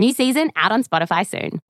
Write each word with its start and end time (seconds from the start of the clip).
New 0.00 0.14
season 0.14 0.50
out 0.56 0.72
on 0.72 0.82
Spotify 0.82 1.26
soon. 1.26 1.60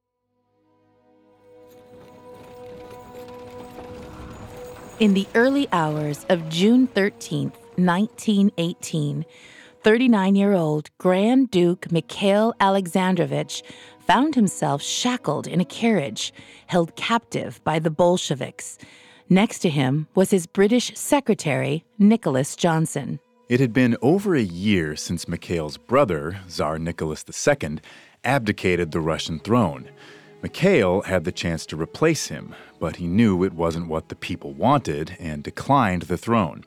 In 5.00 5.14
the 5.14 5.26
early 5.34 5.66
hours 5.72 6.24
of 6.28 6.48
June 6.48 6.86
13th, 6.86 7.56
1918, 7.74 9.24
39 9.82 10.34
year 10.36 10.52
old 10.52 10.90
Grand 10.98 11.50
Duke 11.50 11.90
Mikhail 11.90 12.54
Alexandrovich 12.60 13.64
found 14.06 14.36
himself 14.36 14.80
shackled 14.80 15.48
in 15.48 15.60
a 15.60 15.64
carriage, 15.64 16.32
held 16.68 16.94
captive 16.94 17.60
by 17.64 17.80
the 17.80 17.90
Bolsheviks. 17.90 18.78
Next 19.28 19.58
to 19.60 19.68
him 19.68 20.06
was 20.14 20.30
his 20.30 20.46
British 20.46 20.96
secretary, 20.96 21.82
Nicholas 21.98 22.54
Johnson. 22.54 23.18
It 23.50 23.58
had 23.58 23.72
been 23.72 23.96
over 24.00 24.36
a 24.36 24.40
year 24.40 24.94
since 24.94 25.26
Mikhail's 25.26 25.76
brother, 25.76 26.38
Tsar 26.46 26.78
Nicholas 26.78 27.24
II, 27.28 27.80
abdicated 28.24 28.92
the 28.92 29.00
Russian 29.00 29.38
throne. 29.38 29.88
Mikhail 30.42 31.02
had 31.02 31.24
the 31.24 31.32
chance 31.32 31.66
to 31.66 31.76
replace 31.76 32.28
him, 32.28 32.54
but 32.78 32.96
he 32.96 33.06
knew 33.06 33.44
it 33.44 33.52
wasn't 33.52 33.88
what 33.88 34.08
the 34.08 34.16
people 34.16 34.52
wanted 34.52 35.16
and 35.18 35.42
declined 35.42 36.02
the 36.02 36.16
throne. 36.16 36.64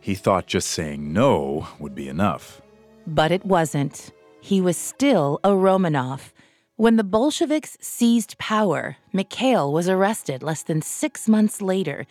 He 0.00 0.14
thought 0.14 0.46
just 0.46 0.68
saying 0.68 1.12
no 1.12 1.66
would 1.78 1.94
be 1.94 2.08
enough. 2.08 2.60
But 3.06 3.32
it 3.32 3.44
wasn't. 3.44 4.12
He 4.40 4.60
was 4.60 4.76
still 4.76 5.40
a 5.42 5.50
Romanov. 5.50 6.32
When 6.76 6.96
the 6.96 7.04
Bolsheviks 7.04 7.78
seized 7.80 8.36
power, 8.36 8.96
Mikhail 9.12 9.72
was 9.72 9.88
arrested 9.88 10.42
less 10.42 10.62
than 10.62 10.82
six 10.82 11.26
months 11.26 11.62
later. 11.62 12.06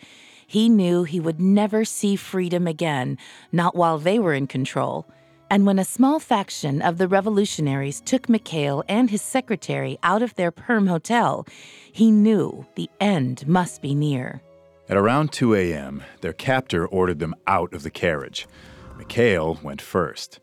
He 0.46 0.68
knew 0.68 1.04
he 1.04 1.20
would 1.20 1.40
never 1.40 1.84
see 1.84 2.16
freedom 2.16 2.66
again, 2.66 3.16
not 3.52 3.76
while 3.76 3.98
they 3.98 4.18
were 4.18 4.34
in 4.34 4.46
control. 4.48 5.06
And 5.48 5.64
when 5.64 5.78
a 5.78 5.84
small 5.84 6.18
faction 6.18 6.82
of 6.82 6.98
the 6.98 7.06
revolutionaries 7.06 8.00
took 8.00 8.28
Mikhail 8.28 8.82
and 8.88 9.10
his 9.10 9.22
secretary 9.22 9.96
out 10.02 10.22
of 10.22 10.34
their 10.34 10.50
Perm 10.50 10.88
hotel, 10.88 11.46
he 11.92 12.10
knew 12.10 12.66
the 12.74 12.90
end 13.00 13.46
must 13.46 13.80
be 13.80 13.94
near. 13.94 14.42
At 14.88 14.96
around 14.96 15.32
2 15.32 15.54
a.m., 15.54 16.02
their 16.20 16.32
captor 16.32 16.86
ordered 16.86 17.20
them 17.20 17.34
out 17.46 17.72
of 17.74 17.84
the 17.84 17.90
carriage. 17.90 18.48
Mikhail 18.96 19.58
went 19.62 19.80
first. 19.80 20.40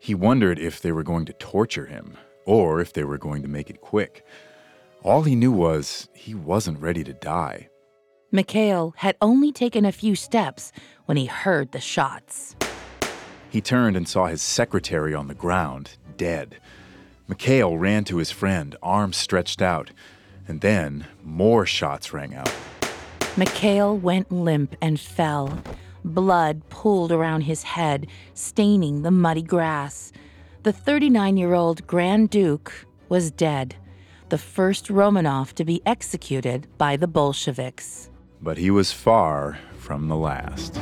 He 0.00 0.14
wondered 0.14 0.58
if 0.58 0.80
they 0.80 0.92
were 0.92 1.02
going 1.02 1.26
to 1.26 1.32
torture 1.34 1.86
him 1.86 2.16
or 2.44 2.80
if 2.80 2.92
they 2.92 3.04
were 3.04 3.18
going 3.18 3.42
to 3.42 3.48
make 3.48 3.70
it 3.70 3.80
quick. 3.80 4.24
All 5.02 5.22
he 5.22 5.36
knew 5.36 5.52
was 5.52 6.08
he 6.12 6.34
wasn't 6.34 6.80
ready 6.80 7.04
to 7.04 7.12
die. 7.12 7.68
Mikhail 8.32 8.94
had 8.96 9.16
only 9.20 9.52
taken 9.52 9.84
a 9.84 9.92
few 9.92 10.14
steps 10.14 10.72
when 11.06 11.16
he 11.16 11.26
heard 11.26 11.72
the 11.72 11.80
shots. 11.80 12.54
He 13.50 13.60
turned 13.60 13.96
and 13.96 14.08
saw 14.08 14.26
his 14.26 14.40
secretary 14.40 15.12
on 15.12 15.26
the 15.26 15.34
ground, 15.34 15.96
dead. 16.16 16.56
Mikhail 17.26 17.76
ran 17.76 18.04
to 18.04 18.18
his 18.18 18.30
friend, 18.30 18.76
arms 18.80 19.16
stretched 19.16 19.60
out, 19.60 19.90
and 20.46 20.60
then 20.60 21.06
more 21.24 21.66
shots 21.66 22.12
rang 22.12 22.34
out. 22.34 22.52
Mikhail 23.36 23.96
went 23.96 24.30
limp 24.30 24.76
and 24.80 24.98
fell. 25.00 25.62
Blood 26.04 26.68
pooled 26.68 27.10
around 27.10 27.42
his 27.42 27.64
head, 27.64 28.06
staining 28.34 29.02
the 29.02 29.10
muddy 29.10 29.42
grass. 29.42 30.12
The 30.62 30.72
39 30.72 31.36
year 31.36 31.54
old 31.54 31.86
Grand 31.88 32.30
Duke 32.30 32.86
was 33.08 33.32
dead, 33.32 33.74
the 34.28 34.38
first 34.38 34.86
Romanov 34.86 35.54
to 35.54 35.64
be 35.64 35.82
executed 35.84 36.68
by 36.78 36.96
the 36.96 37.08
Bolsheviks. 37.08 38.10
But 38.40 38.58
he 38.58 38.70
was 38.70 38.92
far 38.92 39.58
from 39.76 40.08
the 40.08 40.16
last. 40.16 40.78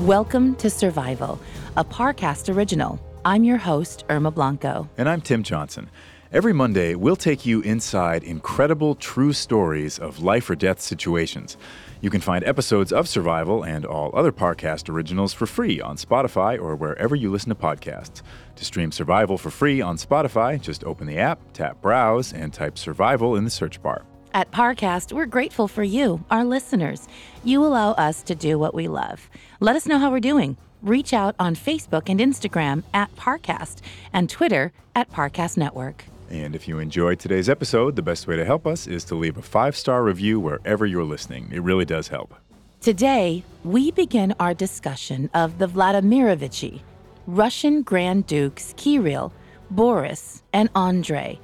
Welcome 0.00 0.56
to 0.56 0.68
Survival, 0.68 1.40
a 1.78 1.82
Parcast 1.82 2.54
original. 2.54 3.00
I'm 3.24 3.44
your 3.44 3.56
host, 3.56 4.04
Irma 4.10 4.30
Blanco. 4.30 4.90
And 4.98 5.08
I'm 5.08 5.22
Tim 5.22 5.42
Johnson. 5.42 5.88
Every 6.30 6.52
Monday, 6.52 6.94
we'll 6.94 7.16
take 7.16 7.46
you 7.46 7.62
inside 7.62 8.22
incredible 8.22 8.94
true 8.94 9.32
stories 9.32 9.98
of 9.98 10.22
life 10.22 10.50
or 10.50 10.54
death 10.54 10.82
situations. 10.82 11.56
You 12.02 12.10
can 12.10 12.20
find 12.20 12.44
episodes 12.44 12.92
of 12.92 13.08
Survival 13.08 13.64
and 13.64 13.86
all 13.86 14.10
other 14.14 14.32
Parcast 14.32 14.90
originals 14.90 15.32
for 15.32 15.46
free 15.46 15.80
on 15.80 15.96
Spotify 15.96 16.60
or 16.60 16.76
wherever 16.76 17.16
you 17.16 17.30
listen 17.30 17.48
to 17.48 17.54
podcasts. 17.54 18.20
To 18.56 18.64
stream 18.66 18.92
Survival 18.92 19.38
for 19.38 19.48
free 19.50 19.80
on 19.80 19.96
Spotify, 19.96 20.60
just 20.60 20.84
open 20.84 21.06
the 21.06 21.16
app, 21.16 21.40
tap 21.54 21.80
Browse, 21.80 22.34
and 22.34 22.52
type 22.52 22.76
Survival 22.76 23.34
in 23.34 23.44
the 23.44 23.50
search 23.50 23.82
bar. 23.82 24.04
At 24.36 24.50
Parcast, 24.50 25.14
we're 25.14 25.24
grateful 25.24 25.66
for 25.66 25.82
you, 25.82 26.22
our 26.30 26.44
listeners. 26.44 27.08
You 27.42 27.64
allow 27.64 27.92
us 27.92 28.22
to 28.24 28.34
do 28.34 28.58
what 28.58 28.74
we 28.74 28.86
love. 28.86 29.30
Let 29.60 29.76
us 29.76 29.86
know 29.86 29.98
how 29.98 30.10
we're 30.10 30.20
doing. 30.20 30.58
Reach 30.82 31.14
out 31.14 31.34
on 31.38 31.54
Facebook 31.54 32.10
and 32.10 32.20
Instagram 32.20 32.82
at 32.92 33.16
Parcast 33.16 33.78
and 34.12 34.28
Twitter 34.28 34.74
at 34.94 35.10
Parcast 35.10 35.56
Network. 35.56 36.04
And 36.28 36.54
if 36.54 36.68
you 36.68 36.78
enjoyed 36.80 37.18
today's 37.18 37.48
episode, 37.48 37.96
the 37.96 38.02
best 38.02 38.26
way 38.26 38.36
to 38.36 38.44
help 38.44 38.66
us 38.66 38.86
is 38.86 39.04
to 39.04 39.14
leave 39.14 39.38
a 39.38 39.42
five 39.42 39.74
star 39.74 40.02
review 40.02 40.38
wherever 40.38 40.84
you're 40.84 41.02
listening. 41.02 41.48
It 41.50 41.62
really 41.62 41.86
does 41.86 42.08
help. 42.08 42.34
Today, 42.82 43.42
we 43.64 43.90
begin 43.90 44.34
our 44.38 44.52
discussion 44.52 45.30
of 45.32 45.56
the 45.56 45.66
Vladimirovichi, 45.66 46.82
Russian 47.26 47.80
Grand 47.80 48.26
Dukes 48.26 48.74
Kirill, 48.76 49.32
Boris, 49.70 50.42
and 50.52 50.68
Andrei 50.76 51.40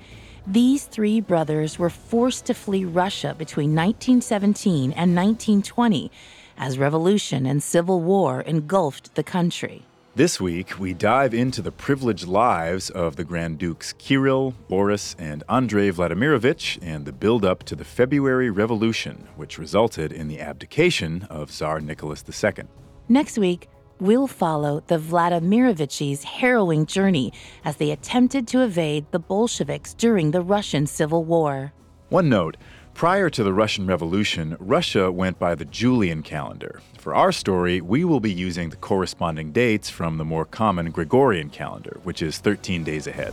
these 0.47 0.85
three 0.85 1.21
brothers 1.21 1.79
were 1.79 1.91
forced 1.91 2.47
to 2.47 2.55
flee 2.55 2.85
Russia 2.85 3.35
between 3.39 3.75
1917 3.75 4.93
and 4.93 5.15
1920 5.15 6.11
as 6.59 6.79
revolution 6.79 7.47
and 7.47 7.63
civil 7.63 8.01
war 8.01 8.41
engulfed 8.43 9.15
the 9.15 9.23
country. 9.23 9.83
This 10.15 10.39
week, 10.39 10.79
we 10.79 10.93
dive 10.93 11.33
into 11.33 11.63
the 11.63 11.73
privileged 11.73 12.29
lives 12.29 12.91
of 12.91 13.17
the 13.17 13.25
Grand 13.25 13.59
Dukes 13.59 13.95
Kirill, 13.95 14.53
Boris, 14.69 15.17
and 15.19 15.43
Andrei 15.49 15.91
Vladimirovich 15.91 16.79
and 16.83 17.07
the 17.07 17.13
build-up 17.13 17.63
to 17.65 17.75
the 17.75 17.85
February 17.85 18.51
Revolution, 18.51 19.27
which 19.37 19.59
resulted 19.59 20.13
in 20.13 20.29
the 20.29 20.39
abdication 20.39 21.27
of 21.31 21.51
Tsar 21.51 21.81
Nicholas 21.81 22.23
II. 22.29 22.65
Next 23.09 23.39
week, 23.39 23.71
we'll 24.03 24.27
follow 24.27 24.83
the 24.89 24.99
Vladimirovich's 24.99 26.25
harrowing 26.25 26.85
journey 26.85 27.33
as 27.65 27.77
they 27.77 27.93
attempted 27.93 28.49
to 28.49 28.61
evade 28.61 29.07
the 29.13 29.19
Bolsheviks 29.21 29.95
during 29.95 30.33
the 30.33 30.43
Russian 30.43 30.87
Civil 30.87 31.25
War. 31.25 31.73
One 32.09 32.29
note 32.29 32.57
prior 32.95 33.31
to 33.31 33.45
the 33.45 33.53
Russian 33.53 33.87
Revolution, 33.87 34.57
Russia 34.59 35.11
went 35.11 35.39
by 35.39 35.55
the 35.55 35.65
Julian 35.65 36.23
calendar. 36.23 36.83
For 36.99 37.15
our 37.15 37.33
story, 37.33 37.81
we 37.81 38.05
will 38.05 38.21
be 38.21 38.33
using 38.33 38.71
the 38.71 38.77
corresponding 38.77 39.53
dates 39.53 39.89
from 39.89 40.19
the 40.19 40.25
more 40.25 40.45
common 40.45 40.91
Gregorian 40.91 41.49
calendar, 41.49 42.01
which 42.03 42.21
is 42.21 42.39
13 42.39 42.85
days 42.85 43.07
ahead. 43.07 43.33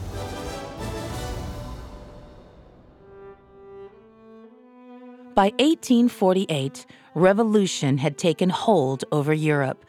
By 5.33 5.51
1848, 5.57 6.85
revolution 7.15 7.97
had 7.97 8.17
taken 8.17 8.49
hold 8.49 9.03
over 9.11 9.33
Europe. 9.33 9.83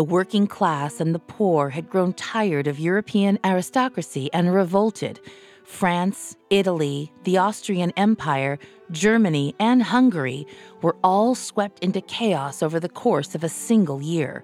The 0.00 0.04
working 0.04 0.46
class 0.46 0.98
and 0.98 1.14
the 1.14 1.18
poor 1.18 1.68
had 1.68 1.90
grown 1.90 2.14
tired 2.14 2.66
of 2.66 2.80
European 2.80 3.38
aristocracy 3.44 4.30
and 4.32 4.54
revolted. 4.54 5.20
France, 5.62 6.38
Italy, 6.48 7.12
the 7.24 7.36
Austrian 7.36 7.92
Empire, 7.98 8.58
Germany, 8.90 9.54
and 9.60 9.82
Hungary 9.82 10.46
were 10.80 10.96
all 11.04 11.34
swept 11.34 11.80
into 11.80 12.00
chaos 12.00 12.62
over 12.62 12.80
the 12.80 12.88
course 12.88 13.34
of 13.34 13.44
a 13.44 13.50
single 13.50 14.00
year. 14.00 14.42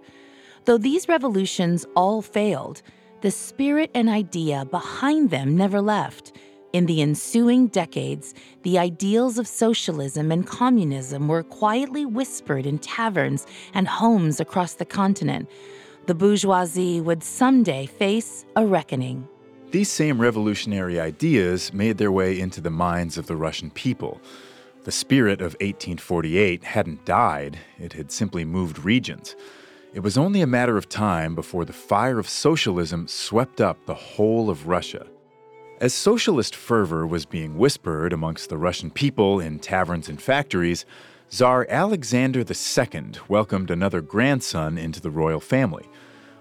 Though 0.66 0.76
these 0.76 1.08
revolutions 1.08 1.86
all 1.96 2.20
failed, 2.20 2.82
the 3.22 3.30
spirit 3.30 3.90
and 3.94 4.10
idea 4.10 4.66
behind 4.66 5.30
them 5.30 5.56
never 5.56 5.80
left. 5.80 6.36
In 6.76 6.84
the 6.84 7.00
ensuing 7.00 7.68
decades, 7.68 8.34
the 8.62 8.78
ideals 8.78 9.38
of 9.38 9.48
socialism 9.48 10.30
and 10.30 10.46
communism 10.46 11.26
were 11.26 11.42
quietly 11.42 12.04
whispered 12.04 12.66
in 12.66 12.78
taverns 12.78 13.46
and 13.72 13.88
homes 13.88 14.40
across 14.40 14.74
the 14.74 14.84
continent. 14.84 15.48
The 16.04 16.14
bourgeoisie 16.14 17.00
would 17.00 17.24
someday 17.24 17.86
face 17.86 18.44
a 18.56 18.66
reckoning. 18.66 19.26
These 19.70 19.90
same 19.90 20.20
revolutionary 20.20 21.00
ideas 21.00 21.72
made 21.72 21.96
their 21.96 22.12
way 22.12 22.38
into 22.38 22.60
the 22.60 22.68
minds 22.68 23.16
of 23.16 23.26
the 23.26 23.36
Russian 23.36 23.70
people. 23.70 24.20
The 24.84 24.92
spirit 24.92 25.40
of 25.40 25.54
1848 25.62 26.62
hadn't 26.62 27.06
died, 27.06 27.58
it 27.78 27.94
had 27.94 28.12
simply 28.12 28.44
moved 28.44 28.84
regions. 28.84 29.34
It 29.94 30.00
was 30.00 30.18
only 30.18 30.42
a 30.42 30.46
matter 30.46 30.76
of 30.76 30.90
time 30.90 31.34
before 31.34 31.64
the 31.64 31.72
fire 31.72 32.18
of 32.18 32.28
socialism 32.28 33.08
swept 33.08 33.62
up 33.62 33.78
the 33.86 33.94
whole 33.94 34.50
of 34.50 34.68
Russia. 34.68 35.06
As 35.78 35.92
socialist 35.92 36.56
fervor 36.56 37.06
was 37.06 37.26
being 37.26 37.58
whispered 37.58 38.14
amongst 38.14 38.48
the 38.48 38.56
Russian 38.56 38.90
people 38.90 39.40
in 39.40 39.58
taverns 39.58 40.08
and 40.08 40.20
factories, 40.20 40.86
Tsar 41.28 41.66
Alexander 41.68 42.40
II 42.40 43.10
welcomed 43.28 43.70
another 43.70 44.00
grandson 44.00 44.78
into 44.78 45.02
the 45.02 45.10
royal 45.10 45.38
family. 45.38 45.84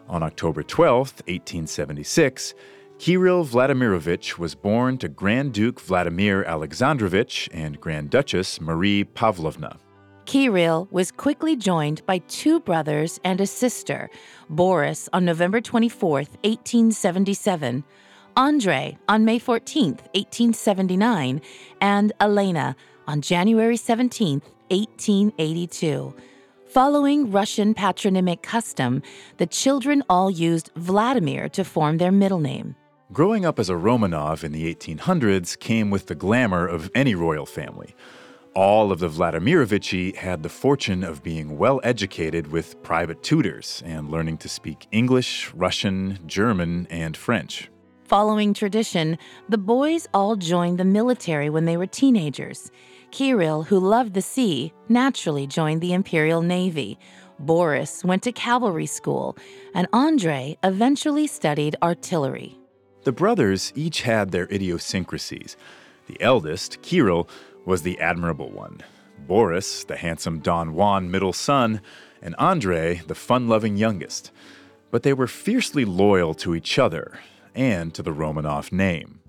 On 0.07 0.23
October 0.23 0.63
12, 0.63 1.23
1876, 1.27 2.53
Kirill 2.97 3.45
Vladimirovich 3.45 4.37
was 4.37 4.55
born 4.55 4.97
to 4.99 5.09
Grand 5.09 5.51
Duke 5.51 5.81
Vladimir 5.81 6.45
Alexandrovich 6.45 7.49
and 7.51 7.81
Grand 7.81 8.09
Duchess 8.09 8.61
Marie 8.61 9.03
Pavlovna. 9.03 9.77
Kirill 10.23 10.87
was 10.91 11.11
quickly 11.11 11.57
joined 11.57 12.05
by 12.05 12.19
two 12.29 12.61
brothers 12.61 13.19
and 13.25 13.41
a 13.41 13.45
sister, 13.45 14.09
Boris 14.49 15.09
on 15.11 15.25
November 15.25 15.59
24, 15.59 16.09
1877, 16.09 17.83
Andrei 18.37 18.97
on 19.07 19.23
May 19.23 19.39
14, 19.39 19.91
1879, 20.13 21.41
and 21.79 22.11
Elena 22.19 22.75
on 23.07 23.21
January 23.21 23.77
17, 23.77 24.41
1882. 24.69 26.13
Following 26.67 27.31
Russian 27.31 27.73
patronymic 27.73 28.41
custom, 28.41 29.01
the 29.37 29.45
children 29.45 30.03
all 30.09 30.29
used 30.29 30.69
Vladimir 30.75 31.47
to 31.49 31.63
form 31.63 31.97
their 31.97 32.11
middle 32.11 32.39
name. 32.39 32.75
Growing 33.13 33.45
up 33.45 33.57
as 33.57 33.69
a 33.69 33.73
Romanov 33.73 34.43
in 34.43 34.51
the 34.51 34.73
1800s 34.73 35.57
came 35.57 35.89
with 35.89 36.07
the 36.07 36.15
glamour 36.15 36.67
of 36.67 36.91
any 36.93 37.15
royal 37.15 37.45
family. 37.45 37.95
All 38.53 38.91
of 38.91 38.99
the 38.99 39.07
Vladimirovichi 39.07 40.15
had 40.15 40.43
the 40.43 40.49
fortune 40.49 41.03
of 41.03 41.23
being 41.23 41.57
well 41.57 41.79
educated 41.83 42.47
with 42.47 42.81
private 42.83 43.23
tutors 43.23 43.81
and 43.85 44.09
learning 44.09 44.37
to 44.39 44.49
speak 44.49 44.87
English, 44.91 45.53
Russian, 45.53 46.19
German, 46.25 46.87
and 46.89 47.15
French. 47.15 47.69
Following 48.05 48.53
tradition, 48.53 49.17
the 49.49 49.57
boys 49.57 50.07
all 50.13 50.35
joined 50.35 50.77
the 50.77 50.85
military 50.85 51.49
when 51.49 51.65
they 51.65 51.75
were 51.75 51.87
teenagers. 51.87 52.71
Kirill, 53.09 53.63
who 53.63 53.79
loved 53.79 54.13
the 54.13 54.21
sea, 54.21 54.71
naturally 54.89 55.47
joined 55.47 55.81
the 55.81 55.91
Imperial 55.91 56.43
Navy. 56.43 56.99
Boris 57.39 58.05
went 58.05 58.21
to 58.21 58.31
cavalry 58.31 58.85
school, 58.85 59.35
and 59.73 59.87
Andrei 59.91 60.55
eventually 60.63 61.25
studied 61.25 61.77
artillery. 61.81 62.59
The 63.05 63.11
brothers 63.11 63.73
each 63.75 64.03
had 64.03 64.29
their 64.29 64.45
idiosyncrasies. 64.51 65.57
The 66.05 66.21
eldest, 66.21 66.83
Kirill, 66.83 67.27
was 67.65 67.81
the 67.81 67.99
admirable 67.99 68.51
one, 68.51 68.81
Boris, 69.25 69.83
the 69.83 69.97
handsome 69.97 70.41
Don 70.41 70.75
Juan 70.75 71.09
middle 71.09 71.33
son, 71.33 71.81
and 72.21 72.35
Andrei, 72.37 73.01
the 73.07 73.15
fun 73.15 73.47
loving 73.47 73.77
youngest. 73.77 74.29
But 74.91 75.01
they 75.01 75.13
were 75.13 75.25
fiercely 75.25 75.85
loyal 75.85 76.35
to 76.35 76.53
each 76.53 76.77
other 76.77 77.19
and 77.55 77.93
to 77.93 78.03
the 78.03 78.11
Romanov 78.11 78.71
name. 78.71 79.19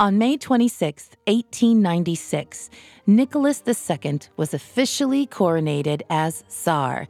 On 0.00 0.18
May 0.18 0.36
26, 0.36 1.10
1896, 1.26 2.68
Nicholas 3.06 3.62
II 3.66 4.20
was 4.36 4.52
officially 4.52 5.26
coronated 5.26 6.02
as 6.10 6.42
Tsar. 6.48 7.06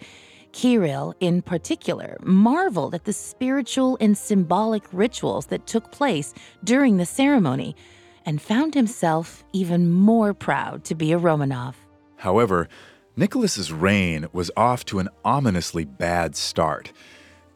Kirill, 0.52 1.14
in 1.18 1.40
particular, 1.42 2.18
marveled 2.22 2.94
at 2.94 3.04
the 3.04 3.12
spiritual 3.12 3.96
and 4.00 4.16
symbolic 4.16 4.84
rituals 4.92 5.46
that 5.46 5.66
took 5.66 5.90
place 5.90 6.34
during 6.62 6.98
the 6.98 7.06
ceremony 7.06 7.74
and 8.26 8.40
found 8.40 8.74
himself 8.74 9.44
even 9.52 9.90
more 9.90 10.34
proud 10.34 10.84
to 10.84 10.94
be 10.94 11.12
a 11.12 11.18
Romanov. 11.18 11.74
However, 12.16 12.68
Nicholas's 13.16 13.72
reign 13.72 14.26
was 14.32 14.50
off 14.56 14.84
to 14.86 14.98
an 14.98 15.08
ominously 15.24 15.84
bad 15.84 16.36
start. 16.36 16.92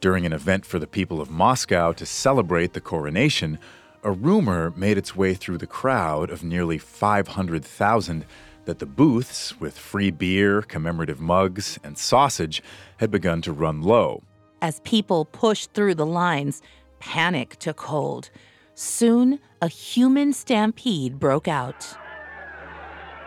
During 0.00 0.24
an 0.24 0.32
event 0.32 0.64
for 0.64 0.78
the 0.78 0.86
people 0.86 1.20
of 1.20 1.28
Moscow 1.28 1.92
to 1.92 2.06
celebrate 2.06 2.72
the 2.72 2.80
coronation, 2.80 3.58
a 4.04 4.12
rumor 4.12 4.72
made 4.76 4.96
its 4.96 5.16
way 5.16 5.34
through 5.34 5.58
the 5.58 5.66
crowd 5.66 6.30
of 6.30 6.44
nearly 6.44 6.78
500,000 6.78 8.24
that 8.66 8.78
the 8.78 8.86
booths 8.86 9.58
with 9.58 9.76
free 9.76 10.12
beer, 10.12 10.62
commemorative 10.62 11.20
mugs, 11.20 11.80
and 11.82 11.98
sausage 11.98 12.62
had 12.98 13.10
begun 13.10 13.42
to 13.42 13.52
run 13.52 13.82
low. 13.82 14.22
As 14.62 14.80
people 14.84 15.24
pushed 15.24 15.72
through 15.72 15.96
the 15.96 16.06
lines, 16.06 16.62
panic 17.00 17.56
took 17.58 17.80
hold. 17.80 18.30
Soon, 18.76 19.40
a 19.60 19.66
human 19.66 20.32
stampede 20.32 21.18
broke 21.18 21.48
out. 21.48 21.96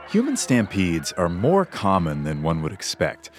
Human 0.10 0.38
stampedes 0.38 1.12
are 1.14 1.28
more 1.28 1.66
common 1.66 2.24
than 2.24 2.44
one 2.44 2.62
would 2.62 2.72
expect, 2.72 3.30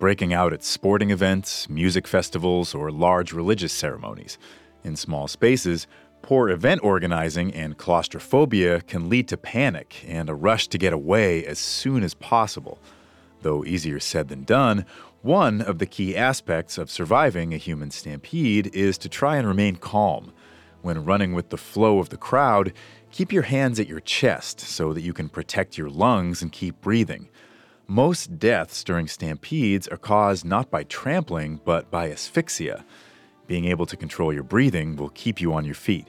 breaking 0.00 0.34
out 0.34 0.52
at 0.52 0.64
sporting 0.64 1.10
events, 1.10 1.68
music 1.68 2.08
festivals, 2.08 2.74
or 2.74 2.90
large 2.90 3.32
religious 3.32 3.72
ceremonies. 3.72 4.36
In 4.82 4.96
small 4.96 5.28
spaces, 5.28 5.86
Poor 6.22 6.50
event 6.50 6.82
organizing 6.84 7.52
and 7.54 7.78
claustrophobia 7.78 8.82
can 8.82 9.08
lead 9.08 9.26
to 9.28 9.36
panic 9.36 10.04
and 10.06 10.28
a 10.28 10.34
rush 10.34 10.68
to 10.68 10.78
get 10.78 10.92
away 10.92 11.44
as 11.44 11.58
soon 11.58 12.02
as 12.02 12.14
possible. 12.14 12.78
Though 13.42 13.64
easier 13.64 13.98
said 14.00 14.28
than 14.28 14.44
done, 14.44 14.84
one 15.22 15.62
of 15.62 15.78
the 15.78 15.86
key 15.86 16.16
aspects 16.16 16.78
of 16.78 16.90
surviving 16.90 17.52
a 17.52 17.58
human 17.58 17.90
stampede 17.90 18.74
is 18.74 18.98
to 18.98 19.08
try 19.08 19.36
and 19.36 19.48
remain 19.48 19.76
calm. 19.76 20.32
When 20.82 21.04
running 21.04 21.32
with 21.32 21.48
the 21.48 21.56
flow 21.56 21.98
of 21.98 22.10
the 22.10 22.16
crowd, 22.16 22.72
keep 23.10 23.32
your 23.32 23.42
hands 23.42 23.80
at 23.80 23.88
your 23.88 24.00
chest 24.00 24.60
so 24.60 24.92
that 24.92 25.02
you 25.02 25.12
can 25.12 25.28
protect 25.28 25.78
your 25.78 25.90
lungs 25.90 26.42
and 26.42 26.52
keep 26.52 26.80
breathing. 26.80 27.28
Most 27.90 28.38
deaths 28.38 28.84
during 28.84 29.08
stampedes 29.08 29.88
are 29.88 29.96
caused 29.96 30.44
not 30.44 30.70
by 30.70 30.84
trampling, 30.84 31.60
but 31.64 31.90
by 31.90 32.08
asphyxia. 32.08 32.84
Being 33.48 33.64
able 33.64 33.84
to 33.86 33.96
control 33.96 34.32
your 34.32 34.44
breathing 34.44 34.94
will 34.94 35.08
keep 35.08 35.40
you 35.40 35.52
on 35.52 35.64
your 35.64 35.74
feet. 35.74 36.06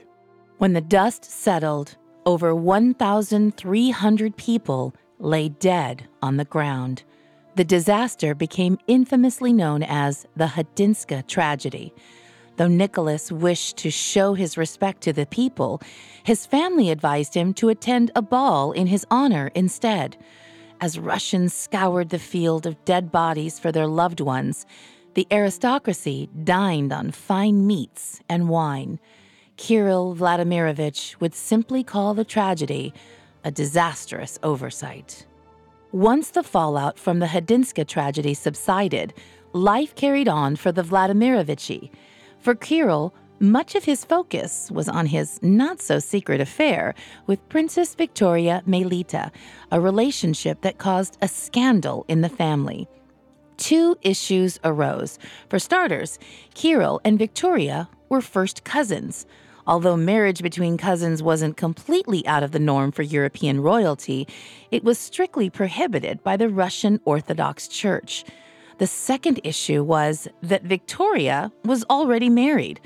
When 0.59 0.73
the 0.73 0.81
dust 0.81 1.25
settled, 1.25 1.97
over 2.23 2.53
1,300 2.53 4.37
people 4.37 4.93
lay 5.17 5.49
dead 5.49 6.07
on 6.21 6.37
the 6.37 6.45
ground. 6.45 7.01
The 7.55 7.65
disaster 7.65 8.35
became 8.35 8.77
infamously 8.85 9.51
known 9.51 9.81
as 9.81 10.27
the 10.35 10.45
Hadinska 10.45 11.25
tragedy. 11.25 11.95
Though 12.57 12.67
Nicholas 12.67 13.31
wished 13.31 13.77
to 13.77 13.89
show 13.89 14.35
his 14.35 14.55
respect 14.55 15.01
to 15.01 15.13
the 15.13 15.25
people, 15.25 15.81
his 16.23 16.45
family 16.45 16.91
advised 16.91 17.33
him 17.33 17.55
to 17.55 17.69
attend 17.69 18.11
a 18.15 18.21
ball 18.21 18.71
in 18.71 18.85
his 18.85 19.03
honor 19.09 19.49
instead. 19.55 20.15
As 20.81 20.97
Russians 20.97 21.53
scoured 21.53 22.09
the 22.09 22.17
field 22.17 22.65
of 22.65 22.83
dead 22.85 23.11
bodies 23.11 23.59
for 23.59 23.71
their 23.71 23.85
loved 23.85 24.19
ones, 24.19 24.65
the 25.13 25.27
aristocracy 25.29 26.27
dined 26.43 26.91
on 26.91 27.11
fine 27.11 27.67
meats 27.67 28.19
and 28.27 28.49
wine. 28.49 28.99
Kirill 29.57 30.15
Vladimirovich 30.15 31.19
would 31.19 31.35
simply 31.35 31.83
call 31.83 32.15
the 32.15 32.25
tragedy 32.25 32.95
a 33.43 33.51
disastrous 33.51 34.39
oversight. 34.41 35.27
Once 35.91 36.31
the 36.31 36.41
fallout 36.41 36.97
from 36.97 37.19
the 37.19 37.27
Hadinska 37.27 37.87
tragedy 37.87 38.33
subsided, 38.33 39.13
life 39.53 39.93
carried 39.93 40.27
on 40.27 40.55
for 40.55 40.71
the 40.71 40.81
Vladimirovichi. 40.83 41.91
For 42.39 42.55
Kirill, 42.55 43.13
much 43.41 43.75
of 43.75 43.83
his 43.83 44.05
focus 44.05 44.69
was 44.71 44.87
on 44.87 45.07
his 45.07 45.39
not 45.41 45.81
so 45.81 45.99
secret 45.99 46.39
affair 46.39 46.93
with 47.27 47.49
Princess 47.49 47.95
Victoria 47.95 48.61
Melita, 48.65 49.31
a 49.71 49.81
relationship 49.81 50.61
that 50.61 50.77
caused 50.77 51.17
a 51.21 51.27
scandal 51.27 52.05
in 52.07 52.21
the 52.21 52.29
family 52.29 52.87
two 53.61 53.95
issues 54.01 54.59
arose. 54.63 55.19
For 55.47 55.59
starters, 55.59 56.17
Kirill 56.55 56.99
and 57.05 57.17
Victoria 57.19 57.87
were 58.09 58.21
first 58.21 58.63
cousins. 58.63 59.27
Although 59.67 59.95
marriage 59.95 60.41
between 60.41 60.77
cousins 60.77 61.21
wasn't 61.21 61.57
completely 61.57 62.25
out 62.25 62.41
of 62.41 62.51
the 62.51 62.59
norm 62.59 62.91
for 62.91 63.03
European 63.03 63.61
royalty, 63.61 64.27
it 64.71 64.83
was 64.83 64.97
strictly 64.97 65.49
prohibited 65.49 66.23
by 66.23 66.35
the 66.35 66.49
Russian 66.49 66.99
Orthodox 67.05 67.67
Church. 67.67 68.25
The 68.79 68.87
second 68.87 69.39
issue 69.43 69.83
was 69.83 70.27
that 70.41 70.63
Victoria 70.63 71.51
was 71.63 71.85
already 71.87 72.29
married, 72.29 72.81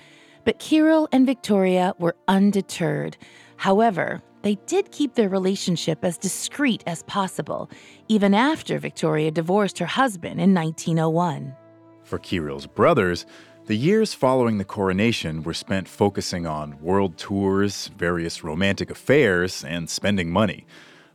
but 0.46 0.60
Kirill 0.60 1.10
and 1.12 1.26
Victoria 1.26 1.94
were 2.00 2.16
undeterred. 2.30 3.18
However, 3.58 4.22
they 4.44 4.56
did 4.68 4.92
keep 4.92 5.16
their 5.16 5.28
relationship 5.28 6.06
as 6.06 6.18
discreet 6.18 6.84
as 6.86 7.04
possible, 7.04 7.70
even 8.08 8.34
after 8.34 8.78
Victoria 8.78 9.32
divorced 9.32 9.80
her 9.80 9.86
husband 9.88 10.40
in 10.40 10.54
1901. 10.54 11.56
For 12.04 12.20
Kirill's 12.20 12.68
brothers, 12.68 13.26
The 13.66 13.76
years 13.76 14.14
following 14.14 14.60
the 14.60 14.64
coronation 14.64 15.42
were 15.42 15.56
spent 15.56 15.88
focusing 15.88 16.46
on 16.46 16.80
world 16.82 17.18
tours, 17.18 17.90
various 17.98 18.44
romantic 18.44 18.92
affairs, 18.92 19.64
and 19.64 19.90
spending 19.90 20.30
money. 20.30 20.68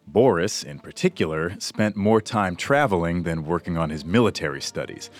Boris, 0.09 0.65
in 0.65 0.81
particular, 0.81 1.55
spent 1.61 1.95
more 1.95 2.21
time 2.21 2.57
traveling 2.57 3.23
than 3.23 3.47
working 3.47 3.77
on 3.77 3.91
his 3.91 4.05
military 4.05 4.61
studies. 4.61 5.11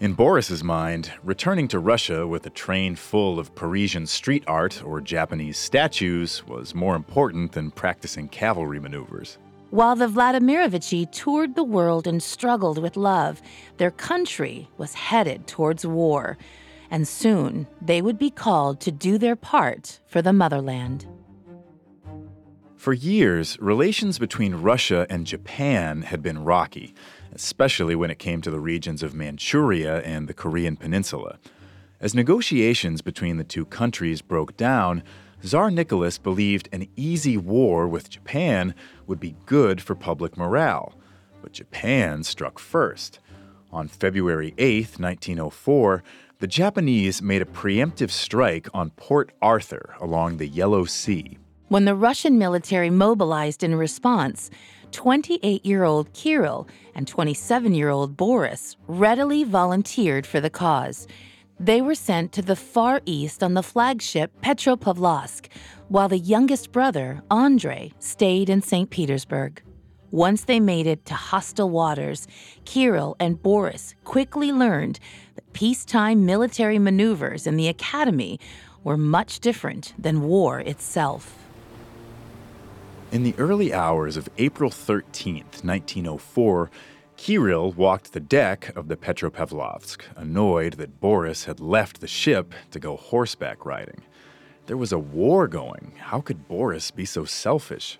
In 0.00 0.14
Boris's 0.14 0.64
mind, 0.64 1.12
returning 1.22 1.68
to 1.68 1.78
Russia 1.78 2.26
with 2.26 2.46
a 2.46 2.50
train 2.50 2.96
full 2.96 3.38
of 3.38 3.54
Parisian 3.54 4.06
street 4.06 4.42
art 4.46 4.82
or 4.82 4.98
Japanese 4.98 5.58
statues 5.58 6.42
was 6.46 6.74
more 6.74 6.96
important 6.96 7.52
than 7.52 7.70
practicing 7.70 8.26
cavalry 8.26 8.80
maneuvers. 8.80 9.36
While 9.68 9.96
the 9.96 10.06
Vladimirovichi 10.08 11.12
toured 11.12 11.54
the 11.54 11.64
world 11.64 12.06
and 12.06 12.22
struggled 12.22 12.78
with 12.78 12.96
love, 12.96 13.42
their 13.76 13.90
country 13.90 14.70
was 14.78 14.94
headed 14.94 15.46
towards 15.46 15.84
war, 15.84 16.38
and 16.90 17.06
soon 17.06 17.66
they 17.82 18.00
would 18.00 18.18
be 18.18 18.30
called 18.30 18.80
to 18.80 18.90
do 18.90 19.18
their 19.18 19.36
part 19.36 20.00
for 20.06 20.22
the 20.22 20.32
motherland. 20.32 21.06
For 22.78 22.94
years, 22.94 23.58
relations 23.60 24.18
between 24.18 24.54
Russia 24.54 25.06
and 25.10 25.26
Japan 25.26 26.00
had 26.00 26.22
been 26.22 26.42
rocky, 26.42 26.94
especially 27.34 27.94
when 27.94 28.10
it 28.10 28.18
came 28.18 28.40
to 28.42 28.50
the 28.50 28.60
regions 28.60 29.02
of 29.02 29.14
Manchuria 29.14 30.00
and 30.02 30.28
the 30.28 30.34
Korean 30.34 30.76
Peninsula. 30.76 31.38
As 32.00 32.14
negotiations 32.14 33.02
between 33.02 33.36
the 33.36 33.44
two 33.44 33.66
countries 33.66 34.22
broke 34.22 34.56
down, 34.56 35.02
Tsar 35.42 35.70
Nicholas 35.70 36.18
believed 36.18 36.68
an 36.72 36.88
easy 36.96 37.36
war 37.36 37.88
with 37.88 38.10
Japan 38.10 38.74
would 39.06 39.20
be 39.20 39.36
good 39.46 39.80
for 39.80 39.94
public 39.94 40.36
morale. 40.36 40.94
But 41.42 41.52
Japan 41.52 42.24
struck 42.24 42.58
first. 42.58 43.20
On 43.72 43.88
February 43.88 44.54
8, 44.58 44.98
1904, 44.98 46.02
the 46.40 46.46
Japanese 46.46 47.20
made 47.20 47.42
a 47.42 47.46
preemptive 47.46 48.10
strike 48.10 48.68
on 48.72 48.90
Port 48.90 49.32
Arthur 49.42 49.94
along 50.00 50.38
the 50.38 50.48
Yellow 50.48 50.84
Sea. 50.84 51.38
When 51.68 51.84
the 51.84 51.94
Russian 51.94 52.38
military 52.38 52.90
mobilized 52.90 53.62
in 53.62 53.74
response, 53.76 54.50
28 54.92 55.64
year 55.64 55.84
old 55.84 56.12
Kirill 56.12 56.68
and 56.94 57.06
27 57.06 57.74
year 57.74 57.88
old 57.88 58.16
Boris 58.16 58.76
readily 58.86 59.44
volunteered 59.44 60.26
for 60.26 60.40
the 60.40 60.50
cause. 60.50 61.06
They 61.58 61.80
were 61.80 61.94
sent 61.94 62.32
to 62.32 62.42
the 62.42 62.56
Far 62.56 63.02
East 63.04 63.42
on 63.42 63.54
the 63.54 63.62
flagship 63.62 64.32
Petropavlovsk, 64.40 65.48
while 65.88 66.08
the 66.08 66.18
youngest 66.18 66.72
brother, 66.72 67.22
Andrei, 67.30 67.92
stayed 67.98 68.48
in 68.48 68.62
St. 68.62 68.88
Petersburg. 68.88 69.62
Once 70.10 70.44
they 70.44 70.58
made 70.58 70.86
it 70.86 71.04
to 71.04 71.14
hostile 71.14 71.70
waters, 71.70 72.26
Kirill 72.64 73.14
and 73.20 73.42
Boris 73.42 73.94
quickly 74.04 74.50
learned 74.52 74.98
that 75.34 75.52
peacetime 75.52 76.26
military 76.26 76.78
maneuvers 76.78 77.46
in 77.46 77.56
the 77.56 77.68
academy 77.68 78.40
were 78.82 78.96
much 78.96 79.40
different 79.40 79.92
than 79.98 80.22
war 80.22 80.60
itself. 80.60 81.39
In 83.12 83.24
the 83.24 83.34
early 83.38 83.74
hours 83.74 84.16
of 84.16 84.28
April 84.38 84.70
13th, 84.70 85.64
1904, 85.64 86.70
Kirill 87.16 87.72
walked 87.72 88.12
the 88.12 88.20
deck 88.20 88.70
of 88.76 88.86
the 88.86 88.96
Petropavlovsk, 88.96 90.02
annoyed 90.14 90.74
that 90.74 91.00
Boris 91.00 91.46
had 91.46 91.58
left 91.58 92.00
the 92.00 92.06
ship 92.06 92.54
to 92.70 92.78
go 92.78 92.96
horseback 92.96 93.66
riding. 93.66 94.02
There 94.66 94.76
was 94.76 94.92
a 94.92 94.98
war 94.98 95.48
going. 95.48 95.94
How 95.98 96.20
could 96.20 96.46
Boris 96.46 96.92
be 96.92 97.04
so 97.04 97.24
selfish? 97.24 97.98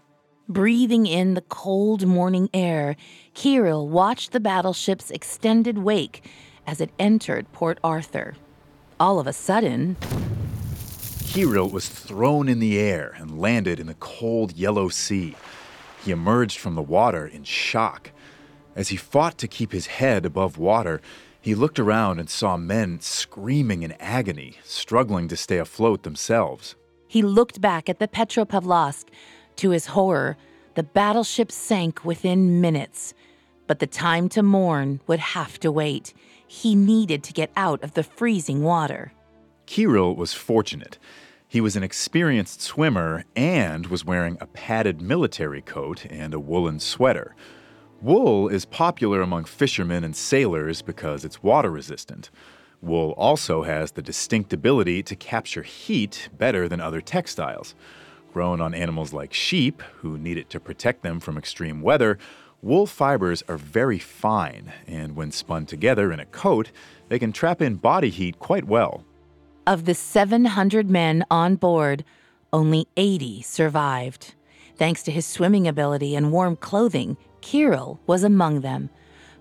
Breathing 0.48 1.06
in 1.06 1.34
the 1.34 1.42
cold 1.42 2.06
morning 2.06 2.48
air, 2.54 2.94
Kirill 3.34 3.88
watched 3.88 4.30
the 4.30 4.38
battleship's 4.38 5.10
extended 5.10 5.78
wake 5.78 6.24
as 6.68 6.80
it 6.80 6.90
entered 7.00 7.50
Port 7.50 7.80
Arthur. 7.82 8.36
All 9.00 9.18
of 9.18 9.26
a 9.26 9.32
sudden, 9.32 9.96
Kirill 11.32 11.70
was 11.70 11.88
thrown 11.88 12.48
in 12.48 12.58
the 12.58 12.76
air 12.76 13.14
and 13.16 13.40
landed 13.40 13.78
in 13.78 13.86
the 13.86 13.94
cold 13.94 14.56
yellow 14.56 14.88
sea. 14.88 15.36
He 16.04 16.10
emerged 16.10 16.58
from 16.58 16.74
the 16.74 16.82
water 16.82 17.24
in 17.24 17.44
shock. 17.44 18.10
As 18.74 18.88
he 18.88 18.96
fought 18.96 19.38
to 19.38 19.46
keep 19.46 19.70
his 19.70 19.86
head 19.86 20.26
above 20.26 20.58
water, 20.58 21.00
he 21.40 21.54
looked 21.54 21.78
around 21.78 22.18
and 22.18 22.28
saw 22.28 22.56
men 22.56 22.98
screaming 23.00 23.84
in 23.84 23.92
agony, 24.00 24.58
struggling 24.64 25.28
to 25.28 25.36
stay 25.36 25.58
afloat 25.58 26.02
themselves. 26.02 26.74
He 27.06 27.22
looked 27.22 27.60
back 27.60 27.88
at 27.88 28.00
the 28.00 28.08
Petropavlovsk. 28.08 29.06
To 29.54 29.70
his 29.70 29.86
horror, 29.86 30.36
the 30.74 30.82
battleship 30.82 31.52
sank 31.52 32.04
within 32.04 32.60
minutes. 32.60 33.14
But 33.68 33.78
the 33.78 33.86
time 33.86 34.28
to 34.30 34.42
mourn 34.42 35.00
would 35.06 35.20
have 35.20 35.60
to 35.60 35.70
wait. 35.70 36.12
He 36.48 36.74
needed 36.74 37.22
to 37.22 37.32
get 37.32 37.52
out 37.56 37.84
of 37.84 37.94
the 37.94 38.02
freezing 38.02 38.64
water. 38.64 39.12
Kirill 39.70 40.16
was 40.16 40.32
fortunate. 40.32 40.98
He 41.46 41.60
was 41.60 41.76
an 41.76 41.84
experienced 41.84 42.60
swimmer 42.60 43.24
and 43.36 43.86
was 43.86 44.04
wearing 44.04 44.36
a 44.40 44.48
padded 44.48 45.00
military 45.00 45.62
coat 45.62 46.04
and 46.10 46.34
a 46.34 46.40
woolen 46.40 46.80
sweater. 46.80 47.36
Wool 48.02 48.48
is 48.48 48.64
popular 48.64 49.22
among 49.22 49.44
fishermen 49.44 50.02
and 50.02 50.16
sailors 50.16 50.82
because 50.82 51.24
it's 51.24 51.44
water 51.44 51.70
resistant. 51.70 52.30
Wool 52.82 53.12
also 53.12 53.62
has 53.62 53.92
the 53.92 54.02
distinct 54.02 54.52
ability 54.52 55.04
to 55.04 55.14
capture 55.14 55.62
heat 55.62 56.30
better 56.36 56.68
than 56.68 56.80
other 56.80 57.00
textiles. 57.00 57.76
Grown 58.32 58.60
on 58.60 58.74
animals 58.74 59.12
like 59.12 59.32
sheep, 59.32 59.82
who 59.98 60.18
need 60.18 60.36
it 60.36 60.50
to 60.50 60.58
protect 60.58 61.04
them 61.04 61.20
from 61.20 61.38
extreme 61.38 61.80
weather, 61.80 62.18
wool 62.60 62.88
fibers 62.88 63.44
are 63.46 63.56
very 63.56 64.00
fine, 64.00 64.72
and 64.88 65.14
when 65.14 65.30
spun 65.30 65.64
together 65.64 66.10
in 66.10 66.18
a 66.18 66.26
coat, 66.26 66.72
they 67.08 67.20
can 67.20 67.30
trap 67.30 67.62
in 67.62 67.76
body 67.76 68.10
heat 68.10 68.40
quite 68.40 68.64
well. 68.64 69.04
Of 69.66 69.84
the 69.84 69.94
700 69.94 70.90
men 70.90 71.24
on 71.30 71.56
board, 71.56 72.04
only 72.52 72.88
80 72.96 73.42
survived. 73.42 74.34
Thanks 74.76 75.02
to 75.02 75.12
his 75.12 75.26
swimming 75.26 75.68
ability 75.68 76.16
and 76.16 76.32
warm 76.32 76.56
clothing, 76.56 77.16
Kirill 77.42 78.00
was 78.06 78.24
among 78.24 78.62
them. 78.62 78.90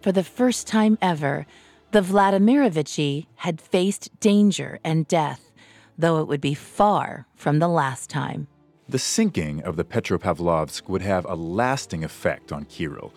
For 0.01 0.11
the 0.11 0.23
first 0.23 0.67
time 0.67 0.97
ever, 1.01 1.45
the 1.91 2.01
Vladimirovichi 2.01 3.27
had 3.35 3.61
faced 3.61 4.19
danger 4.19 4.79
and 4.83 5.07
death, 5.07 5.51
though 5.97 6.19
it 6.19 6.27
would 6.27 6.41
be 6.41 6.53
far 6.53 7.25
from 7.35 7.59
the 7.59 7.67
last 7.67 8.09
time. 8.09 8.47
The 8.87 8.99
sinking 8.99 9.61
of 9.63 9.75
the 9.75 9.85
Petropavlovsk 9.85 10.89
would 10.89 11.01
have 11.01 11.25
a 11.25 11.35
lasting 11.35 12.03
effect 12.03 12.51
on 12.51 12.65
Kirill. 12.65 13.13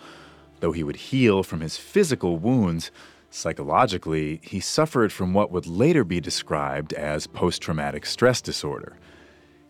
Though 0.61 0.73
he 0.73 0.85
would 0.85 0.97
heal 0.97 1.43
from 1.43 1.61
his 1.61 1.77
physical 1.77 2.39
wounds, 2.39 2.91
Psychologically, 3.35 4.41
he 4.43 4.61
suffered 4.61 5.11
from 5.11 5.33
what 5.33 5.51
would 5.51 5.67
later 5.67 6.05
be 6.05 6.21
described 6.21 6.93
as 6.93 7.27
post 7.27 7.63
traumatic 7.63 8.05
stress 8.05 8.43
disorder. 8.43 8.99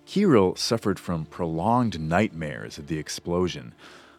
Kirill 0.05 0.57
suffered 0.57 0.99
from 0.99 1.27
prolonged 1.27 2.01
nightmares 2.01 2.77
of 2.77 2.89
the 2.89 2.99
explosion, 2.99 3.73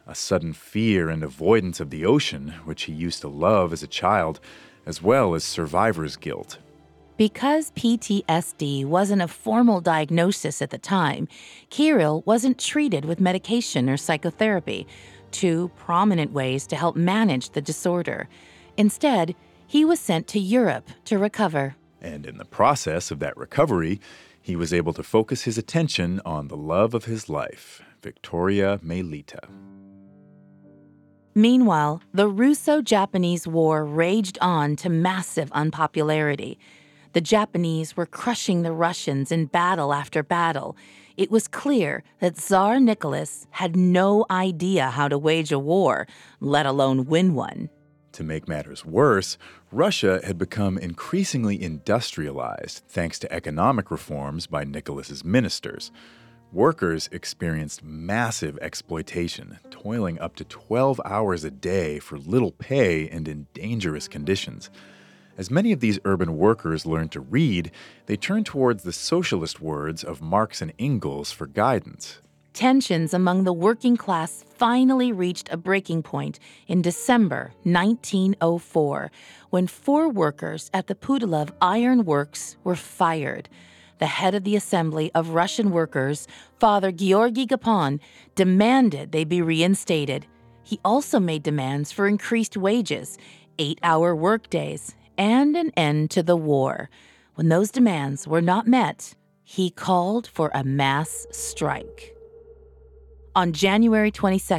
a 0.07 0.15
sudden 0.15 0.53
fear 0.53 1.09
and 1.09 1.23
avoidance 1.23 1.81
of 1.81 1.89
the 1.89 2.05
ocean, 2.05 2.53
which 2.63 2.83
he 2.83 2.93
used 2.93 3.19
to 3.19 3.27
love 3.27 3.73
as 3.73 3.83
a 3.83 3.87
child, 3.87 4.39
as 4.85 5.01
well 5.01 5.35
as 5.35 5.43
survivor's 5.43 6.15
guilt. 6.15 6.57
Because 7.17 7.71
PTSD 7.71 8.85
wasn't 8.85 9.21
a 9.21 9.27
formal 9.27 9.81
diagnosis 9.81 10.61
at 10.61 10.69
the 10.69 10.77
time, 10.77 11.27
Kirill 11.69 12.23
wasn't 12.25 12.57
treated 12.57 13.03
with 13.03 13.19
medication 13.19 13.89
or 13.89 13.97
psychotherapy, 13.97 14.87
two 15.31 15.69
prominent 15.75 16.31
ways 16.31 16.65
to 16.67 16.77
help 16.77 16.95
manage 16.95 17.49
the 17.49 17.61
disorder. 17.61 18.29
Instead, 18.77 19.35
he 19.67 19.85
was 19.85 19.99
sent 19.99 20.27
to 20.27 20.39
Europe 20.39 20.89
to 21.05 21.17
recover. 21.17 21.75
And 22.01 22.25
in 22.25 22.37
the 22.37 22.45
process 22.45 23.11
of 23.11 23.19
that 23.19 23.37
recovery, 23.37 23.99
he 24.41 24.55
was 24.55 24.73
able 24.73 24.93
to 24.93 25.03
focus 25.03 25.43
his 25.43 25.57
attention 25.57 26.19
on 26.25 26.47
the 26.47 26.57
love 26.57 26.93
of 26.93 27.05
his 27.05 27.29
life, 27.29 27.81
Victoria 28.01 28.79
Melita. 28.81 29.47
Meanwhile, 31.33 32.01
the 32.13 32.27
Russo 32.27 32.81
Japanese 32.81 33.47
War 33.47 33.85
raged 33.85 34.37
on 34.41 34.75
to 34.75 34.89
massive 34.89 35.51
unpopularity. 35.53 36.59
The 37.13 37.21
Japanese 37.21 37.97
were 37.97 38.05
crushing 38.05 38.61
the 38.61 38.71
Russians 38.71 39.31
in 39.31 39.45
battle 39.45 39.93
after 39.93 40.21
battle. 40.21 40.75
It 41.15 41.31
was 41.31 41.47
clear 41.47 42.03
that 42.19 42.37
Tsar 42.37 42.79
Nicholas 42.79 43.47
had 43.51 43.75
no 43.75 44.25
idea 44.29 44.89
how 44.89 45.07
to 45.07 45.17
wage 45.17 45.51
a 45.51 45.57
war, 45.57 46.07
let 46.39 46.65
alone 46.65 47.05
win 47.05 47.33
one. 47.33 47.69
To 48.13 48.23
make 48.23 48.47
matters 48.47 48.85
worse, 48.85 49.39
Russia 49.71 50.21
had 50.23 50.37
become 50.37 50.77
increasingly 50.77 51.59
industrialized 51.59 52.83
thanks 52.87 53.17
to 53.19 53.33
economic 53.33 53.89
reforms 53.89 54.45
by 54.45 54.63
Nicholas's 54.65 55.25
ministers. 55.25 55.91
Workers 56.51 57.09
experienced 57.11 57.83
massive 57.83 58.59
exploitation, 58.61 59.57
toiling 59.71 60.19
up 60.19 60.35
to 60.35 60.43
12 60.43 61.01
hours 61.03 61.43
a 61.43 61.49
day 61.49 61.97
for 61.97 62.19
little 62.19 62.51
pay 62.51 63.09
and 63.09 63.27
in 63.27 63.47
dangerous 63.55 64.07
conditions. 64.07 64.69
As 65.35 65.49
many 65.49 65.71
of 65.71 65.79
these 65.79 65.97
urban 66.05 66.37
workers 66.37 66.85
learned 66.85 67.11
to 67.13 67.19
read, 67.19 67.71
they 68.05 68.15
turned 68.15 68.45
towards 68.45 68.83
the 68.83 68.93
socialist 68.93 69.59
words 69.59 70.03
of 70.03 70.21
Marx 70.21 70.61
and 70.61 70.71
Engels 70.77 71.31
for 71.31 71.47
guidance. 71.47 72.19
Tensions 72.53 73.15
among 73.15 73.45
the 73.45 73.53
working 73.53 73.97
class 73.97 74.45
finally 74.47 75.11
reached 75.11 75.51
a 75.51 75.57
breaking 75.57 76.03
point 76.03 76.37
in 76.67 76.83
December 76.83 77.51
1904 77.63 79.11
when 79.49 79.65
four 79.65 80.07
workers 80.07 80.69
at 80.71 80.85
the 80.85 80.93
Putilov 80.93 81.49
Iron 81.63 82.05
Works 82.05 82.55
were 82.63 82.75
fired. 82.75 83.49
The 83.97 84.05
head 84.05 84.35
of 84.35 84.43
the 84.43 84.55
Assembly 84.55 85.09
of 85.15 85.29
Russian 85.29 85.71
Workers, 85.71 86.27
Father 86.59 86.91
Georgy 86.91 87.47
Gapon, 87.47 87.99
demanded 88.35 89.11
they 89.11 89.23
be 89.23 89.41
reinstated. 89.41 90.27
He 90.61 90.79
also 90.85 91.19
made 91.19 91.41
demands 91.41 91.91
for 91.91 92.07
increased 92.07 92.55
wages, 92.55 93.17
eight 93.57 93.79
hour 93.81 94.15
workdays, 94.15 94.93
and 95.17 95.55
an 95.55 95.71
end 95.75 96.11
to 96.11 96.21
the 96.21 96.37
war. 96.37 96.91
When 97.33 97.49
those 97.49 97.71
demands 97.71 98.27
were 98.27 98.41
not 98.41 98.67
met, 98.67 99.15
he 99.43 99.71
called 99.71 100.27
for 100.27 100.51
a 100.53 100.63
mass 100.63 101.25
strike. 101.31 102.12
On 103.35 103.51
January 103.51 104.11
22, 104.11 104.53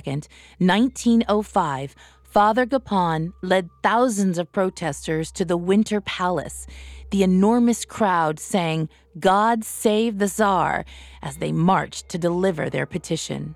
1905, 0.58 1.94
Father 2.24 2.66
Gapon 2.66 3.32
led 3.40 3.70
thousands 3.84 4.36
of 4.36 4.50
protesters 4.50 5.30
to 5.30 5.44
the 5.44 5.56
Winter 5.56 6.00
Palace. 6.00 6.66
The 7.12 7.22
enormous 7.22 7.84
crowd 7.84 8.40
sang, 8.40 8.88
God 9.20 9.62
Save 9.62 10.18
the 10.18 10.26
Tsar, 10.26 10.84
as 11.22 11.36
they 11.36 11.52
marched 11.52 12.08
to 12.08 12.18
deliver 12.18 12.68
their 12.68 12.86
petition. 12.86 13.54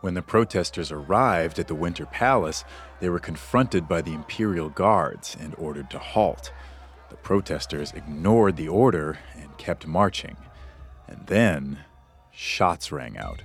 When 0.00 0.14
the 0.14 0.22
protesters 0.22 0.90
arrived 0.90 1.60
at 1.60 1.68
the 1.68 1.76
Winter 1.76 2.06
Palace, 2.06 2.64
they 2.98 3.08
were 3.08 3.20
confronted 3.20 3.86
by 3.86 4.02
the 4.02 4.12
Imperial 4.12 4.70
Guards 4.70 5.36
and 5.38 5.54
ordered 5.56 5.88
to 5.90 6.00
halt. 6.00 6.50
The 7.10 7.16
protesters 7.16 7.92
ignored 7.92 8.56
the 8.56 8.68
order 8.68 9.20
and 9.36 9.56
kept 9.56 9.86
marching. 9.86 10.36
And 11.06 11.24
then, 11.28 11.78
shots 12.32 12.90
rang 12.90 13.16
out. 13.16 13.42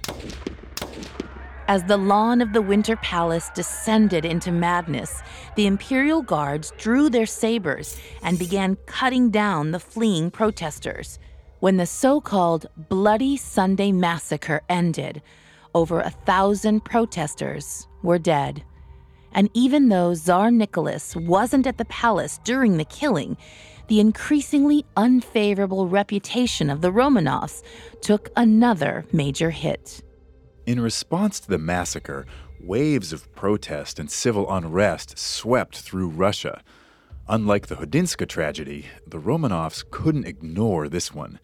As 1.68 1.84
the 1.86 1.98
lawn 1.98 2.42
of 2.42 2.52
the 2.52 2.62
Winter 2.62 2.98
Palace 2.98 3.50
descended 3.56 4.26
into 4.26 4.52
madness, 4.52 5.24
the 5.56 5.66
Imperial 5.66 6.22
Guards 6.22 6.74
drew 6.78 7.10
their 7.10 7.26
sabers 7.26 7.98
and 8.22 8.38
began 8.38 8.76
cutting 8.86 9.30
down 9.30 9.72
the 9.72 9.80
fleeing 9.80 10.30
protesters. 10.30 11.20
When 11.62 11.78
the 11.78 11.86
so 11.86 12.20
called 12.20 12.68
Bloody 12.90 13.38
Sunday 13.38 13.94
Massacre 13.94 14.62
ended, 14.68 15.22
over 15.74 16.02
a 16.02 16.10
thousand 16.10 16.84
protesters 16.84 17.88
were 18.02 18.20
dead. 18.20 18.62
And 19.32 19.50
even 19.54 19.88
though 19.88 20.14
Tsar 20.14 20.52
Nicholas 20.52 21.16
wasn't 21.16 21.66
at 21.66 21.78
the 21.78 21.86
palace 21.86 22.40
during 22.44 22.76
the 22.76 22.86
killing, 22.86 23.38
the 23.88 24.02
increasingly 24.02 24.86
unfavorable 24.98 25.88
reputation 25.88 26.70
of 26.70 26.82
the 26.82 26.92
Romanovs 26.92 27.64
took 28.02 28.30
another 28.36 29.06
major 29.12 29.50
hit. 29.50 30.02
In 30.66 30.80
response 30.80 31.42
to 31.42 31.50
the 31.50 31.58
massacre, 31.58 32.26
waves 32.58 33.12
of 33.12 33.34
protest 33.36 34.00
and 34.00 34.10
civil 34.10 34.50
unrest 34.50 35.20
swept 35.20 35.80
through 35.80 36.08
Russia. 36.08 36.64
Unlike 37.28 37.68
the 37.68 37.76
Hudinska 37.76 38.26
tragedy, 38.30 38.86
the 39.06 39.20
Romanovs 39.20 39.84
couldn't 39.92 40.26
ignore 40.26 40.88
this 40.88 41.14
one. 41.14 41.42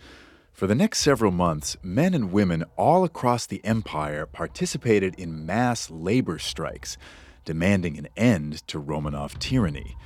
For 0.53 0.67
the 0.67 0.75
next 0.75 0.99
several 0.99 1.33
months, 1.33 1.75
men 1.83 2.13
and 2.13 2.31
women 2.31 2.63
all 2.77 3.03
across 3.03 3.45
the 3.45 3.63
empire 3.65 4.25
participated 4.25 5.15
in 5.15 5.45
mass 5.45 5.89
labor 5.89 6.39
strikes, 6.39 6.97
demanding 7.43 7.97
an 7.97 8.07
end 8.15 8.65
to 8.67 8.81
Romanov 8.81 9.38
tyranny. 9.38 9.97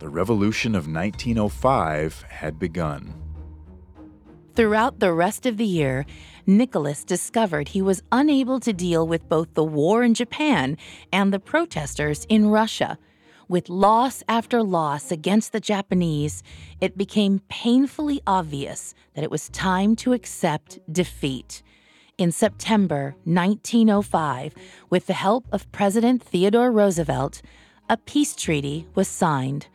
The 0.00 0.08
revolution 0.08 0.74
of 0.74 0.86
1905 0.86 2.22
had 2.22 2.58
begun. 2.58 3.33
Throughout 4.54 5.00
the 5.00 5.12
rest 5.12 5.46
of 5.46 5.56
the 5.56 5.66
year, 5.66 6.06
Nicholas 6.46 7.02
discovered 7.02 7.68
he 7.68 7.82
was 7.82 8.04
unable 8.12 8.60
to 8.60 8.72
deal 8.72 9.04
with 9.04 9.28
both 9.28 9.52
the 9.54 9.64
war 9.64 10.04
in 10.04 10.14
Japan 10.14 10.76
and 11.12 11.32
the 11.32 11.40
protesters 11.40 12.24
in 12.28 12.46
Russia. 12.46 12.96
With 13.48 13.68
loss 13.68 14.22
after 14.28 14.62
loss 14.62 15.10
against 15.10 15.50
the 15.50 15.58
Japanese, 15.58 16.44
it 16.80 16.96
became 16.96 17.42
painfully 17.48 18.20
obvious 18.28 18.94
that 19.14 19.24
it 19.24 19.30
was 19.30 19.48
time 19.48 19.96
to 19.96 20.12
accept 20.12 20.78
defeat. 20.92 21.64
In 22.16 22.30
September 22.30 23.16
1905, 23.24 24.54
with 24.88 25.06
the 25.06 25.14
help 25.14 25.46
of 25.50 25.70
President 25.72 26.22
Theodore 26.22 26.70
Roosevelt, 26.70 27.42
a 27.90 27.96
peace 27.96 28.36
treaty 28.36 28.86
was 28.94 29.08
signed. 29.08 29.66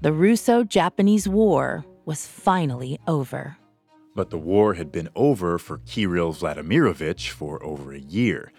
The 0.00 0.12
Russo 0.12 0.64
Japanese 0.64 1.28
War 1.28 1.84
was 2.06 2.26
finally 2.26 2.98
over. 3.06 3.58
But 4.14 4.30
the 4.30 4.38
war 4.38 4.74
had 4.74 4.92
been 4.92 5.08
over 5.14 5.58
for 5.58 5.78
Kirill 5.78 6.34
Vladimirovich 6.34 7.30
for 7.30 7.62
over 7.62 7.92
a 7.92 7.98
year. 7.98 8.52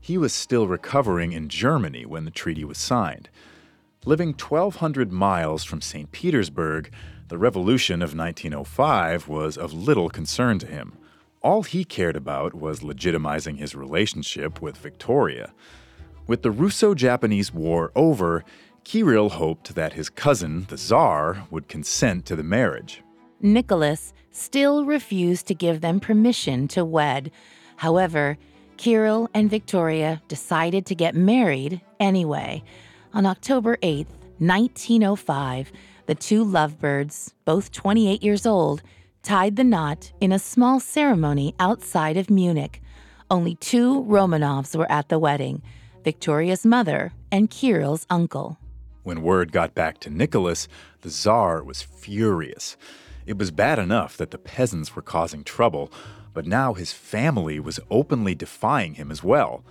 He 0.00 0.18
was 0.18 0.32
still 0.32 0.66
recovering 0.68 1.32
in 1.32 1.48
Germany 1.48 2.06
when 2.06 2.24
the 2.24 2.30
treaty 2.30 2.64
was 2.64 2.78
signed. 2.78 3.28
Living 4.04 4.28
1,200 4.28 5.12
miles 5.12 5.64
from 5.64 5.80
St. 5.80 6.10
Petersburg, 6.10 6.92
the 7.28 7.38
revolution 7.38 8.02
of 8.02 8.16
1905 8.16 9.28
was 9.28 9.56
of 9.56 9.72
little 9.72 10.08
concern 10.08 10.58
to 10.58 10.66
him. 10.66 10.98
All 11.40 11.62
he 11.62 11.84
cared 11.84 12.16
about 12.16 12.54
was 12.54 12.80
legitimizing 12.80 13.58
his 13.58 13.74
relationship 13.74 14.60
with 14.60 14.76
Victoria. 14.76 15.52
With 16.26 16.42
the 16.42 16.50
Russo 16.50 16.94
Japanese 16.94 17.52
War 17.52 17.90
over, 17.96 18.44
Kirill 18.84 19.30
hoped 19.30 19.74
that 19.74 19.94
his 19.94 20.08
cousin, 20.08 20.66
the 20.68 20.76
Tsar, 20.76 21.46
would 21.50 21.68
consent 21.68 22.26
to 22.26 22.36
the 22.36 22.42
marriage. 22.42 23.02
Nicholas 23.40 24.12
still 24.32 24.84
refused 24.84 25.46
to 25.46 25.54
give 25.54 25.80
them 25.80 26.00
permission 26.00 26.66
to 26.68 26.84
wed. 26.84 27.30
However, 27.76 28.38
Kirill 28.76 29.28
and 29.32 29.48
Victoria 29.48 30.22
decided 30.28 30.86
to 30.86 30.94
get 30.94 31.14
married 31.14 31.80
anyway. 32.00 32.64
On 33.14 33.26
October 33.26 33.78
8, 33.82 34.06
1905, 34.38 35.70
the 36.06 36.14
two 36.14 36.42
lovebirds, 36.42 37.34
both 37.44 37.70
28 37.70 38.22
years 38.22 38.46
old, 38.46 38.82
tied 39.22 39.56
the 39.56 39.64
knot 39.64 40.12
in 40.20 40.32
a 40.32 40.38
small 40.38 40.80
ceremony 40.80 41.54
outside 41.60 42.16
of 42.16 42.28
Munich. 42.28 42.82
Only 43.30 43.54
two 43.54 44.02
Romanovs 44.02 44.76
were 44.76 44.90
at 44.90 45.08
the 45.08 45.18
wedding 45.18 45.62
Victoria's 46.04 46.66
mother 46.66 47.12
and 47.30 47.48
Kirill's 47.48 48.06
uncle. 48.10 48.58
When 49.04 49.22
word 49.22 49.52
got 49.52 49.74
back 49.74 49.98
to 50.00 50.10
Nicholas, 50.10 50.68
the 51.02 51.10
Tsar 51.10 51.62
was 51.62 51.82
furious. 51.82 52.76
It 53.26 53.38
was 53.38 53.50
bad 53.50 53.78
enough 53.78 54.16
that 54.16 54.30
the 54.30 54.38
peasants 54.38 54.96
were 54.96 55.02
causing 55.02 55.44
trouble, 55.44 55.92
but 56.34 56.46
now 56.46 56.74
his 56.74 56.92
family 56.92 57.60
was 57.60 57.78
openly 57.90 58.34
defying 58.34 58.94
him 58.94 59.10
as 59.10 59.22
well. 59.22 59.64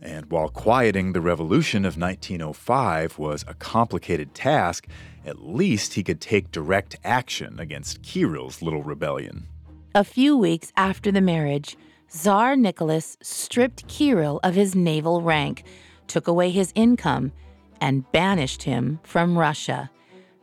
And 0.00 0.30
while 0.30 0.48
quieting 0.48 1.12
the 1.12 1.20
revolution 1.20 1.84
of 1.84 1.96
1905 1.96 3.18
was 3.18 3.44
a 3.48 3.54
complicated 3.54 4.34
task, 4.34 4.86
at 5.24 5.44
least 5.44 5.94
he 5.94 6.04
could 6.04 6.20
take 6.20 6.52
direct 6.52 6.96
action 7.02 7.58
against 7.58 8.02
Kirill's 8.02 8.62
little 8.62 8.82
rebellion. 8.82 9.48
A 9.94 10.04
few 10.04 10.36
weeks 10.36 10.72
after 10.76 11.10
the 11.10 11.20
marriage, 11.20 11.76
Tsar 12.08 12.56
Nicholas 12.56 13.16
stripped 13.22 13.88
Kirill 13.88 14.38
of 14.42 14.54
his 14.54 14.74
naval 14.74 15.22
rank, 15.22 15.64
took 16.06 16.28
away 16.28 16.50
his 16.50 16.72
income, 16.74 17.32
and 17.80 18.10
banished 18.12 18.62
him 18.62 19.00
from 19.02 19.36
Russia. 19.36 19.90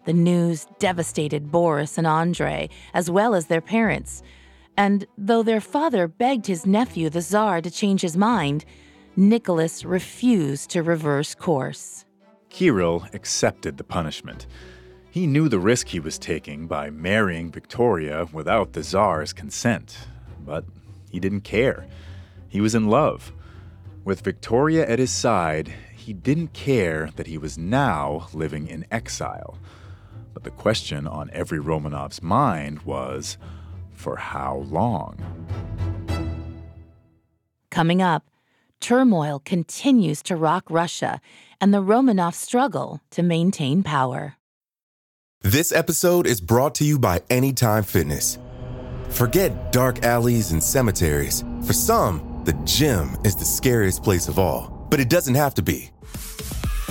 The 0.06 0.14
news 0.14 0.68
devastated 0.80 1.52
Boris 1.52 1.98
and 1.98 2.06
Andrei, 2.06 2.70
as 2.94 3.10
well 3.10 3.34
as 3.34 3.48
their 3.48 3.62
parents. 3.62 4.22
And 4.78 5.08
though 5.18 5.42
their 5.42 5.62
father 5.62 6.08
begged 6.08 6.46
his 6.48 6.66
nephew, 6.66 7.10
the 7.10 7.22
Tsar, 7.22 7.62
to 7.62 7.72
change 7.72 8.02
his 8.02 8.16
mind, 8.16 8.66
Nicholas 9.16 9.84
refused 9.84 10.70
to 10.72 10.84
reverse 10.84 11.34
course. 11.34 12.06
Kirill 12.50 13.08
accepted 13.14 13.78
the 13.78 13.84
punishment. 13.84 14.46
He 15.10 15.28
knew 15.28 15.50
the 15.50 15.60
risk 15.60 15.88
he 15.88 16.00
was 16.00 16.20
taking 16.20 16.68
by 16.68 16.90
marrying 16.90 17.52
Victoria 17.52 18.28
without 18.32 18.74
the 18.74 18.84
Tsar's 18.84 19.34
consent, 19.34 19.98
but 20.46 20.66
he 21.10 21.20
didn't 21.20 21.42
care. 21.42 21.88
He 22.50 22.62
was 22.62 22.76
in 22.76 22.90
love. 22.90 23.32
With 24.04 24.22
Victoria 24.22 24.86
at 24.88 25.00
his 25.00 25.12
side, 25.12 25.74
he 25.96 26.14
didn't 26.14 26.54
care 26.54 27.10
that 27.16 27.28
he 27.28 27.38
was 27.38 27.58
now 27.58 28.28
living 28.34 28.68
in 28.68 28.86
exile. 28.92 29.58
But 30.36 30.44
the 30.44 30.52
question 30.52 31.08
on 31.08 31.30
every 31.32 31.60
Romanov's 31.60 32.22
mind 32.22 32.82
was 32.82 33.38
for 33.94 34.18
how 34.18 34.58
long? 34.70 35.18
Coming 37.72 38.02
up, 38.02 38.30
turmoil 38.82 39.40
continues 39.40 40.22
to 40.24 40.36
rock 40.36 40.66
Russia 40.70 41.22
and 41.62 41.74
the 41.74 41.82
Romanov 41.82 42.34
struggle 42.34 43.00
to 43.12 43.24
maintain 43.24 43.82
power. 43.82 44.36
This 45.42 45.72
episode 45.72 46.28
is 46.28 46.42
brought 46.42 46.76
to 46.76 46.84
you 46.84 47.00
by 47.00 47.22
Anytime 47.30 47.84
Fitness. 47.84 48.38
Forget 49.12 49.72
dark 49.72 50.04
alleys 50.04 50.52
and 50.52 50.62
cemeteries. 50.62 51.46
For 51.64 51.72
some, 51.72 52.42
the 52.44 52.54
gym 52.66 53.16
is 53.24 53.38
the 53.38 53.46
scariest 53.46 54.04
place 54.04 54.28
of 54.28 54.38
all, 54.38 54.86
but 54.90 55.00
it 55.00 55.10
doesn't 55.10 55.36
have 55.36 55.54
to 55.54 55.62
be. 55.62 55.92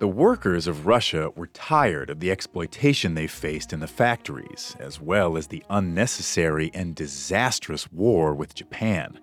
the 0.00 0.08
workers 0.08 0.66
of 0.66 0.86
Russia 0.86 1.30
were 1.36 1.48
tired 1.48 2.08
of 2.08 2.20
the 2.20 2.30
exploitation 2.30 3.12
they 3.12 3.26
faced 3.26 3.70
in 3.70 3.80
the 3.80 3.86
factories, 3.86 4.74
as 4.80 4.98
well 4.98 5.36
as 5.36 5.46
the 5.46 5.62
unnecessary 5.68 6.70
and 6.72 6.94
disastrous 6.94 7.92
war 7.92 8.34
with 8.34 8.54
Japan. 8.54 9.20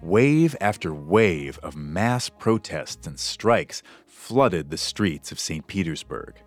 Wave 0.00 0.56
after 0.58 0.94
wave 0.94 1.58
of 1.62 1.76
mass 1.76 2.30
protests 2.30 3.06
and 3.06 3.20
strikes 3.20 3.82
flooded 4.06 4.70
the 4.70 4.78
streets 4.78 5.30
of 5.30 5.38
St. 5.38 5.66
Petersburg. 5.66 6.40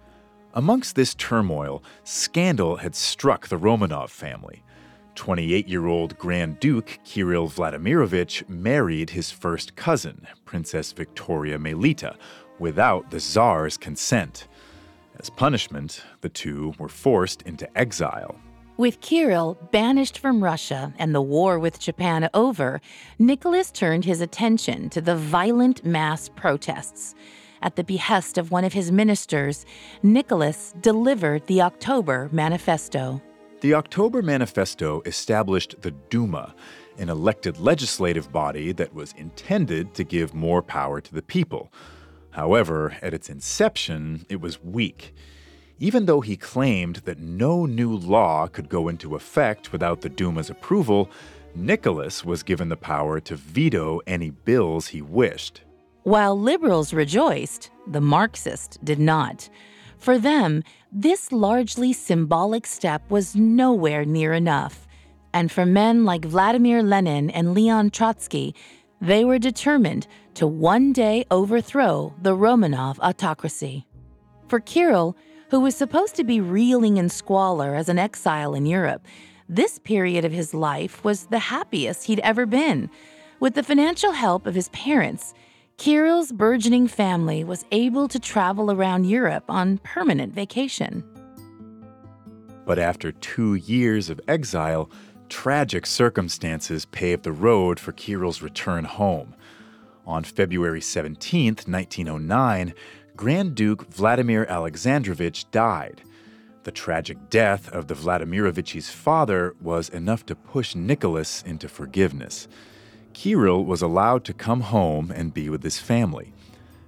Amongst 0.55 0.95
this 0.95 1.13
turmoil, 1.13 1.83
scandal 2.03 2.77
had 2.77 2.95
struck 2.95 3.49
the 3.49 3.59
Romanov 3.59 4.09
family. 4.09 4.63
28 5.13 5.67
year 5.67 5.85
old 5.85 6.17
Grand 6.17 6.59
Duke 6.59 6.97
Kirill 7.03 7.49
Vladimirovich 7.49 8.47
married 8.49 9.11
his 9.11 9.29
first 9.29 9.75
cousin, 9.75 10.25
Princess 10.45 10.91
Victoria 10.91 11.59
Melita, 11.59 12.15
without 12.59 13.11
the 13.11 13.19
Tsar's 13.19 13.77
consent. 13.77 14.47
As 15.19 15.29
punishment, 15.29 16.03
the 16.21 16.29
two 16.29 16.73
were 16.79 16.89
forced 16.89 17.41
into 17.43 17.67
exile. 17.77 18.35
With 18.77 19.01
Kirill 19.01 19.57
banished 19.71 20.17
from 20.17 20.41
Russia 20.41 20.93
and 20.97 21.13
the 21.13 21.21
war 21.21 21.59
with 21.59 21.79
Japan 21.79 22.29
over, 22.33 22.79
Nicholas 23.17 23.71
turned 23.71 24.05
his 24.05 24.21
attention 24.21 24.89
to 24.91 25.01
the 25.01 25.17
violent 25.17 25.83
mass 25.83 26.29
protests. 26.29 27.13
At 27.61 27.75
the 27.75 27.83
behest 27.83 28.37
of 28.37 28.51
one 28.51 28.63
of 28.63 28.71
his 28.71 28.89
ministers, 28.89 29.65
Nicholas 30.01 30.73
delivered 30.79 31.45
the 31.47 31.61
October 31.61 32.29
Manifesto. 32.31 33.21
The 33.59 33.73
October 33.73 34.21
Manifesto 34.21 35.01
established 35.05 35.75
the 35.81 35.91
Duma, 35.91 36.55
an 36.97 37.09
elected 37.09 37.57
legislative 37.57 38.31
body 38.31 38.71
that 38.71 38.93
was 38.93 39.13
intended 39.17 39.93
to 39.95 40.05
give 40.05 40.33
more 40.33 40.61
power 40.61 41.01
to 41.01 41.13
the 41.13 41.21
people. 41.21 41.69
However, 42.31 42.95
at 43.01 43.13
its 43.13 43.29
inception, 43.29 44.25
it 44.29 44.41
was 44.41 44.63
weak. 44.63 45.13
Even 45.79 46.05
though 46.05 46.21
he 46.21 46.35
claimed 46.35 46.97
that 47.05 47.19
no 47.19 47.65
new 47.65 47.95
law 47.95 48.47
could 48.47 48.69
go 48.69 48.87
into 48.87 49.15
effect 49.15 49.71
without 49.71 50.01
the 50.01 50.09
Duma's 50.09 50.49
approval, 50.49 51.09
Nicholas 51.55 52.23
was 52.25 52.43
given 52.43 52.69
the 52.69 52.77
power 52.77 53.19
to 53.21 53.35
veto 53.35 54.01
any 54.05 54.29
bills 54.29 54.87
he 54.87 55.01
wished. 55.01 55.61
While 56.03 56.39
liberals 56.39 56.93
rejoiced, 56.93 57.71
the 57.87 58.01
Marxists 58.01 58.77
did 58.83 58.99
not. 58.99 59.49
For 59.97 60.17
them, 60.17 60.63
this 60.91 61.31
largely 61.31 61.93
symbolic 61.93 62.65
step 62.65 63.03
was 63.09 63.35
nowhere 63.35 64.05
near 64.05 64.33
enough. 64.33 64.87
And 65.33 65.51
for 65.51 65.65
men 65.65 66.05
like 66.05 66.25
Vladimir 66.25 66.81
Lenin 66.81 67.29
and 67.29 67.53
Leon 67.53 67.91
Trotsky, 67.91 68.55
they 69.01 69.23
were 69.23 69.39
determined 69.39 70.07
to 70.39 70.47
one 70.47 70.93
day 70.93 71.25
overthrow 71.31 72.13
the 72.21 72.33
Romanov 72.33 72.97
autocracy. 72.99 73.85
For 74.47 74.61
Kirill, 74.61 75.17
who 75.49 75.59
was 75.59 75.75
supposed 75.75 76.15
to 76.15 76.23
be 76.23 76.39
reeling 76.39 76.95
in 76.95 77.09
squalor 77.09 77.75
as 77.75 77.89
an 77.89 77.99
exile 77.99 78.53
in 78.53 78.65
Europe, 78.65 79.05
this 79.49 79.79
period 79.79 80.23
of 80.23 80.31
his 80.31 80.53
life 80.53 81.03
was 81.03 81.25
the 81.25 81.39
happiest 81.39 82.05
he'd 82.05 82.21
ever 82.21 82.45
been. 82.45 82.89
With 83.41 83.53
the 83.53 83.63
financial 83.63 84.13
help 84.13 84.47
of 84.47 84.55
his 84.55 84.69
parents, 84.69 85.33
Kirill's 85.75 86.31
burgeoning 86.31 86.87
family 86.87 87.43
was 87.43 87.65
able 87.73 88.07
to 88.07 88.17
travel 88.17 88.71
around 88.71 89.07
Europe 89.07 89.43
on 89.49 89.79
permanent 89.79 90.33
vacation. 90.33 91.03
But 92.65 92.79
after 92.79 93.11
two 93.11 93.55
years 93.55 94.09
of 94.09 94.21
exile, 94.29 94.89
tragic 95.27 95.85
circumstances 95.85 96.85
paved 96.85 97.23
the 97.23 97.33
road 97.33 97.77
for 97.77 97.91
Kirill's 97.91 98.41
return 98.41 98.85
home. 98.85 99.35
On 100.09 100.23
February 100.23 100.81
17, 100.81 101.57
1909, 101.67 102.73
Grand 103.15 103.53
Duke 103.53 103.85
Vladimir 103.93 104.43
Alexandrovich 104.49 105.45
died. 105.51 106.01
The 106.63 106.71
tragic 106.71 107.29
death 107.29 107.71
of 107.71 107.85
the 107.85 107.93
Vladimirovich's 107.93 108.89
father 108.89 109.53
was 109.61 109.87
enough 109.89 110.25
to 110.25 110.35
push 110.35 110.73
Nicholas 110.73 111.43
into 111.43 111.69
forgiveness. 111.69 112.47
Kirill 113.13 113.63
was 113.63 113.83
allowed 113.83 114.25
to 114.25 114.33
come 114.33 114.61
home 114.61 115.11
and 115.11 115.31
be 115.31 115.47
with 115.47 115.61
his 115.61 115.77
family. 115.77 116.33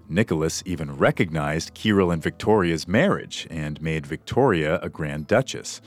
Nicholas 0.10 0.64
even 0.66 0.98
recognized 0.98 1.76
Kirill 1.76 2.10
and 2.10 2.24
Victoria's 2.24 2.88
marriage 2.88 3.46
and 3.52 3.80
made 3.84 4.08
Victoria 4.08 4.80
a 4.82 4.90
Grand 4.90 5.28
Duchess. 5.28 5.80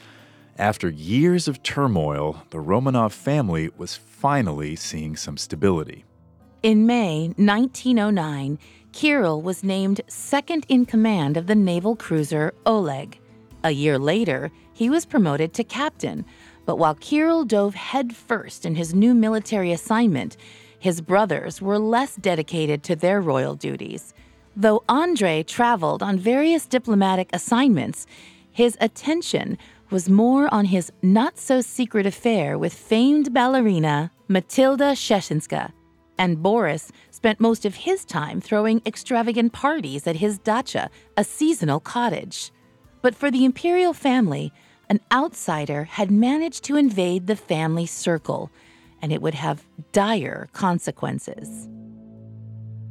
After 0.57 0.89
years 0.89 1.49
of 1.49 1.65
turmoil, 1.65 2.45
the 2.51 2.59
Romanov 2.59 3.11
family 3.11 3.71
was 3.77 3.97
finally 3.97 4.77
seeing 4.77 5.17
some 5.17 5.37
stability. 5.37 6.05
In 6.65 6.87
May 6.87 7.27
1909, 7.37 8.59
Kirill 8.93 9.43
was 9.43 9.63
named 9.63 10.01
second 10.09 10.65
in 10.71 10.87
command 10.87 11.37
of 11.37 11.47
the 11.47 11.55
naval 11.55 11.95
cruiser 11.95 12.55
Oleg. 12.65 13.21
A 13.65 13.71
year 13.71 13.99
later, 13.99 14.51
he 14.73 14.89
was 14.89 15.05
promoted 15.05 15.53
to 15.53 15.63
captain, 15.63 16.25
but 16.65 16.77
while 16.77 16.95
Kirill 16.95 17.45
dove 17.45 17.75
headfirst 17.75 18.65
in 18.65 18.77
his 18.77 18.95
new 18.95 19.13
military 19.13 19.73
assignment, 19.73 20.39
his 20.79 21.03
brothers 21.03 21.61
were 21.61 21.79
less 21.79 22.17
dedicated 22.17 22.83
to 22.85 22.97
their 22.97 23.21
royal 23.21 23.55
duties. 23.55 24.15
Though 24.57 24.85
Andrei 24.89 25.43
traveled 25.43 26.03
on 26.03 26.19
various 26.19 26.65
diplomatic 26.65 27.29
assignments, 27.35 28.07
his 28.51 28.79
attention 28.81 29.59
was 29.91 30.09
more 30.09 30.49
on 30.51 30.65
his 30.65 30.91
not 31.03 31.37
so 31.37 31.61
secret 31.61 32.07
affair 32.07 32.57
with 32.57 32.73
famed 32.73 33.35
ballerina 33.35 34.13
Matilda 34.29 34.93
Kshestinska. 34.93 35.71
And 36.19 36.43
Boris 36.43 36.93
spent 37.11 37.41
most 37.41 37.65
of 37.65 37.75
his 37.75 38.05
time 38.05 38.41
throwing 38.41 38.83
extravagant 38.87 39.53
parties 39.53 40.07
at 40.07 40.17
his 40.17 40.39
dacha, 40.39 40.91
a 41.17 41.25
seasonal 41.25 41.81
cottage. 41.81 42.53
But 43.03 43.15
for 43.15 43.31
the 43.31 43.45
imperial 43.45 43.93
family, 43.93 44.53
an 44.89 45.01
outsider 45.13 45.85
had 45.85 46.11
managed 46.11 46.65
to 46.65 46.77
invade 46.77 47.27
the 47.27 47.37
family 47.37 47.87
circle, 47.87 48.51
and 49.03 49.13
it 49.13 49.23
would 49.23 49.35
have 49.35 49.67
dire 49.93 50.49
consequences. 50.53 51.69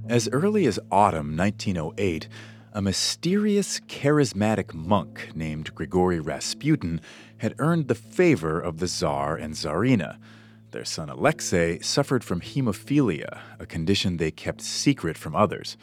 As 0.10 0.28
early 0.30 0.66
as 0.66 0.80
autumn 0.92 1.38
1908, 1.38 2.28
a 2.74 2.82
mysterious, 2.82 3.80
charismatic 3.82 4.74
monk 4.74 5.30
named 5.36 5.74
Grigory 5.76 6.20
Rasputin 6.20 7.00
had 7.38 7.56
earned 7.60 7.88
the 7.88 7.96
favor 7.96 8.60
of 8.60 8.80
the 8.80 8.88
Tsar 8.88 9.38
and 9.38 9.54
Tsarina. 9.54 10.18
Their 10.74 10.86
son 10.86 11.08
Alexei 11.08 11.78
suffered 11.82 12.24
from 12.24 12.42
hemophilia, 12.42 13.42
a 13.60 13.66
condition 13.68 14.18
they 14.18 14.32
kept 14.32 14.60
secret 14.60 15.20
from 15.20 15.36
others. 15.36 15.78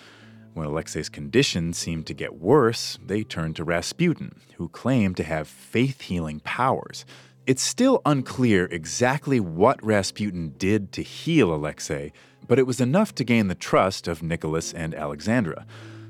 When 0.53 0.67
Alexei's 0.67 1.09
condition 1.09 1.73
seemed 1.73 2.09
to 2.09 2.13
get 2.13 2.41
worse, 2.41 2.99
they 3.01 3.23
turned 3.23 3.55
to 3.57 3.65
Rasputin, 3.65 4.41
who 4.57 4.69
claimed 4.69 5.17
to 5.19 5.23
have 5.23 5.47
faith 5.47 6.01
healing 6.01 6.41
powers. 6.41 7.07
It's 7.47 7.63
still 7.63 8.03
unclear 8.05 8.65
exactly 8.65 9.39
what 9.39 9.81
Rasputin 9.81 10.55
did 10.59 10.91
to 10.95 11.05
heal 11.05 11.55
Alexei, 11.55 12.13
but 12.49 12.59
it 12.59 12.67
was 12.67 12.81
enough 12.81 13.15
to 13.15 13.25
gain 13.25 13.47
the 13.47 13.55
trust 13.55 14.09
of 14.09 14.25
Nicholas 14.25 14.73
and 14.75 14.93
Alexandra. 14.93 15.67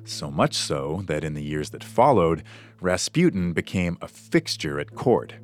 So 0.07 0.31
much 0.31 0.55
so 0.55 1.03
that 1.05 1.23
in 1.23 1.35
the 1.35 1.45
years 1.45 1.69
that 1.71 1.85
followed, 1.85 2.43
Rasputin 2.81 3.53
became 3.53 3.99
a 4.01 4.09
fixture 4.09 4.81
at 4.81 4.95
court. 4.95 5.35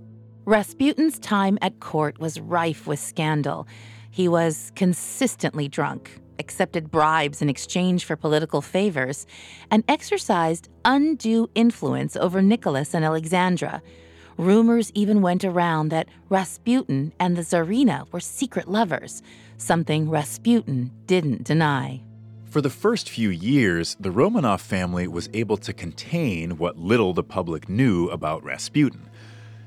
Rasputin's 0.46 1.18
time 1.18 1.58
at 1.60 1.80
court 1.80 2.20
was 2.20 2.38
rife 2.38 2.86
with 2.86 3.00
scandal. 3.00 3.66
He 4.12 4.28
was 4.28 4.70
consistently 4.76 5.66
drunk, 5.66 6.20
accepted 6.38 6.88
bribes 6.88 7.42
in 7.42 7.48
exchange 7.48 8.04
for 8.04 8.14
political 8.14 8.62
favors, 8.62 9.26
and 9.72 9.82
exercised 9.88 10.68
undue 10.84 11.50
influence 11.56 12.16
over 12.16 12.40
Nicholas 12.42 12.94
and 12.94 13.04
Alexandra. 13.04 13.82
Rumors 14.38 14.92
even 14.94 15.20
went 15.20 15.44
around 15.44 15.88
that 15.88 16.08
Rasputin 16.28 17.12
and 17.18 17.36
the 17.36 17.42
Tsarina 17.42 18.06
were 18.12 18.20
secret 18.20 18.68
lovers, 18.68 19.24
something 19.58 20.08
Rasputin 20.08 20.92
didn't 21.06 21.42
deny. 21.42 22.04
For 22.44 22.60
the 22.60 22.70
first 22.70 23.10
few 23.10 23.30
years, 23.30 23.96
the 23.98 24.10
Romanov 24.10 24.60
family 24.60 25.08
was 25.08 25.28
able 25.34 25.56
to 25.56 25.72
contain 25.72 26.56
what 26.56 26.78
little 26.78 27.12
the 27.14 27.24
public 27.24 27.68
knew 27.68 28.08
about 28.10 28.44
Rasputin. 28.44 29.10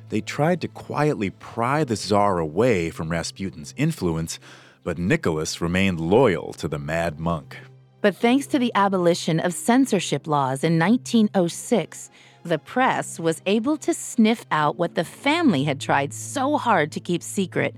They 0.10 0.22
tried 0.22 0.62
to 0.62 0.68
quietly 0.68 1.30
pry 1.30 1.84
the 1.84 1.96
Tsar 1.96 2.40
away 2.40 2.90
from 2.90 3.10
Rasputin's 3.10 3.74
influence 3.78 4.40
but 4.84 4.98
Nicholas 4.98 5.62
remained 5.62 6.00
loyal 6.00 6.54
to 6.54 6.68
the 6.68 6.80
mad 6.80 7.20
monk. 7.20 7.58
But 8.02 8.16
thanks 8.16 8.48
to 8.48 8.60
the 8.60 8.72
abolition 8.76 9.40
of 9.40 9.54
censorship 9.54 10.26
laws 10.26 10.64
in 10.64 10.80
1906, 10.80 12.10
The 12.44 12.58
press 12.58 13.20
was 13.20 13.42
able 13.46 13.76
to 13.78 13.94
sniff 13.94 14.46
out 14.50 14.78
what 14.78 14.96
the 14.96 15.04
family 15.04 15.66
had 15.66 15.82
tried 15.82 16.14
so 16.14 16.58
hard 16.58 16.92
to 16.94 17.00
keep 17.02 17.22
secret. 17.22 17.76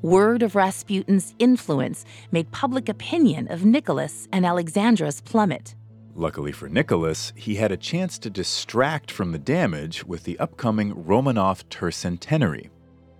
Word 0.00 0.42
of 0.42 0.54
Rasputin's 0.54 1.34
influence 1.38 2.06
made 2.32 2.50
public 2.50 2.88
opinion 2.88 3.48
of 3.52 3.66
Nicholas 3.66 4.26
and 4.32 4.46
Alexandra's 4.46 5.20
plummet. 5.20 5.74
Luckily 6.18 6.50
for 6.50 6.68
Nicholas, 6.68 7.32
he 7.36 7.54
had 7.54 7.70
a 7.70 7.76
chance 7.76 8.18
to 8.18 8.28
distract 8.28 9.08
from 9.08 9.30
the 9.30 9.38
damage 9.38 10.04
with 10.04 10.24
the 10.24 10.36
upcoming 10.40 10.92
Romanov 10.92 11.62
tercentenary. 11.70 12.70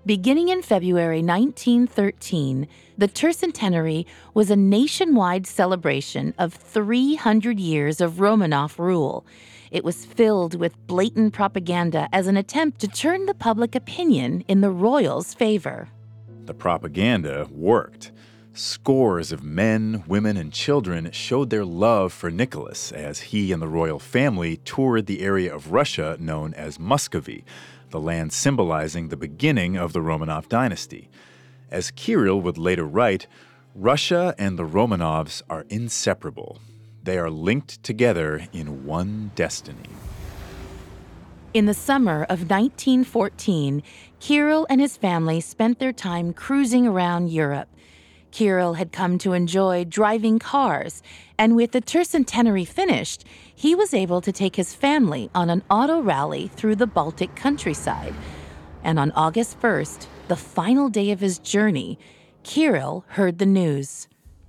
Beginning 0.05 0.49
in 0.49 0.63
February 0.63 1.23
1913, 1.23 2.67
the 2.97 3.07
tercentenary 3.07 4.05
was 4.35 4.51
a 4.51 4.57
nationwide 4.57 5.47
celebration 5.47 6.35
of 6.39 6.53
300 6.53 7.61
years 7.61 8.01
of 8.01 8.15
Romanov 8.15 8.81
rule. 8.81 9.25
It 9.71 9.85
was 9.85 10.05
filled 10.05 10.57
with 10.57 10.85
blatant 10.89 11.33
propaganda 11.33 12.09
as 12.13 12.27
an 12.27 12.37
attempt 12.37 12.81
to 12.81 12.89
turn 12.89 13.27
the 13.27 13.35
public 13.35 13.77
opinion 13.77 14.43
in 14.49 14.61
the 14.61 14.73
royals' 14.73 15.35
favor. 15.35 15.89
The 16.47 16.55
propaganda 16.55 17.47
worked. 17.53 18.11
Scores 18.59 19.31
of 19.31 19.45
men, 19.45 20.03
women, 20.09 20.37
and 20.37 20.53
children 20.53 21.13
showed 21.13 21.49
their 21.49 21.65
love 21.65 22.13
for 22.13 22.29
Nicholas 22.29 22.91
as 22.91 23.21
he 23.21 23.53
and 23.53 23.63
the 23.63 23.69
royal 23.69 24.01
family 24.01 24.57
toured 24.57 25.07
the 25.07 25.21
area 25.21 25.55
of 25.55 25.71
Russia 25.71 26.17
known 26.19 26.53
as 26.55 26.77
Muscovy, 26.77 27.45
the 27.91 28.01
land 28.01 28.33
symbolizing 28.33 29.09
the 29.09 29.17
beginning 29.17 29.77
of 29.77 29.93
the 29.93 30.01
Romanov 30.01 30.49
dynasty. 30.49 31.09
As 31.71 31.93
Kirill 31.93 32.41
would 32.41 32.59
later 32.59 32.83
write, 32.83 33.29
Russia 33.77 34.35
and 34.39 34.59
the 34.59 34.67
Romanovs 34.67 35.41
are 35.49 35.65
inseparable. 35.69 36.59
They 37.05 37.17
are 37.17 37.31
linked 37.31 37.85
together 37.85 38.49
in 38.53 38.85
one 38.85 39.31
destiny. 39.37 39.89
In 41.55 41.67
the 41.67 41.75
summer 41.75 42.25
of 42.25 42.51
1914, 42.51 43.85
Kirill 44.19 44.67
and 44.69 44.81
his 44.81 44.97
family 44.97 45.41
spent 45.41 45.79
their 45.79 45.93
time 45.93 46.33
cruising 46.33 46.89
around 46.89 47.31
Europe. 47.31 47.69
Kirill 48.31 48.75
had 48.75 48.93
come 48.93 49.19
to 49.19 49.33
enjoy 49.33 49.85
driving 49.85 50.39
cars, 50.39 51.03
and 51.39 51.57
with 51.57 51.73
the 51.73 51.81
tercentenary 51.81 52.67
finished, 52.67 53.25
he 53.55 53.75
was 53.75 53.95
able 53.95 54.21
to 54.21 54.33
take 54.33 54.57
his 54.57 54.75
family 54.75 55.31
on 55.35 55.51
an 55.51 55.63
auto 55.71 56.01
rally 56.01 56.49
through 56.49 56.77
the 56.77 56.87
Baltic 56.87 57.35
countryside. 57.35 58.15
And 58.85 58.99
on 58.99 59.13
August 59.13 59.61
1st, 59.61 60.07
the 60.29 60.37
final 60.37 60.89
day 60.89 61.11
of 61.11 61.21
his 61.21 61.39
journey, 61.39 61.99
Kirill 62.43 63.05
heard 63.09 63.39
the 63.39 63.47
news. 63.47 64.09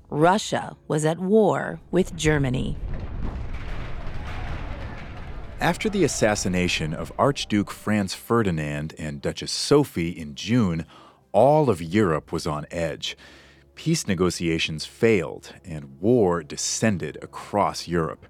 Russia 0.09 0.75
was 0.87 1.05
at 1.05 1.19
war 1.19 1.79
with 1.91 2.15
Germany. 2.15 2.77
After 5.59 5.89
the 5.89 6.05
assassination 6.05 6.93
of 6.93 7.11
Archduke 7.19 7.69
Franz 7.69 8.13
Ferdinand 8.13 8.95
and 8.97 9.21
Duchess 9.21 9.51
Sophie 9.51 10.09
in 10.09 10.33
June, 10.35 10.85
all 11.31 11.69
of 11.69 11.81
Europe 11.81 12.31
was 12.31 12.47
on 12.47 12.65
edge 12.71 13.17
peace 13.79 14.09
negotiations 14.09 14.83
failed 14.83 15.53
and 15.63 16.01
war 16.01 16.43
descended 16.43 17.17
across 17.21 17.87
Europe. 17.87 18.25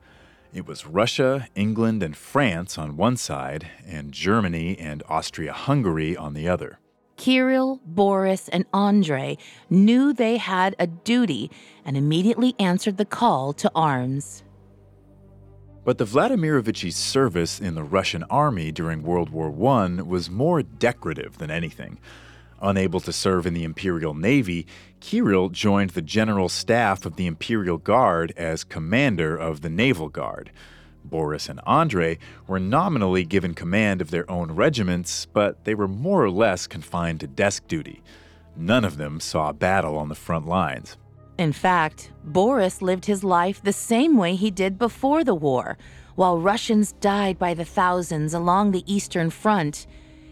It 0.53 0.67
was 0.67 0.85
Russia, 0.85 1.47
England, 1.55 2.03
and 2.03 2.15
France 2.15 2.77
on 2.77 2.95
one 2.95 3.17
side, 3.17 3.67
and 3.83 4.11
Germany 4.11 4.77
and 4.77 5.01
Austria 5.09 5.51
Hungary 5.51 6.15
on 6.15 6.35
the 6.35 6.47
other. 6.47 6.77
Kirill, 7.17 7.81
Boris, 7.83 8.47
and 8.49 8.63
Andrei 8.75 9.39
knew 9.71 10.13
they 10.13 10.37
had 10.37 10.75
a 10.77 10.85
duty 10.85 11.49
and 11.83 11.97
immediately 11.97 12.53
answered 12.59 12.97
the 12.97 13.03
call 13.05 13.51
to 13.53 13.71
arms. 13.73 14.43
But 15.83 15.97
the 15.97 16.05
Vladimirovich's 16.05 16.95
service 16.95 17.59
in 17.59 17.73
the 17.73 17.81
Russian 17.83 18.23
army 18.29 18.71
during 18.71 19.01
World 19.01 19.31
War 19.31 19.49
I 19.49 20.03
was 20.03 20.29
more 20.29 20.61
decorative 20.61 21.39
than 21.39 21.49
anything. 21.49 21.97
Unable 22.61 22.99
to 23.01 23.13
serve 23.13 23.45
in 23.45 23.53
the 23.53 23.63
Imperial 23.63 24.13
Navy, 24.13 24.67
Kirill 24.99 25.49
joined 25.49 25.91
the 25.91 26.01
General 26.01 26.49
Staff 26.49 27.05
of 27.05 27.15
the 27.15 27.25
Imperial 27.25 27.77
Guard 27.77 28.33
as 28.35 28.63
commander 28.63 29.37
of 29.37 29.61
the 29.61 29.69
Naval 29.69 30.09
Guard. 30.09 30.51
Boris 31.05 31.47
and 31.47 31.61
Andrei 31.65 32.17
were 32.47 32.59
nominally 32.59 33.23
given 33.23 33.53
command 33.53 34.01
of 34.01 34.11
their 34.11 34.29
own 34.29 34.51
regiments, 34.51 35.25
but 35.27 35.63
they 35.63 35.73
were 35.73 35.87
more 35.87 36.23
or 36.23 36.29
less 36.29 36.67
confined 36.67 37.21
to 37.21 37.27
desk 37.27 37.67
duty. 37.67 38.01
None 38.55 38.83
of 38.83 38.97
them 38.97 39.19
saw 39.19 39.53
battle 39.53 39.97
on 39.97 40.09
the 40.09 40.15
front 40.15 40.45
lines. 40.45 40.97
In 41.37 41.53
fact, 41.53 42.11
Boris 42.25 42.81
lived 42.81 43.05
his 43.05 43.23
life 43.23 43.61
the 43.63 43.71
same 43.71 44.17
way 44.17 44.35
he 44.35 44.51
did 44.51 44.77
before 44.77 45.23
the 45.23 45.33
war. 45.33 45.77
While 46.15 46.37
Russians 46.37 46.91
died 46.99 47.39
by 47.39 47.53
the 47.53 47.63
thousands 47.63 48.33
along 48.33 48.71
the 48.71 48.83
Eastern 48.93 49.29
Front, 49.29 49.87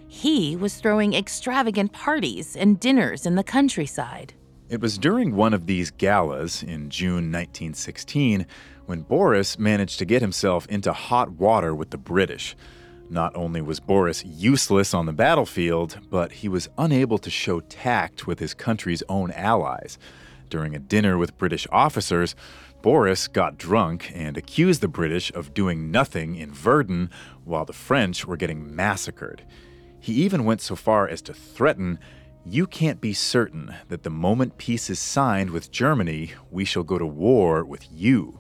he 0.08 0.56
was 0.56 0.76
throwing 0.76 1.14
extravagant 1.14 1.92
parties 1.92 2.56
and 2.56 2.80
dinners 2.80 3.26
in 3.26 3.36
the 3.36 3.44
countryside. 3.44 4.34
It 4.70 4.82
was 4.82 4.98
during 4.98 5.36
one 5.36 5.54
of 5.54 5.66
these 5.66 5.92
galas 5.92 6.64
in 6.64 6.90
June 6.90 7.32
1916 7.32 8.46
when 8.86 9.02
Boris 9.02 9.60
managed 9.60 10.00
to 10.00 10.06
get 10.06 10.22
himself 10.22 10.66
into 10.68 10.94
hot 10.94 11.32
water 11.32 11.76
with 11.76 11.92
the 11.92 11.98
British. 11.98 12.56
Not 13.10 13.36
only 13.36 13.62
was 13.62 13.80
Boris 13.80 14.26
useless 14.26 14.94
on 14.94 15.06
the 15.06 15.14
battlefield, 15.14 16.00
but 16.10 16.32
he 16.34 16.50
was 16.50 16.70
unable 16.78 17.18
to 17.20 17.30
show 17.30 17.62
tact 17.62 18.28
with 18.28 18.40
his 18.40 18.54
country's 18.54 19.04
own 19.08 19.32
allies. 19.32 19.98
During 20.50 20.76
a 20.76 20.80
dinner 20.80 21.18
with 21.18 21.38
British 21.38 21.68
officers, 21.72 22.36
Boris 22.82 23.28
got 23.28 23.58
drunk 23.58 24.12
and 24.14 24.38
accused 24.38 24.82
the 24.82 24.88
British 24.88 25.32
of 25.34 25.54
doing 25.54 25.92
nothing 25.92 26.36
in 26.36 26.52
Verdun 26.52 27.10
while 27.44 27.66
the 27.66 27.74
French 27.74 28.26
were 28.26 28.38
getting 28.38 28.76
massacred. 28.76 29.44
He 30.00 30.14
even 30.14 30.46
went 30.46 30.62
so 30.62 30.76
far 30.76 31.08
as 31.08 31.22
to 31.24 31.34
threaten 31.34 32.00
you 32.50 32.66
can't 32.66 33.02
be 33.02 33.14
certain 33.14 33.76
that 33.90 34.04
the 34.04 34.10
moment 34.10 34.58
peace 34.58 34.90
is 34.90 35.00
signed 35.00 35.50
with 35.50 35.70
Germany, 35.70 36.32
we 36.50 36.64
shall 36.64 36.84
go 36.84 36.98
to 36.98 37.06
war 37.06 37.66
with 37.66 37.86
you. 37.92 38.40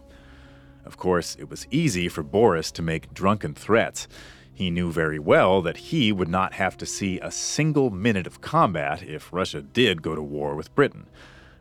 Of 0.86 0.96
course, 0.96 1.36
it 1.38 1.50
was 1.50 1.68
easy 1.72 2.08
for 2.08 2.24
Boris 2.24 2.72
to 2.72 2.82
make 2.82 3.14
drunken 3.14 3.54
threats. 3.54 4.08
He 4.54 4.72
knew 4.72 4.94
very 4.94 5.20
well 5.20 5.62
that 5.62 5.78
he 5.78 6.14
would 6.14 6.30
not 6.30 6.54
have 6.54 6.78
to 6.78 6.86
see 6.86 7.20
a 7.20 7.32
single 7.32 7.90
minute 7.90 8.26
of 8.26 8.40
combat 8.40 9.04
if 9.04 9.34
Russia 9.34 9.62
did 9.62 10.02
go 10.02 10.16
to 10.16 10.22
war 10.22 10.56
with 10.56 10.74
Britain. 10.74 11.08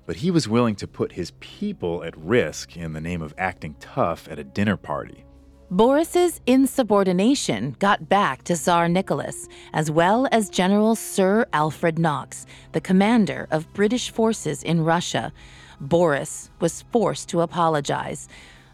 But 0.06 0.16
he 0.16 0.30
was 0.30 0.48
willing 0.48 0.76
to 0.76 0.86
put 0.86 1.12
his 1.12 1.32
people 1.40 2.04
at 2.04 2.16
risk 2.16 2.76
in 2.76 2.92
the 2.92 3.00
name 3.00 3.22
of 3.22 3.34
acting 3.36 3.74
tough 3.80 4.28
at 4.28 4.38
a 4.38 4.44
dinner 4.44 4.76
party. 4.76 5.24
Boris's 5.70 6.40
insubordination 6.46 7.74
got 7.80 8.08
back 8.08 8.44
to 8.44 8.54
Tsar 8.54 8.88
Nicholas, 8.88 9.48
as 9.72 9.90
well 9.90 10.28
as 10.30 10.48
General 10.48 10.94
Sir 10.94 11.44
Alfred 11.52 11.98
Knox, 11.98 12.46
the 12.70 12.80
commander 12.80 13.48
of 13.50 13.72
British 13.74 14.10
forces 14.10 14.62
in 14.62 14.84
Russia. 14.84 15.32
Boris 15.80 16.50
was 16.60 16.82
forced 16.92 17.28
to 17.30 17.40
apologize. 17.40 18.28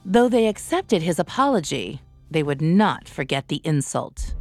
Though 0.04 0.28
they 0.28 0.48
accepted 0.48 1.00
his 1.00 1.18
apology, 1.18 2.02
they 2.30 2.42
would 2.42 2.60
not 2.60 3.08
forget 3.08 3.48
the 3.48 3.62
insult. 3.64 4.34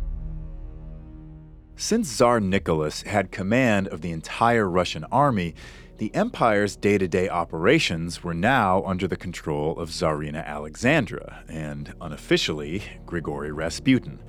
Since 1.78 2.10
Tsar 2.10 2.42
Nicholas 2.42 3.04
had 3.04 3.32
command 3.32 3.88
of 3.88 4.02
the 4.02 4.12
entire 4.12 4.70
Russian 4.70 5.06
army, 5.06 5.56
the 6.02 6.16
empire's 6.16 6.76
day 6.76 6.98
to 6.98 7.08
day 7.08 7.30
operations 7.30 8.24
were 8.24 8.34
now 8.34 8.82
under 8.88 9.08
the 9.08 9.16
control 9.16 9.78
of 9.78 9.90
Tsarina 9.90 10.44
Alexandra 10.48 11.44
and, 11.48 11.94
unofficially, 12.02 12.82
Grigory 13.06 13.52
Rasputin. 13.52 14.20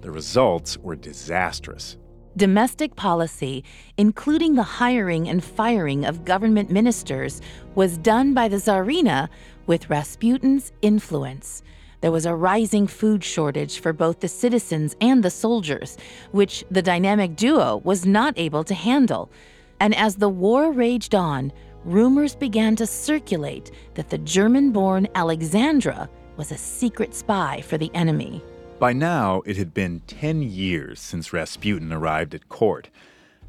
The 0.00 0.12
results 0.12 0.78
were 0.78 0.94
disastrous. 0.94 1.96
Domestic 2.36 2.94
policy, 2.94 3.64
including 3.96 4.54
the 4.54 4.62
hiring 4.62 5.28
and 5.28 5.42
firing 5.42 6.04
of 6.04 6.24
government 6.24 6.70
ministers, 6.70 7.40
was 7.74 7.98
done 7.98 8.32
by 8.32 8.46
the 8.46 8.58
Tsarina 8.58 9.28
with 9.66 9.90
Rasputin's 9.90 10.70
influence. 10.82 11.64
There 12.00 12.12
was 12.12 12.26
a 12.26 12.36
rising 12.36 12.86
food 12.86 13.24
shortage 13.24 13.80
for 13.80 13.92
both 13.92 14.20
the 14.20 14.28
citizens 14.28 14.94
and 15.00 15.24
the 15.24 15.30
soldiers, 15.30 15.96
which 16.30 16.64
the 16.70 16.80
dynamic 16.80 17.34
duo 17.34 17.78
was 17.78 18.06
not 18.06 18.34
able 18.38 18.62
to 18.62 18.74
handle. 18.74 19.32
And 19.80 19.94
as 19.94 20.16
the 20.16 20.28
war 20.28 20.72
raged 20.72 21.14
on, 21.14 21.52
rumors 21.84 22.34
began 22.34 22.76
to 22.76 22.86
circulate 22.86 23.70
that 23.94 24.10
the 24.10 24.18
German 24.18 24.72
born 24.72 25.08
Alexandra 25.14 26.08
was 26.36 26.52
a 26.52 26.58
secret 26.58 27.14
spy 27.14 27.60
for 27.62 27.78
the 27.78 27.90
enemy. 27.94 28.42
By 28.78 28.92
now, 28.92 29.42
it 29.44 29.56
had 29.56 29.74
been 29.74 30.00
10 30.06 30.42
years 30.42 31.00
since 31.00 31.32
Rasputin 31.32 31.92
arrived 31.92 32.34
at 32.34 32.48
court. 32.48 32.90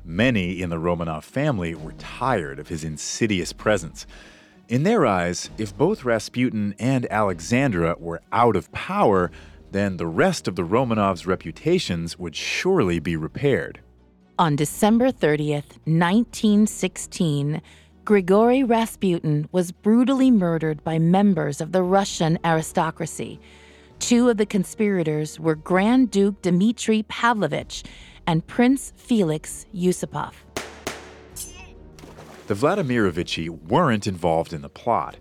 Many 0.03 0.61
in 0.61 0.69
the 0.69 0.79
Romanov 0.79 1.23
family 1.23 1.75
were 1.75 1.91
tired 1.93 2.57
of 2.57 2.69
his 2.69 2.83
insidious 2.83 3.53
presence. 3.53 4.07
In 4.67 4.83
their 4.83 5.05
eyes, 5.05 5.49
if 5.57 5.77
both 5.77 6.05
Rasputin 6.05 6.73
and 6.79 7.11
Alexandra 7.11 7.95
were 7.99 8.21
out 8.31 8.55
of 8.55 8.71
power, 8.71 9.29
then 9.71 9.97
the 9.97 10.07
rest 10.07 10.47
of 10.47 10.55
the 10.55 10.63
Romanovs' 10.63 11.27
reputations 11.27 12.17
would 12.17 12.35
surely 12.35 12.99
be 12.99 13.15
repaired. 13.15 13.81
On 14.39 14.56
December 14.56 15.12
30th, 15.12 15.75
1916, 15.84 17.62
Grigory 18.06 18.63
Rasputin 18.63 19.49
was 19.52 19.73
brutally 19.73 20.32
murdered 20.32 20.82
by 20.82 20.97
members 20.97 21.60
of 21.60 21.73
the 21.73 21.84
Russian 21.84 22.39
aristocracy. 22.45 23.38
Two 23.99 24.30
of 24.30 24.38
the 24.38 24.45
conspirators 24.45 25.41
were 25.41 25.56
Grand 25.56 26.10
Duke 26.10 26.41
Dmitry 26.41 27.04
Pavlovich 27.10 27.84
and 28.25 28.47
Prince 28.47 28.93
Felix 28.95 29.65
Yusupov. 29.75 30.32
The 32.47 32.54
Vladimirovichi 32.54 33.49
weren't 33.49 34.08
involved 34.08 34.54
in 34.54 34.62
the 34.62 34.69
plot. 34.69 35.17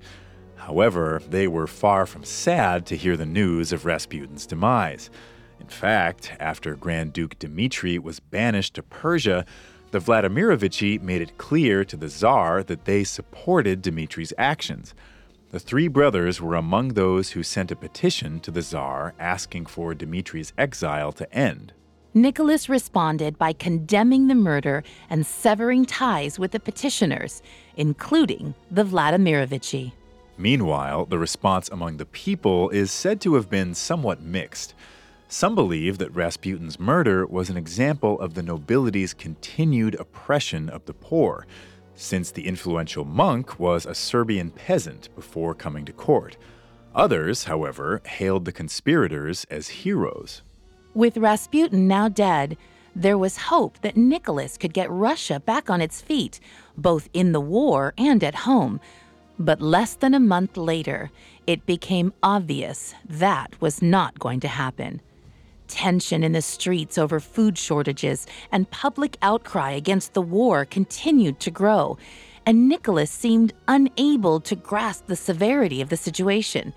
However, 0.55 1.21
they 1.29 1.49
were 1.49 1.67
far 1.67 2.07
from 2.07 2.23
sad 2.23 2.87
to 2.87 2.97
hear 2.97 3.17
the 3.17 3.27
news 3.27 3.73
of 3.73 3.85
Rasputin's 3.85 4.47
demise. 4.47 5.11
In 5.61 5.69
fact, 5.69 6.33
after 6.41 6.75
Grand 6.75 7.13
Duke 7.13 7.39
Dmitri 7.39 7.99
was 7.99 8.21
banished 8.21 8.75
to 8.75 8.83
Persia, 8.83 9.45
the 9.91 9.99
Vladimirovichi 9.99 11.01
made 11.01 11.23
it 11.23 11.39
clear 11.39 11.85
to 11.85 11.97
the 11.97 12.09
Tsar 12.09 12.63
that 12.63 12.85
they 12.85 13.05
supported 13.05 13.83
Dmitri's 13.83 14.33
actions. 14.37 14.95
The 15.51 15.59
three 15.59 15.89
brothers 15.89 16.43
were 16.43 16.55
among 16.55 16.89
those 16.89 17.31
who 17.31 17.43
sent 17.43 17.71
a 17.71 17.77
petition 17.77 18.39
to 18.41 18.51
the 18.51 18.63
Tsar 18.63 19.15
asking 19.19 19.67
for 19.67 19.95
Dmitri's 19.95 20.53
exile 20.59 21.11
to 21.13 21.33
end. 21.35 21.73
Nicholas 22.13 22.69
responded 22.69 23.39
by 23.39 23.53
condemning 23.53 24.27
the 24.27 24.35
murder 24.35 24.83
and 25.09 25.27
severing 25.27 25.87
ties 25.87 26.39
with 26.39 26.53
the 26.53 26.61
petitioners, 26.61 27.43
including 27.77 28.55
the 28.71 28.85
Vladimirovichi. 28.85 29.93
Meanwhile, 30.37 31.07
the 31.07 31.19
response 31.19 31.69
among 31.69 31.97
the 31.97 32.07
people 32.07 32.71
is 32.71 32.91
said 32.91 33.21
to 33.23 33.35
have 33.35 33.49
been 33.49 33.75
somewhat 33.75 34.21
mixed. 34.23 34.75
Some 35.31 35.55
believe 35.55 35.99
that 35.99 36.15
Rasputin's 36.15 36.81
murder 36.81 37.27
was 37.27 37.51
an 37.51 37.59
example 37.59 38.19
of 38.19 38.33
the 38.33 38.43
nobility's 38.43 39.13
continued 39.13 39.95
oppression 39.97 40.71
of 40.71 40.87
the 40.87 40.95
poor, 40.95 41.47
since 41.95 42.31
the 42.31 42.47
influential 42.47 43.05
monk 43.05 43.61
was 43.61 43.85
a 43.85 43.95
Siberian 43.95 44.51
peasant 44.51 45.15
before 45.15 45.55
coming 45.55 45.85
to 45.85 45.93
court. 45.93 46.39
Others, 46.95 47.45
however, 47.45 48.01
hailed 48.07 48.47
the 48.47 48.53
conspirators 48.53 49.45
as 49.51 49.69
heroes. 49.69 50.41
With 50.95 51.19
Rasputin 51.19 51.87
now 51.87 52.09
dead, 52.09 52.57
there 52.97 53.19
was 53.19 53.37
hope 53.37 53.83
that 53.83 53.99
Nicholas 53.99 54.57
could 54.57 54.73
get 54.73 54.91
Russia 54.91 55.41
back 55.41 55.69
on 55.69 55.83
its 55.83 56.01
feet, 56.01 56.41
both 56.79 57.11
in 57.13 57.33
the 57.33 57.41
war 57.41 57.93
and 57.99 58.25
at 58.25 58.35
home. 58.35 58.81
But 59.39 59.61
less 59.61 59.93
than 59.93 60.15
a 60.15 60.21
month 60.21 60.57
later, 60.57 61.11
it 61.47 61.67
became 61.67 62.15
obvious 62.23 62.95
that 63.05 63.61
was 63.61 63.83
not 63.83 64.19
going 64.19 64.41
to 64.41 64.49
happen. 64.49 65.03
Tension 65.69 66.25
in 66.25 66.33
the 66.33 66.43
streets 66.43 66.99
over 66.99 67.21
food 67.21 67.57
shortages 67.57 68.27
and 68.51 68.71
public 68.71 69.17
outcry 69.23 69.71
against 69.71 70.15
the 70.15 70.23
war 70.23 70.65
continued 70.65 71.39
to 71.41 71.51
grow, 71.51 71.97
and 72.45 72.69
Nicholas 72.69 73.11
seemed 73.11 73.53
unable 73.69 74.41
to 74.41 74.57
grasp 74.57 75.07
the 75.07 75.17
severity 75.17 75.81
of 75.81 75.91
the 75.91 75.97
situation. 75.97 76.73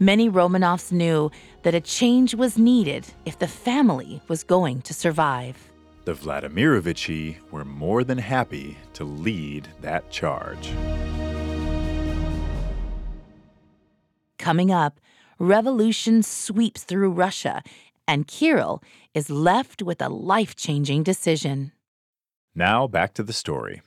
Many 0.00 0.28
Romanovs 0.28 0.90
knew 0.90 1.30
that 1.62 1.74
a 1.74 1.80
change 1.80 2.34
was 2.34 2.58
needed 2.58 3.06
if 3.24 3.38
the 3.38 3.46
family 3.46 4.20
was 4.26 4.42
going 4.42 4.82
to 4.82 4.92
survive. 4.92 5.56
The 6.04 6.14
Vladimirovichi 6.14 7.36
were 7.52 7.64
more 7.64 8.02
than 8.02 8.18
happy 8.18 8.76
to 8.94 9.04
lead 9.04 9.68
that 9.80 10.10
charge. 10.10 10.72
Coming 14.38 14.72
up, 14.72 14.98
revolution 15.38 16.24
sweeps 16.24 16.82
through 16.82 17.12
Russia 17.12 17.62
and 18.12 18.26
Kirill 18.26 18.82
is 19.14 19.30
left 19.30 19.80
with 19.80 20.02
a 20.02 20.10
life 20.10 20.54
changing 20.54 21.02
decision. 21.02 21.72
Now 22.54 22.86
back 22.86 23.14
to 23.14 23.22
the 23.22 23.32
story. 23.32 23.80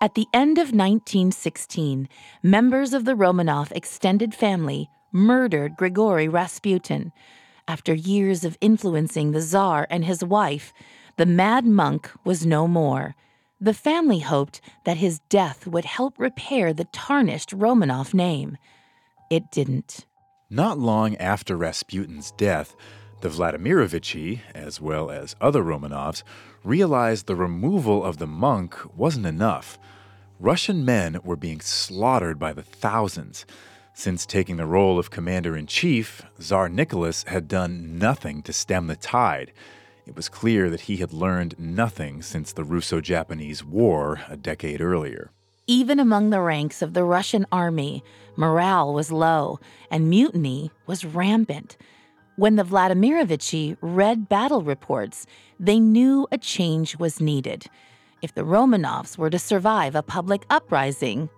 At 0.00 0.14
the 0.14 0.28
end 0.32 0.56
of 0.58 0.68
1916, 0.68 2.08
members 2.40 2.94
of 2.94 3.06
the 3.06 3.14
Romanov 3.14 3.72
extended 3.72 4.36
family 4.36 4.88
murdered 5.12 5.74
Grigory 5.76 6.28
Rasputin. 6.28 7.10
After 7.66 7.92
years 7.92 8.44
of 8.44 8.56
influencing 8.60 9.32
the 9.32 9.42
Tsar 9.42 9.88
and 9.90 10.04
his 10.04 10.22
wife, 10.22 10.72
the 11.18 11.26
mad 11.26 11.66
monk 11.66 12.08
was 12.24 12.46
no 12.46 12.68
more. 12.68 13.16
The 13.60 13.74
family 13.74 14.20
hoped 14.20 14.60
that 14.84 14.96
his 14.96 15.18
death 15.28 15.66
would 15.66 15.84
help 15.84 16.20
repair 16.20 16.72
the 16.72 16.86
tarnished 16.92 17.50
Romanov 17.50 18.14
name. 18.14 18.58
It 19.28 19.50
didn't. 19.50 20.06
Not 20.54 20.78
long 20.78 21.16
after 21.16 21.56
Rasputin's 21.56 22.32
death, 22.32 22.76
the 23.22 23.30
Vladimirovichi, 23.30 24.40
as 24.54 24.82
well 24.82 25.10
as 25.10 25.34
other 25.40 25.62
Romanovs, 25.62 26.24
realized 26.62 27.26
the 27.26 27.34
removal 27.34 28.04
of 28.04 28.18
the 28.18 28.26
monk 28.26 28.76
wasn't 28.94 29.24
enough. 29.24 29.78
Russian 30.38 30.84
men 30.84 31.20
were 31.24 31.36
being 31.36 31.62
slaughtered 31.62 32.38
by 32.38 32.52
the 32.52 32.62
thousands. 32.62 33.46
Since 33.94 34.26
taking 34.26 34.58
the 34.58 34.66
role 34.66 34.98
of 34.98 35.10
commander 35.10 35.56
in 35.56 35.66
chief, 35.66 36.20
Tsar 36.38 36.68
Nicholas 36.68 37.24
had 37.28 37.48
done 37.48 37.96
nothing 37.96 38.42
to 38.42 38.52
stem 38.52 38.88
the 38.88 38.96
tide. 38.96 39.54
It 40.04 40.14
was 40.14 40.28
clear 40.28 40.68
that 40.68 40.82
he 40.82 40.98
had 40.98 41.14
learned 41.14 41.58
nothing 41.58 42.20
since 42.20 42.52
the 42.52 42.64
Russo 42.64 43.00
Japanese 43.00 43.64
War 43.64 44.20
a 44.28 44.36
decade 44.36 44.82
earlier. 44.82 45.30
Even 45.68 46.00
among 46.00 46.30
the 46.30 46.40
ranks 46.40 46.82
of 46.82 46.92
the 46.92 47.04
Russian 47.04 47.46
army, 47.52 48.02
morale 48.34 48.92
was 48.92 49.12
low 49.12 49.60
and 49.92 50.10
mutiny 50.10 50.72
was 50.86 51.04
rampant. 51.04 51.76
When 52.34 52.56
the 52.56 52.64
Vladimirovichi 52.64 53.76
read 53.80 54.28
battle 54.28 54.62
reports, 54.62 55.24
they 55.60 55.78
knew 55.78 56.26
a 56.32 56.38
change 56.38 56.96
was 56.96 57.20
needed. 57.20 57.66
If 58.22 58.34
the 58.34 58.42
Romanovs 58.42 59.16
were 59.16 59.30
to 59.30 59.38
survive 59.38 59.94
a 59.94 60.02
public 60.02 60.44
uprising, 60.50 61.28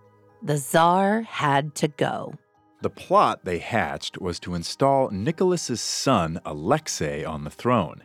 the 0.42 0.58
Tsar 0.58 1.22
had 1.22 1.74
to 1.76 1.88
go. 1.88 2.34
The 2.80 2.90
plot 2.90 3.44
they 3.44 3.58
hatched 3.58 4.18
was 4.18 4.40
to 4.40 4.54
install 4.54 5.10
Nicholas's 5.10 5.82
son 5.82 6.40
Alexei 6.46 7.24
on 7.24 7.44
the 7.44 7.50
throne. 7.50 8.04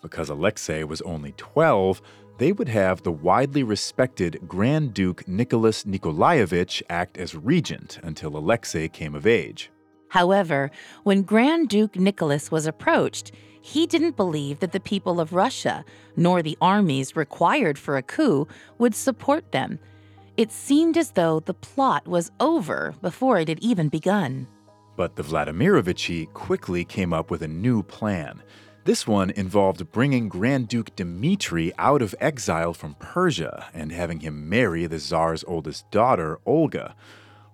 Because 0.00 0.28
Alexei 0.28 0.82
was 0.82 1.02
only 1.02 1.32
12, 1.36 2.02
they 2.38 2.52
would 2.52 2.68
have 2.68 3.02
the 3.02 3.12
widely 3.12 3.62
respected 3.62 4.40
Grand 4.46 4.94
Duke 4.94 5.26
Nicholas 5.28 5.86
Nikolaevich 5.86 6.82
act 6.88 7.18
as 7.18 7.34
regent 7.34 7.98
until 8.02 8.36
Alexei 8.36 8.88
came 8.88 9.14
of 9.14 9.26
age. 9.26 9.70
However, 10.08 10.70
when 11.04 11.22
Grand 11.22 11.68
Duke 11.68 11.96
Nicholas 11.96 12.50
was 12.50 12.66
approached, 12.66 13.32
he 13.62 13.86
didn't 13.86 14.16
believe 14.16 14.58
that 14.58 14.72
the 14.72 14.80
people 14.80 15.20
of 15.20 15.32
Russia, 15.32 15.84
nor 16.16 16.42
the 16.42 16.58
armies 16.60 17.16
required 17.16 17.78
for 17.78 17.96
a 17.96 18.02
coup, 18.02 18.46
would 18.78 18.94
support 18.94 19.52
them. 19.52 19.78
It 20.36 20.50
seemed 20.50 20.96
as 20.96 21.12
though 21.12 21.40
the 21.40 21.54
plot 21.54 22.08
was 22.08 22.30
over 22.40 22.94
before 23.00 23.38
it 23.38 23.48
had 23.48 23.60
even 23.60 23.88
begun. 23.88 24.48
But 24.96 25.16
the 25.16 25.22
Vladimirovichi 25.22 26.32
quickly 26.32 26.84
came 26.84 27.12
up 27.12 27.30
with 27.30 27.42
a 27.42 27.48
new 27.48 27.82
plan. 27.82 28.42
This 28.84 29.06
one 29.06 29.30
involved 29.30 29.92
bringing 29.92 30.28
Grand 30.28 30.66
Duke 30.66 30.96
Dmitri 30.96 31.72
out 31.78 32.02
of 32.02 32.16
exile 32.18 32.74
from 32.74 32.94
Persia 32.94 33.66
and 33.72 33.92
having 33.92 34.20
him 34.20 34.48
marry 34.48 34.86
the 34.86 34.98
Tsar's 34.98 35.44
oldest 35.46 35.88
daughter, 35.92 36.40
Olga. 36.44 36.96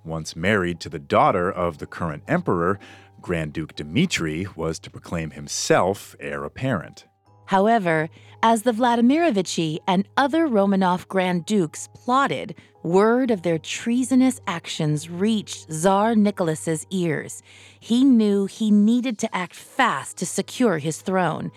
Once 0.04 0.34
married 0.34 0.80
to 0.80 0.88
the 0.88 0.98
daughter 0.98 1.50
of 1.52 1.78
the 1.78 1.86
current 1.86 2.22
emperor, 2.26 2.78
Grand 3.20 3.52
Duke 3.52 3.76
Dmitri 3.76 4.46
was 4.56 4.78
to 4.78 4.90
proclaim 4.90 5.32
himself 5.32 6.16
heir 6.18 6.44
apparent. 6.44 7.04
However, 7.44 8.08
as 8.42 8.62
the 8.62 8.72
Vladimirovichi 8.72 9.80
and 9.86 10.08
other 10.16 10.48
Romanov 10.48 11.08
Grand 11.08 11.44
Dukes 11.44 11.90
plotted, 11.92 12.54
word 12.82 13.30
of 13.30 13.42
their 13.42 13.58
treasonous 13.58 14.40
actions 14.46 15.08
reached 15.10 15.70
Tsar 15.70 16.14
Nicholas's 16.14 16.86
ears. 16.90 17.42
He 17.80 18.04
knew 18.04 18.46
he 18.46 18.70
needed 18.70 19.18
to 19.18 19.34
act 19.34 19.54
fast 19.54 20.16
to 20.18 20.26
secure 20.26 20.78
his 20.78 21.00
throne. 21.00 21.50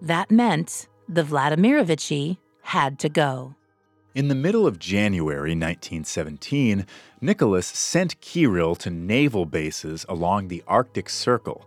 That 0.00 0.30
meant 0.30 0.88
the 1.08 1.22
Vladimirovichi 1.22 2.38
had 2.62 2.98
to 3.00 3.08
go. 3.08 3.54
In 4.14 4.28
the 4.28 4.34
middle 4.34 4.66
of 4.66 4.78
January 4.78 5.52
1917, 5.52 6.86
Nicholas 7.20 7.66
sent 7.66 8.20
Kirill 8.20 8.74
to 8.76 8.90
naval 8.90 9.46
bases 9.46 10.04
along 10.08 10.48
the 10.48 10.62
Arctic 10.68 11.08
Circle. 11.08 11.66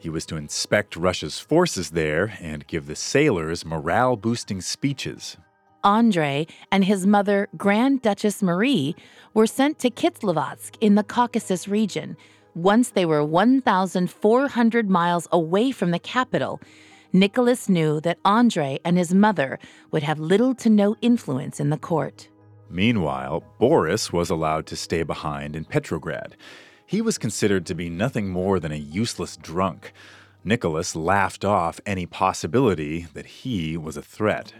He 0.00 0.10
was 0.10 0.26
to 0.26 0.36
inspect 0.36 0.96
Russia's 0.96 1.38
forces 1.38 1.90
there 1.90 2.36
and 2.40 2.66
give 2.66 2.86
the 2.86 2.96
sailors 2.96 3.64
morale 3.64 4.16
boosting 4.16 4.60
speeches. 4.60 5.36
Andrei 5.84 6.46
and 6.72 6.84
his 6.84 7.06
mother, 7.06 7.48
Grand 7.56 8.00
Duchess 8.00 8.42
Marie, 8.42 8.96
were 9.34 9.46
sent 9.46 9.78
to 9.80 9.90
Kislovodsk 9.90 10.76
in 10.80 10.94
the 10.94 11.04
Caucasus 11.04 11.68
region. 11.68 12.16
Once 12.54 12.90
they 12.90 13.04
were 13.04 13.24
1,400 13.24 14.88
miles 14.88 15.28
away 15.30 15.70
from 15.70 15.90
the 15.90 15.98
capital, 15.98 16.60
Nicholas 17.12 17.68
knew 17.68 18.00
that 18.00 18.18
Andrei 18.24 18.78
and 18.84 18.96
his 18.96 19.12
mother 19.12 19.58
would 19.90 20.02
have 20.02 20.18
little 20.18 20.54
to 20.54 20.70
no 20.70 20.96
influence 21.02 21.60
in 21.60 21.70
the 21.70 21.76
court. 21.76 22.28
Meanwhile, 22.70 23.44
Boris 23.58 24.12
was 24.12 24.30
allowed 24.30 24.66
to 24.66 24.76
stay 24.76 25.02
behind 25.02 25.54
in 25.54 25.64
Petrograd. 25.64 26.36
He 26.86 27.02
was 27.02 27.18
considered 27.18 27.66
to 27.66 27.74
be 27.74 27.88
nothing 27.90 28.28
more 28.28 28.58
than 28.58 28.72
a 28.72 28.76
useless 28.76 29.36
drunk. 29.36 29.92
Nicholas 30.42 30.96
laughed 30.96 31.44
off 31.44 31.80
any 31.86 32.06
possibility 32.06 33.06
that 33.14 33.26
he 33.26 33.76
was 33.76 33.96
a 33.96 34.02
threat. 34.02 34.52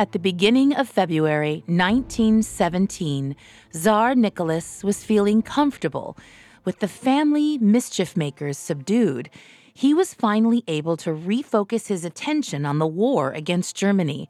At 0.00 0.12
the 0.12 0.18
beginning 0.18 0.74
of 0.74 0.88
February 0.88 1.62
1917, 1.66 3.36
Tsar 3.70 4.14
Nicholas 4.14 4.82
was 4.82 5.04
feeling 5.04 5.42
comfortable, 5.42 6.16
with 6.64 6.78
the 6.78 6.88
family 6.88 7.58
mischief 7.58 8.16
makers 8.16 8.56
subdued, 8.56 9.28
he 9.74 9.92
was 9.92 10.14
finally 10.14 10.64
able 10.66 10.96
to 10.96 11.10
refocus 11.10 11.88
his 11.88 12.06
attention 12.06 12.64
on 12.64 12.78
the 12.78 12.86
war 12.86 13.32
against 13.32 13.76
Germany. 13.76 14.26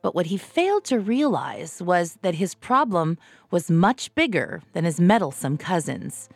But 0.00 0.14
what 0.14 0.28
he 0.28 0.38
failed 0.38 0.84
to 0.84 0.98
realize 0.98 1.82
was 1.82 2.14
that 2.22 2.36
his 2.36 2.54
problem 2.54 3.18
was 3.50 3.70
much 3.70 4.14
bigger 4.14 4.62
than 4.72 4.86
his 4.86 4.98
meddlesome 4.98 5.58
cousins. 5.58 6.30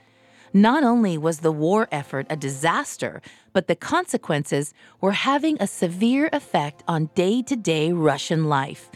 Not 0.52 0.84
only 0.84 1.18
was 1.18 1.40
the 1.40 1.52
war 1.52 1.88
effort 1.90 2.26
a 2.30 2.36
disaster, 2.36 3.20
but 3.52 3.66
the 3.66 3.76
consequences 3.76 4.72
were 5.00 5.12
having 5.12 5.56
a 5.60 5.66
severe 5.66 6.28
effect 6.32 6.82
on 6.86 7.10
day 7.14 7.42
to 7.42 7.56
day 7.56 7.92
Russian 7.92 8.44
life. 8.44 8.90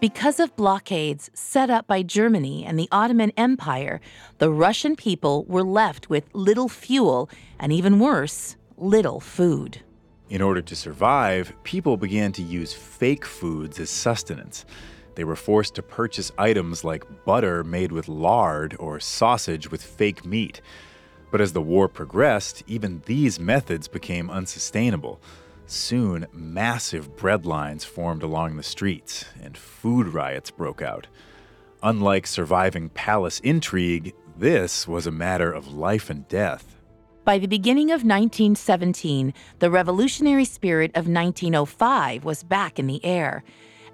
Because 0.00 0.40
of 0.40 0.54
blockades 0.56 1.30
set 1.32 1.70
up 1.70 1.86
by 1.86 2.02
Germany 2.02 2.64
and 2.66 2.78
the 2.78 2.88
Ottoman 2.92 3.32
Empire, 3.36 4.00
the 4.38 4.50
Russian 4.50 4.94
people 4.94 5.44
were 5.44 5.62
left 5.62 6.10
with 6.10 6.28
little 6.34 6.68
fuel 6.68 7.30
and, 7.58 7.72
even 7.72 7.98
worse, 7.98 8.56
little 8.76 9.20
food. 9.20 9.80
In 10.28 10.42
order 10.42 10.60
to 10.60 10.76
survive, 10.76 11.52
people 11.62 11.96
began 11.96 12.32
to 12.32 12.42
use 12.42 12.72
fake 12.72 13.24
foods 13.24 13.80
as 13.80 13.88
sustenance. 13.88 14.66
They 15.14 15.24
were 15.24 15.36
forced 15.36 15.74
to 15.76 15.82
purchase 15.82 16.30
items 16.36 16.84
like 16.84 17.24
butter 17.24 17.64
made 17.64 17.90
with 17.90 18.06
lard 18.06 18.76
or 18.78 19.00
sausage 19.00 19.70
with 19.70 19.82
fake 19.82 20.26
meat. 20.26 20.60
But 21.36 21.42
as 21.42 21.52
the 21.52 21.60
war 21.60 21.86
progressed, 21.86 22.62
even 22.66 23.02
these 23.04 23.38
methods 23.38 23.88
became 23.88 24.30
unsustainable. 24.30 25.20
Soon, 25.66 26.26
massive 26.32 27.14
bread 27.14 27.44
lines 27.44 27.84
formed 27.84 28.22
along 28.22 28.56
the 28.56 28.62
streets, 28.62 29.26
and 29.42 29.54
food 29.54 30.08
riots 30.08 30.50
broke 30.50 30.80
out. 30.80 31.08
Unlike 31.82 32.26
surviving 32.26 32.88
palace 32.88 33.38
intrigue, 33.40 34.14
this 34.38 34.88
was 34.88 35.06
a 35.06 35.10
matter 35.10 35.52
of 35.52 35.74
life 35.74 36.08
and 36.08 36.26
death. 36.26 36.78
By 37.26 37.36
the 37.36 37.48
beginning 37.48 37.90
of 37.90 38.02
1917, 38.02 39.34
the 39.58 39.70
revolutionary 39.70 40.46
spirit 40.46 40.90
of 40.92 41.06
1905 41.06 42.24
was 42.24 42.44
back 42.44 42.78
in 42.78 42.86
the 42.86 43.04
air. 43.04 43.44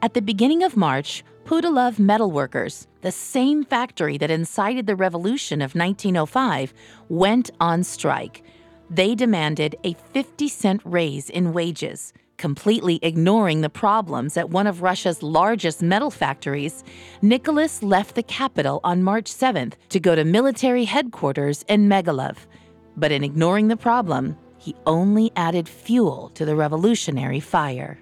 At 0.05 0.15
the 0.15 0.21
beginning 0.21 0.65
of 0.65 0.77
March, 0.77 1.23
Putilov 1.45 1.95
Metalworkers, 1.95 2.89
the 3.03 3.13
same 3.13 3.63
factory 3.63 4.19
that 4.19 4.33
incited 4.33 4.89
the 4.89 4.97
revolution 4.97 5.63
of 5.63 5.77
1905, 5.77 6.75
went 7.09 7.53
on 7.61 7.85
strike. 7.85 8.43
They 8.91 9.15
demanded 9.15 9.77
a 9.85 9.95
50 10.13 10.49
cent 10.49 10.81
raise 10.85 11.31
in 11.31 11.53
wages. 11.53 12.13
Completely 12.37 12.99
ignoring 13.01 13.61
the 13.61 13.71
problems 13.71 14.37
at 14.37 14.51
one 14.51 14.67
of 14.67 14.83
Russia's 14.83 15.23
largest 15.23 15.83
metal 15.83 16.11
factories, 16.11 16.83
Nicholas 17.23 17.81
left 17.81 18.17
the 18.17 18.25
capital 18.25 18.81
on 18.83 19.05
March 19.05 19.33
7th 19.33 19.75
to 19.91 20.01
go 20.01 20.17
to 20.17 20.25
military 20.25 20.85
headquarters 20.85 21.65
in 21.69 21.89
Mogilev. 21.89 22.39
But 22.97 23.13
in 23.13 23.23
ignoring 23.23 23.69
the 23.69 23.77
problem, 23.77 24.37
he 24.59 24.75
only 24.85 25.31
added 25.37 25.69
fuel 25.69 26.33
to 26.35 26.45
the 26.45 26.57
revolutionary 26.57 27.39
fire. 27.39 28.01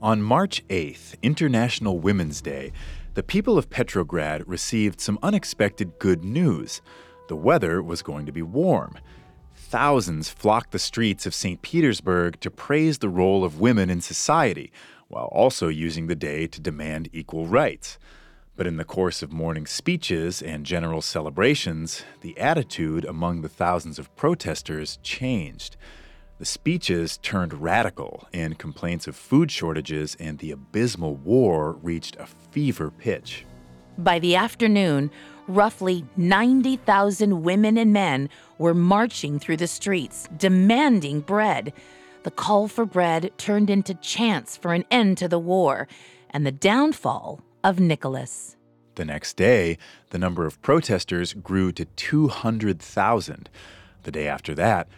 On 0.00 0.22
March 0.22 0.64
8th, 0.68 1.20
International 1.22 1.98
Women's 1.98 2.40
Day, 2.40 2.70
the 3.14 3.22
people 3.24 3.58
of 3.58 3.68
Petrograd 3.68 4.46
received 4.46 5.00
some 5.00 5.18
unexpected 5.24 5.98
good 5.98 6.22
news. 6.22 6.80
The 7.26 7.34
weather 7.34 7.82
was 7.82 8.02
going 8.02 8.24
to 8.26 8.30
be 8.30 8.40
warm. 8.40 8.96
Thousands 9.56 10.28
flocked 10.28 10.70
the 10.70 10.78
streets 10.78 11.26
of 11.26 11.34
St. 11.34 11.62
Petersburg 11.62 12.38
to 12.38 12.48
praise 12.48 12.98
the 12.98 13.08
role 13.08 13.42
of 13.42 13.58
women 13.58 13.90
in 13.90 14.00
society, 14.00 14.70
while 15.08 15.26
also 15.32 15.66
using 15.66 16.06
the 16.06 16.14
day 16.14 16.46
to 16.46 16.60
demand 16.60 17.08
equal 17.12 17.48
rights. 17.48 17.98
But 18.54 18.68
in 18.68 18.76
the 18.76 18.84
course 18.84 19.20
of 19.20 19.32
morning 19.32 19.66
speeches 19.66 20.40
and 20.40 20.64
general 20.64 21.02
celebrations, 21.02 22.04
the 22.20 22.38
attitude 22.38 23.04
among 23.04 23.40
the 23.40 23.48
thousands 23.48 23.98
of 23.98 24.14
protesters 24.14 25.00
changed. 25.02 25.76
The 26.38 26.44
speeches 26.44 27.16
turned 27.18 27.52
radical, 27.52 28.28
and 28.32 28.56
complaints 28.56 29.08
of 29.08 29.16
food 29.16 29.50
shortages 29.50 30.16
and 30.20 30.38
the 30.38 30.52
abysmal 30.52 31.16
war 31.16 31.72
reached 31.82 32.14
a 32.14 32.26
fever 32.26 32.92
pitch. 32.92 33.44
By 33.98 34.20
the 34.20 34.36
afternoon, 34.36 35.10
roughly 35.48 36.04
90,000 36.16 37.42
women 37.42 37.76
and 37.76 37.92
men 37.92 38.28
were 38.56 38.74
marching 38.74 39.40
through 39.40 39.56
the 39.56 39.66
streets, 39.66 40.28
demanding 40.36 41.22
bread. 41.22 41.72
The 42.22 42.30
call 42.30 42.68
for 42.68 42.86
bread 42.86 43.32
turned 43.36 43.68
into 43.68 43.94
chants 43.94 44.56
for 44.56 44.72
an 44.74 44.84
end 44.92 45.18
to 45.18 45.26
the 45.26 45.40
war 45.40 45.88
and 46.30 46.46
the 46.46 46.52
downfall 46.52 47.40
of 47.64 47.80
Nicholas. 47.80 48.56
The 48.94 49.04
next 49.04 49.36
day, 49.36 49.76
the 50.10 50.18
number 50.18 50.46
of 50.46 50.62
protesters 50.62 51.32
grew 51.32 51.72
to 51.72 51.84
200,000. 51.84 53.50
The 54.04 54.12
day 54.12 54.28
after 54.28 54.54
that, 54.54 54.88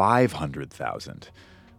500,000. 0.00 1.28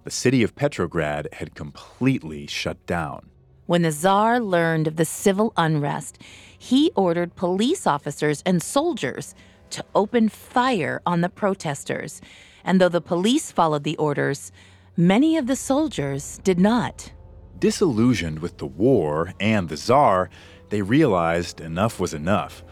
The 0.04 0.12
city 0.12 0.44
of 0.44 0.54
Petrograd 0.54 1.28
had 1.34 1.56
completely 1.56 2.46
shut 2.46 2.86
down. 2.86 3.32
When 3.66 3.82
the 3.82 3.92
Tsar 3.92 4.40
learned 4.40 4.86
of 4.86 4.98
the 4.98 5.06
civil 5.06 5.54
unrest, 5.58 6.22
he 6.56 6.92
ordered 6.96 7.34
police 7.36 7.88
officers 7.88 8.44
and 8.46 8.62
soldiers 8.62 9.34
to 9.72 9.84
open 9.96 10.30
fire 10.30 11.02
on 11.04 11.22
the 11.22 11.30
protesters. 11.30 12.22
And 12.64 12.80
though 12.80 12.90
the 12.90 13.02
police 13.02 13.52
followed 13.52 13.84
the 13.84 13.98
orders, 13.98 14.52
many 14.96 15.36
of 15.36 15.48
the 15.48 15.56
soldiers 15.56 16.40
did 16.44 16.60
not. 16.60 17.12
Disillusioned 17.58 18.38
with 18.38 18.60
the 18.60 18.68
war 18.68 19.34
and 19.40 19.68
the 19.68 19.78
Tsar, 19.78 20.30
they 20.70 20.84
realized 20.84 21.60
enough 21.60 22.00
was 22.00 22.14
enough. 22.14 22.64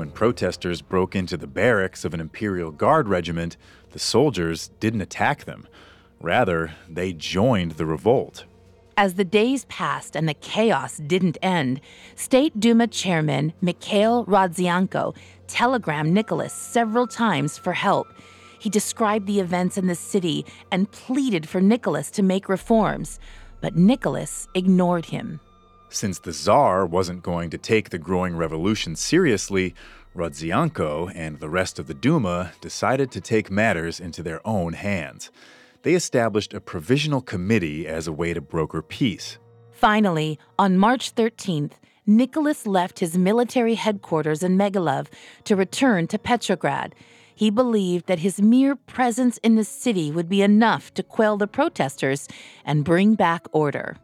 When 0.00 0.12
protesters 0.12 0.80
broke 0.80 1.14
into 1.14 1.36
the 1.36 1.46
barracks 1.46 2.06
of 2.06 2.14
an 2.14 2.20
Imperial 2.22 2.70
Guard 2.70 3.06
regiment, 3.06 3.58
the 3.90 3.98
soldiers 3.98 4.70
didn't 4.80 5.02
attack 5.02 5.44
them. 5.44 5.68
Rather, 6.22 6.72
they 6.88 7.12
joined 7.12 7.72
the 7.72 7.84
revolt. 7.84 8.46
As 8.96 9.12
the 9.12 9.26
days 9.26 9.66
passed 9.66 10.16
and 10.16 10.26
the 10.26 10.32
chaos 10.32 10.96
didn't 11.06 11.36
end, 11.42 11.82
State 12.14 12.58
Duma 12.58 12.86
Chairman 12.86 13.52
Mikhail 13.60 14.24
Rodzianko 14.24 15.14
telegrammed 15.48 16.14
Nicholas 16.14 16.54
several 16.54 17.06
times 17.06 17.58
for 17.58 17.74
help. 17.74 18.06
He 18.58 18.70
described 18.70 19.26
the 19.26 19.40
events 19.40 19.76
in 19.76 19.86
the 19.86 19.94
city 19.94 20.46
and 20.72 20.90
pleaded 20.90 21.46
for 21.46 21.60
Nicholas 21.60 22.10
to 22.12 22.22
make 22.22 22.48
reforms, 22.48 23.20
but 23.60 23.76
Nicholas 23.76 24.48
ignored 24.54 25.04
him. 25.04 25.40
Since 25.92 26.20
the 26.20 26.32
Tsar 26.32 26.86
wasn't 26.86 27.24
going 27.24 27.50
to 27.50 27.58
take 27.58 27.90
the 27.90 27.98
growing 27.98 28.36
revolution 28.36 28.94
seriously, 28.94 29.74
Rodzianko 30.14 31.10
and 31.16 31.40
the 31.40 31.50
rest 31.50 31.80
of 31.80 31.88
the 31.88 31.94
Duma 31.94 32.52
decided 32.60 33.10
to 33.10 33.20
take 33.20 33.50
matters 33.50 33.98
into 33.98 34.22
their 34.22 34.40
own 34.46 34.74
hands. 34.74 35.32
They 35.82 35.94
established 35.94 36.54
a 36.54 36.60
provisional 36.60 37.20
committee 37.20 37.88
as 37.88 38.06
a 38.06 38.12
way 38.12 38.32
to 38.34 38.40
broker 38.40 38.82
peace. 38.82 39.38
Finally, 39.72 40.38
on 40.60 40.78
March 40.78 41.12
13th, 41.16 41.72
Nicholas 42.06 42.68
left 42.68 43.00
his 43.00 43.18
military 43.18 43.74
headquarters 43.74 44.44
in 44.44 44.56
Mogilev 44.56 45.08
to 45.44 45.56
return 45.56 46.06
to 46.06 46.18
Petrograd. 46.18 46.94
He 47.34 47.50
believed 47.50 48.06
that 48.06 48.20
his 48.20 48.40
mere 48.40 48.76
presence 48.76 49.38
in 49.38 49.56
the 49.56 49.64
city 49.64 50.12
would 50.12 50.28
be 50.28 50.42
enough 50.42 50.94
to 50.94 51.02
quell 51.02 51.36
the 51.36 51.48
protesters 51.48 52.28
and 52.64 52.84
bring 52.84 53.16
back 53.16 53.46
order. 53.52 53.96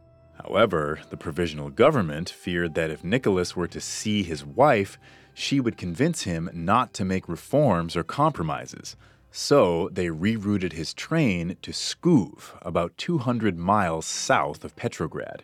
However, 0.47 1.01
the 1.11 1.17
provisional 1.17 1.71
government 1.71 2.31
feared 2.31 2.75
that 2.75 2.91
if 2.91 3.03
Nicholas 3.03 3.57
were 3.57 3.67
to 3.67 3.81
see 3.81 4.23
his 4.23 4.45
wife, 4.45 4.97
she 5.35 5.59
would 5.59 5.77
convince 5.77 6.23
him 6.23 6.49
not 6.53 6.95
to 6.95 7.05
make 7.05 7.29
reforms 7.29 7.97
or 7.97 8.05
compromises. 8.05 8.95
So 9.33 9.89
they 9.93 10.07
rerouted 10.07 10.73
his 10.73 10.95
train 10.95 11.57
to 11.63 11.73
Pskov, 11.73 12.57
about 12.63 12.97
200 12.97 13.59
miles 13.59 14.07
south 14.07 14.65
of 14.65 14.77
Petrograd. 14.77 15.43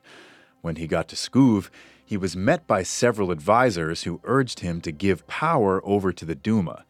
When 0.60 0.76
he 0.76 0.86
got 0.86 1.08
to 1.08 1.16
Pskov, 1.16 1.68
he 2.04 2.16
was 2.16 2.36
met 2.36 2.68
by 2.68 2.84
several 2.84 3.32
advisors 3.32 4.04
who 4.04 4.20
urged 4.22 4.60
him 4.60 4.80
to 4.82 4.92
give 4.92 5.26
power 5.26 5.84
over 5.84 6.12
to 6.12 6.24
the 6.24 6.36
Duma. 6.36 6.84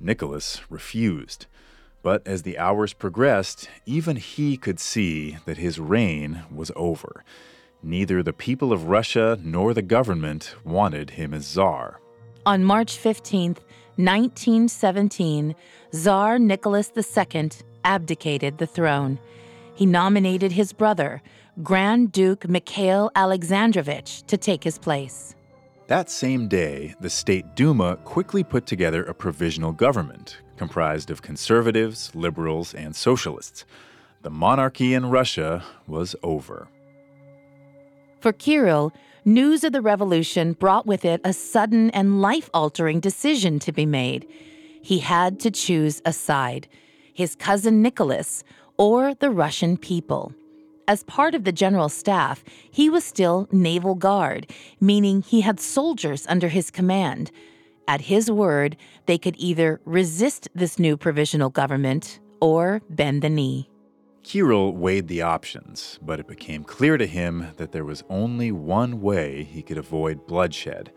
Nicholas 0.00 0.62
refused. 0.70 1.44
But 2.02 2.26
as 2.26 2.42
the 2.42 2.58
hours 2.58 2.92
progressed, 2.92 3.68
even 3.84 4.16
he 4.16 4.56
could 4.56 4.80
see 4.80 5.36
that 5.44 5.58
his 5.58 5.78
reign 5.78 6.44
was 6.50 6.72
over. 6.74 7.24
Neither 7.82 8.22
the 8.22 8.32
people 8.32 8.72
of 8.72 8.88
Russia 8.88 9.38
nor 9.42 9.74
the 9.74 9.82
government 9.82 10.54
wanted 10.64 11.10
him 11.10 11.34
as 11.34 11.46
czar. 11.46 12.00
On 12.46 12.64
March 12.64 12.96
15, 12.96 13.56
1917, 13.96 15.54
Tsar 15.92 16.38
Nicholas 16.38 16.90
II 16.96 17.50
abdicated 17.84 18.58
the 18.58 18.66
throne. 18.66 19.18
He 19.74 19.84
nominated 19.86 20.52
his 20.52 20.72
brother, 20.72 21.22
Grand 21.62 22.12
Duke 22.12 22.48
Mikhail 22.48 23.10
Alexandrovich, 23.14 24.22
to 24.26 24.36
take 24.36 24.64
his 24.64 24.78
place. 24.78 25.34
That 25.86 26.08
same 26.08 26.48
day, 26.48 26.94
the 27.00 27.10
State 27.10 27.56
Duma 27.56 27.96
quickly 28.04 28.44
put 28.44 28.64
together 28.66 29.04
a 29.04 29.14
provisional 29.14 29.72
government 29.72 30.38
comprised 30.60 31.10
of 31.10 31.22
conservatives, 31.22 32.14
liberals, 32.14 32.74
and 32.74 32.94
socialists. 32.94 33.64
The 34.20 34.28
monarchy 34.28 34.92
in 34.92 35.06
Russia 35.06 35.64
was 35.86 36.14
over. 36.22 36.68
For 38.20 38.34
Kirill, 38.34 38.92
news 39.24 39.64
of 39.64 39.72
the 39.72 39.80
revolution 39.80 40.52
brought 40.52 40.84
with 40.84 41.02
it 41.06 41.22
a 41.24 41.32
sudden 41.32 41.88
and 41.92 42.20
life 42.20 42.50
altering 42.52 43.00
decision 43.00 43.58
to 43.60 43.72
be 43.72 43.86
made. 43.86 44.26
He 44.82 44.98
had 44.98 45.40
to 45.40 45.50
choose 45.50 46.02
a 46.04 46.12
side 46.12 46.68
his 47.14 47.34
cousin 47.34 47.80
Nicholas 47.80 48.44
or 48.76 49.14
the 49.14 49.30
Russian 49.30 49.78
people. 49.78 50.34
As 50.86 51.04
part 51.04 51.34
of 51.34 51.44
the 51.44 51.52
general 51.52 51.88
staff, 51.88 52.44
he 52.70 52.90
was 52.90 53.02
still 53.02 53.48
naval 53.50 53.94
guard, 53.94 54.42
meaning 54.78 55.22
he 55.22 55.40
had 55.40 55.58
soldiers 55.58 56.26
under 56.28 56.48
his 56.48 56.70
command. 56.70 57.30
At 57.90 58.02
his 58.02 58.30
word, 58.30 58.76
they 59.06 59.18
could 59.18 59.34
either 59.36 59.80
resist 59.84 60.48
this 60.54 60.78
new 60.78 60.96
provisional 60.96 61.50
government 61.50 62.20
or 62.40 62.82
bend 62.88 63.20
the 63.20 63.28
knee. 63.28 63.68
Kirill 64.22 64.72
weighed 64.74 65.08
the 65.08 65.22
options, 65.22 65.98
but 66.00 66.20
it 66.20 66.28
became 66.28 66.62
clear 66.62 66.96
to 66.96 67.06
him 67.08 67.48
that 67.56 67.72
there 67.72 67.84
was 67.84 68.04
only 68.08 68.52
one 68.52 69.00
way 69.00 69.42
he 69.42 69.60
could 69.60 69.76
avoid 69.76 70.28
bloodshed. 70.28 70.92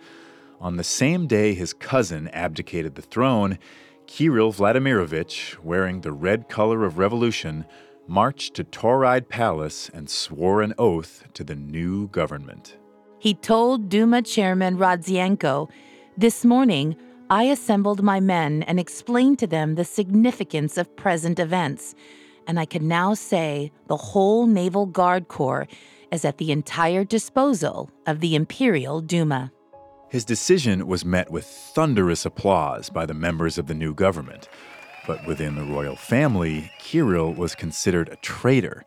On 0.61 0.77
the 0.77 0.83
same 0.83 1.25
day 1.25 1.55
his 1.55 1.73
cousin 1.73 2.27
abdicated 2.27 2.93
the 2.93 3.01
throne, 3.01 3.57
Kirill 4.05 4.53
Vladimirovich, 4.53 5.57
wearing 5.63 6.01
the 6.01 6.11
red 6.11 6.47
color 6.47 6.85
of 6.85 6.99
revolution, 6.99 7.65
marched 8.05 8.53
to 8.53 8.63
Tauride 8.63 9.29
Palace 9.29 9.89
and 9.95 10.07
swore 10.07 10.61
an 10.61 10.75
oath 10.77 11.23
to 11.33 11.43
the 11.43 11.55
new 11.55 12.07
government. 12.09 12.77
He 13.17 13.33
told 13.33 13.89
Duma 13.89 14.21
chairman 14.21 14.77
Rodzianko, 14.77 15.71
This 16.15 16.45
morning, 16.45 16.95
I 17.31 17.45
assembled 17.45 18.03
my 18.03 18.19
men 18.19 18.61
and 18.63 18.79
explained 18.79 19.39
to 19.39 19.47
them 19.47 19.73
the 19.73 19.83
significance 19.83 20.77
of 20.77 20.95
present 20.95 21.39
events, 21.39 21.95
and 22.45 22.59
I 22.59 22.65
can 22.65 22.87
now 22.87 23.15
say 23.15 23.71
the 23.87 23.97
whole 23.97 24.45
Naval 24.45 24.85
Guard 24.85 25.27
Corps 25.27 25.67
is 26.11 26.23
at 26.23 26.37
the 26.37 26.51
entire 26.51 27.03
disposal 27.03 27.89
of 28.05 28.19
the 28.19 28.35
Imperial 28.35 29.01
Duma. 29.01 29.51
His 30.07 30.23
decision 30.23 30.85
was 30.85 31.03
met 31.03 31.31
with 31.31 31.45
thunderous 31.45 32.27
applause 32.27 32.91
by 32.91 33.07
the 33.07 33.15
members 33.15 33.57
of 33.57 33.65
the 33.65 33.73
new 33.73 33.95
government. 33.95 34.47
But 35.07 35.25
within 35.25 35.55
the 35.55 35.63
royal 35.63 35.95
family, 35.95 36.71
Kirill 36.77 37.33
was 37.33 37.55
considered 37.55 38.09
a 38.09 38.17
traitor. 38.17 38.85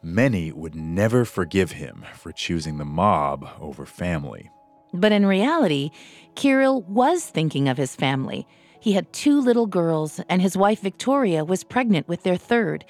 Many 0.00 0.52
would 0.52 0.76
never 0.76 1.24
forgive 1.24 1.72
him 1.72 2.04
for 2.14 2.30
choosing 2.30 2.78
the 2.78 2.84
mob 2.84 3.48
over 3.60 3.84
family. 3.84 4.52
But 4.92 5.12
in 5.12 5.26
reality, 5.26 5.90
Kirill 6.34 6.82
was 6.82 7.26
thinking 7.26 7.68
of 7.68 7.76
his 7.76 7.96
family. 7.96 8.46
He 8.80 8.92
had 8.92 9.12
two 9.12 9.40
little 9.40 9.66
girls, 9.66 10.20
and 10.28 10.40
his 10.40 10.56
wife 10.56 10.80
Victoria 10.80 11.44
was 11.44 11.64
pregnant 11.64 12.08
with 12.08 12.22
their 12.22 12.36
third. 12.36 12.84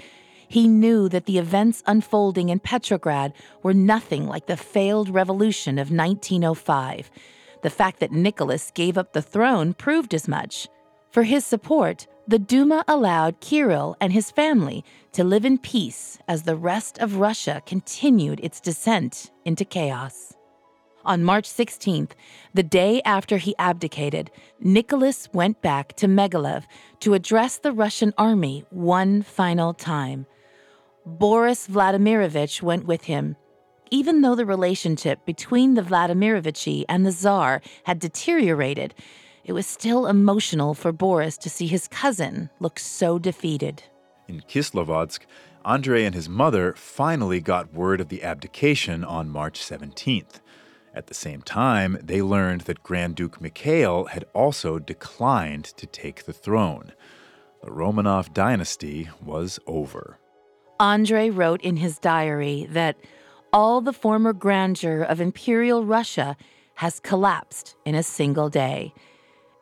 He 0.49 0.69
knew 0.69 1.09
that 1.09 1.27
the 1.27 1.39
events 1.39 1.83
unfolding 1.87 2.49
in 2.49 2.59
Petrograd 2.59 3.35
were 3.63 3.75
nothing 3.75 4.27
like 4.27 4.47
the 4.47 4.57
failed 4.57 5.09
revolution 5.11 5.79
of 5.79 5.91
1905. 5.91 7.11
The 7.63 7.71
fact 7.71 8.01
that 8.01 8.13
Nicholas 8.13 8.71
gave 8.71 8.97
up 8.97 9.13
the 9.13 9.23
throne 9.23 9.75
proved 9.75 10.15
as 10.15 10.29
much. 10.29 10.69
For 11.11 11.25
his 11.25 11.45
support, 11.45 12.07
the 12.27 12.39
Duma 12.39 12.85
allowed 12.87 13.41
Kirill 13.41 13.97
and 14.01 14.13
his 14.13 14.31
family 14.31 14.85
to 15.13 15.25
live 15.25 15.45
in 15.45 15.59
peace 15.59 16.19
as 16.29 16.43
the 16.43 16.57
rest 16.57 16.99
of 16.99 17.17
Russia 17.17 17.63
continued 17.67 18.41
its 18.43 18.61
descent 18.61 19.31
into 19.45 19.65
chaos. 19.65 20.35
On 21.05 21.25
March 21.25 21.49
16th, 21.49 22.11
the 22.55 22.63
day 22.63 23.01
after 23.05 23.39
he 23.39 23.55
abdicated, 23.59 24.31
Nicholas 24.61 25.29
went 25.33 25.63
back 25.63 25.95
to 25.97 26.07
Mogilev 26.07 26.65
to 27.01 27.15
address 27.15 27.59
the 27.59 27.73
Russian 27.73 28.13
army 28.19 28.65
one 28.71 29.23
final 29.23 29.73
time. 29.73 30.27
Boris 31.07 31.67
Vladimirovich 31.67 32.61
went 32.61 32.85
with 32.85 33.05
him, 33.05 33.37
even 33.91 34.21
though 34.21 34.35
the 34.35 34.45
relationship 34.45 35.25
between 35.25 35.75
the 35.75 35.83
Vladimirovichi 35.83 36.85
and 36.89 37.07
the 37.07 37.13
Tsar 37.13 37.63
had 37.85 37.99
deteriorated, 37.99 38.95
it 39.45 39.53
was 39.53 39.67
still 39.67 40.07
emotional 40.07 40.75
for 40.75 40.93
Boris 40.93 41.39
to 41.39 41.49
see 41.49 41.67
his 41.67 41.89
cousin 41.89 42.51
look 42.61 42.79
so 42.79 43.19
defeated. 43.19 43.83
In 44.27 44.43
Kislovodsk, 44.43 45.21
Andrei 45.65 46.05
and 46.05 46.15
his 46.15 46.29
mother 46.29 46.75
finally 46.77 47.41
got 47.41 47.73
word 47.73 48.01
of 48.01 48.09
the 48.09 48.23
abdication 48.23 49.05
on 49.05 49.31
March 49.31 49.61
17th. 49.61 50.41
At 50.99 51.07
the 51.07 51.15
same 51.15 51.43
time, 51.43 51.97
they 52.03 52.23
learned 52.23 52.63
that 52.63 52.83
Grand 52.83 53.15
Duke 53.15 53.41
Mikhail 53.41 54.07
had 54.07 54.25
also 54.35 54.81
declined 54.81 55.65
to 55.77 55.87
take 55.87 56.25
the 56.25 56.33
throne. 56.33 56.93
The 57.63 57.71
Romanov 57.71 58.35
dynasty 58.35 59.09
was 59.25 59.61
over. 59.69 60.19
Andrei 60.81 61.31
wrote 61.31 61.63
in 61.63 61.77
his 61.77 62.01
diary 62.01 62.67
that 62.71 62.97
all 63.53 63.81
the 63.81 63.93
former 63.93 64.33
grandeur 64.33 65.03
of 65.03 65.21
imperial 65.21 65.85
Russia 65.85 66.37
has 66.75 66.99
collapsed 66.99 67.77
in 67.85 67.95
a 67.95 68.03
single 68.03 68.49
day. 68.49 68.93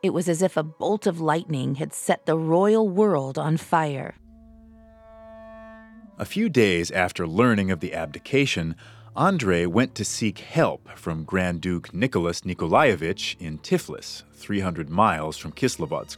It 0.01 0.15
was 0.15 0.27
as 0.27 0.41
if 0.41 0.57
a 0.57 0.63
bolt 0.63 1.05
of 1.05 1.21
lightning 1.21 1.75
had 1.75 1.93
set 1.93 2.25
the 2.25 2.35
royal 2.35 2.89
world 2.89 3.37
on 3.37 3.57
fire. 3.57 4.15
A 6.17 6.25
few 6.25 6.49
days 6.49 6.89
after 6.89 7.27
learning 7.27 7.69
of 7.69 7.79
the 7.79 7.93
abdication, 7.93 8.75
Andrei 9.17 9.65
went 9.65 9.95
to 9.95 10.05
seek 10.05 10.39
help 10.39 10.87
from 10.95 11.23
Grand 11.23 11.59
Duke 11.59 11.93
Nicholas 11.93 12.45
Nikolaevich 12.45 13.35
in 13.39 13.57
Tiflis, 13.57 14.23
300 14.33 14.89
miles 14.89 15.37
from 15.37 15.51
Kislovodsk. 15.51 16.17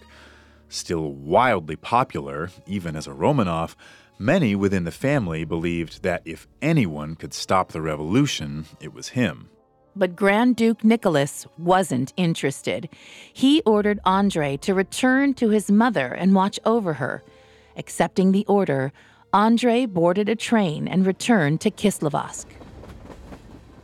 Still 0.67 1.13
wildly 1.13 1.77
popular, 1.77 2.49
even 2.67 2.95
as 2.95 3.07
a 3.07 3.11
Romanov, 3.11 3.75
Many 4.21 4.53
within 4.53 4.83
the 4.83 4.91
family 4.91 5.45
believed 5.45 6.03
that 6.03 6.21
if 6.25 6.45
anyone 6.61 7.15
could 7.15 7.33
stop 7.33 7.71
the 7.71 7.81
revolution, 7.81 8.65
it 8.81 8.93
was 8.93 9.07
him. 9.09 9.49
But 9.95 10.17
Grand 10.17 10.57
Duke 10.57 10.83
Nicholas 10.83 11.47
wasn't 11.57 12.11
interested. 12.17 12.89
He 13.31 13.61
ordered 13.61 14.01
Andrei 14.05 14.57
to 14.57 14.73
return 14.73 15.35
to 15.35 15.51
his 15.51 15.71
mother 15.71 16.07
and 16.07 16.35
watch 16.35 16.59
over 16.65 16.95
her. 16.95 17.23
Accepting 17.77 18.33
the 18.33 18.45
order, 18.47 18.91
Andrei 19.33 19.85
boarded 19.85 20.27
a 20.27 20.35
train 20.35 20.85
and 20.85 21.05
returned 21.05 21.61
to 21.61 21.71
Kislovodsk. 21.71 22.58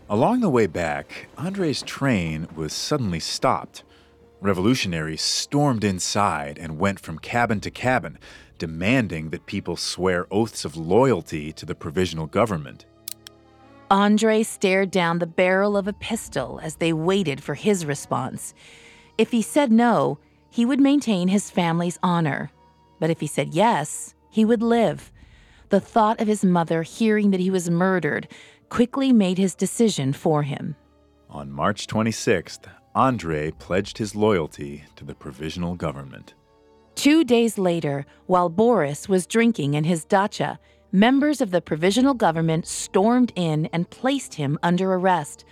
Along 0.08 0.40
the 0.40 0.50
way 0.50 0.68
back, 0.68 1.30
Andrei's 1.36 1.82
train 1.82 2.48
was 2.56 2.74
suddenly 2.74 3.20
stopped. 3.20 3.84
Revolutionaries 4.40 5.24
stormed 5.24 5.84
inside 5.84 6.60
and 6.60 6.78
went 6.78 7.00
from 7.00 7.18
cabin 7.18 7.60
to 7.62 7.72
cabin, 7.72 8.20
demanding 8.60 9.32
that 9.32 9.48
people 9.48 9.76
swear 9.76 10.28
oaths 10.30 10.64
of 10.64 10.78
loyalty 10.78 11.52
to 11.54 11.66
the 11.66 11.74
provisional 11.74 12.28
government. 12.28 12.86
Andre 13.90 14.44
stared 14.44 14.92
down 14.92 15.18
the 15.18 15.26
barrel 15.26 15.76
of 15.76 15.88
a 15.88 15.94
pistol 15.94 16.60
as 16.62 16.76
they 16.76 16.94
waited 16.94 17.42
for 17.42 17.56
his 17.56 17.84
response. 17.84 18.54
If 19.18 19.32
he 19.32 19.42
said 19.42 19.72
no, 19.72 20.20
he 20.52 20.66
would 20.66 20.80
maintain 20.80 21.30
his 21.30 21.50
family's 21.50 21.98
honor. 22.04 22.52
But 23.00 23.10
if 23.10 23.22
he 23.22 23.28
said 23.28 23.56
yes, 23.56 24.14
he 24.30 24.46
would 24.46 24.62
live. 24.62 25.12
The 25.70 25.80
thought 25.80 26.22
of 26.22 26.28
his 26.28 26.46
mother 26.46 26.84
hearing 26.84 27.32
that 27.32 27.40
he 27.40 27.50
was 27.50 27.72
murdered 27.72 28.28
quickly 28.76 29.14
made 29.14 29.38
his 29.38 29.56
decision 29.56 30.12
for 30.12 30.44
him. 30.44 30.76
On 31.30 31.50
March 31.50 31.88
26th, 31.88 32.66
Andrei 32.94 33.50
pledged 33.52 33.98
his 33.98 34.18
loyalty 34.18 34.84
to 34.98 35.06
the 35.06 35.16
provisional 35.16 35.76
government. 35.76 36.34
Two 36.94 37.24
days 37.24 37.58
later, 37.58 38.06
while 38.26 38.50
Boris 38.50 39.08
was 39.08 39.26
drinking 39.26 39.76
in 39.76 39.86
his 39.86 40.04
dacha, 40.04 40.60
members 40.92 41.40
of 41.40 41.52
the 41.52 41.62
provisional 41.62 42.14
government 42.14 42.68
stormed 42.68 43.32
in 43.38 43.68
and 43.68 43.90
placed 43.90 44.34
him 44.34 44.60
under 44.62 44.94
arrest. 44.94 45.46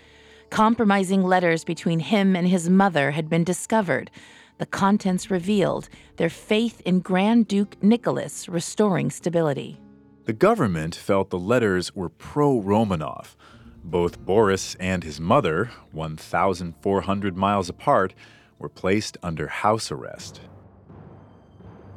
Compromising 0.50 1.24
letters 1.24 1.64
between 1.64 2.02
him 2.02 2.36
and 2.36 2.50
his 2.50 2.70
mother 2.70 3.12
had 3.12 3.30
been 3.30 3.46
discovered. 3.46 4.12
The 4.58 4.66
contents 4.66 5.32
revealed 5.32 5.88
their 6.18 6.30
faith 6.30 6.82
in 6.82 7.00
Grand 7.00 7.48
Duke 7.48 7.82
Nicholas 7.82 8.50
restoring 8.50 9.10
stability. 9.10 9.80
The 10.26 10.32
government 10.32 10.96
felt 10.96 11.32
the 11.32 11.38
letters 11.38 11.94
were 11.94 12.08
pro 12.08 12.62
Romanov. 12.62 13.36
Both 13.84 14.20
Boris 14.20 14.74
and 14.80 15.04
his 15.04 15.20
mother, 15.20 15.72
1,400 15.92 17.36
miles 17.36 17.68
apart, 17.68 18.14
were 18.58 18.70
placed 18.70 19.18
under 19.22 19.48
house 19.48 19.92
arrest. 19.92 20.40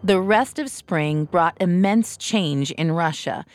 The 0.03 0.21
rest 0.21 0.59
of 0.59 0.71
spring 0.71 1.27
brought 1.27 1.57
immense 1.61 2.17
change 2.17 2.73
in 2.73 2.91
Russia, 2.91 3.47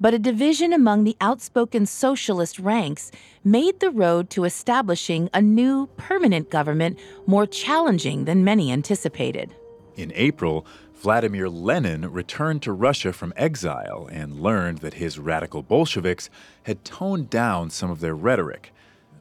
but 0.00 0.14
a 0.14 0.18
division 0.18 0.72
among 0.72 1.02
the 1.02 1.16
outspoken 1.20 1.84
socialist 1.84 2.60
ranks 2.60 3.10
made 3.42 3.80
the 3.80 3.90
road 3.90 4.30
to 4.30 4.44
establishing 4.44 5.28
a 5.34 5.42
new 5.42 5.88
permanent 5.96 6.50
government 6.50 7.00
more 7.26 7.46
challenging 7.46 8.26
than 8.26 8.44
many 8.44 8.70
anticipated. 8.70 9.52
In 9.96 10.12
April, 10.14 10.64
Vladimir 11.00 11.48
Lenin 11.48 12.12
returned 12.12 12.62
to 12.62 12.72
Russia 12.72 13.12
from 13.12 13.32
exile 13.34 14.08
and 14.12 14.40
learned 14.40 14.78
that 14.78 14.94
his 14.94 15.18
radical 15.18 15.62
Bolsheviks 15.62 16.28
had 16.64 16.84
toned 16.84 17.30
down 17.30 17.70
some 17.70 17.90
of 17.90 18.00
their 18.00 18.14
rhetoric. 18.14 18.72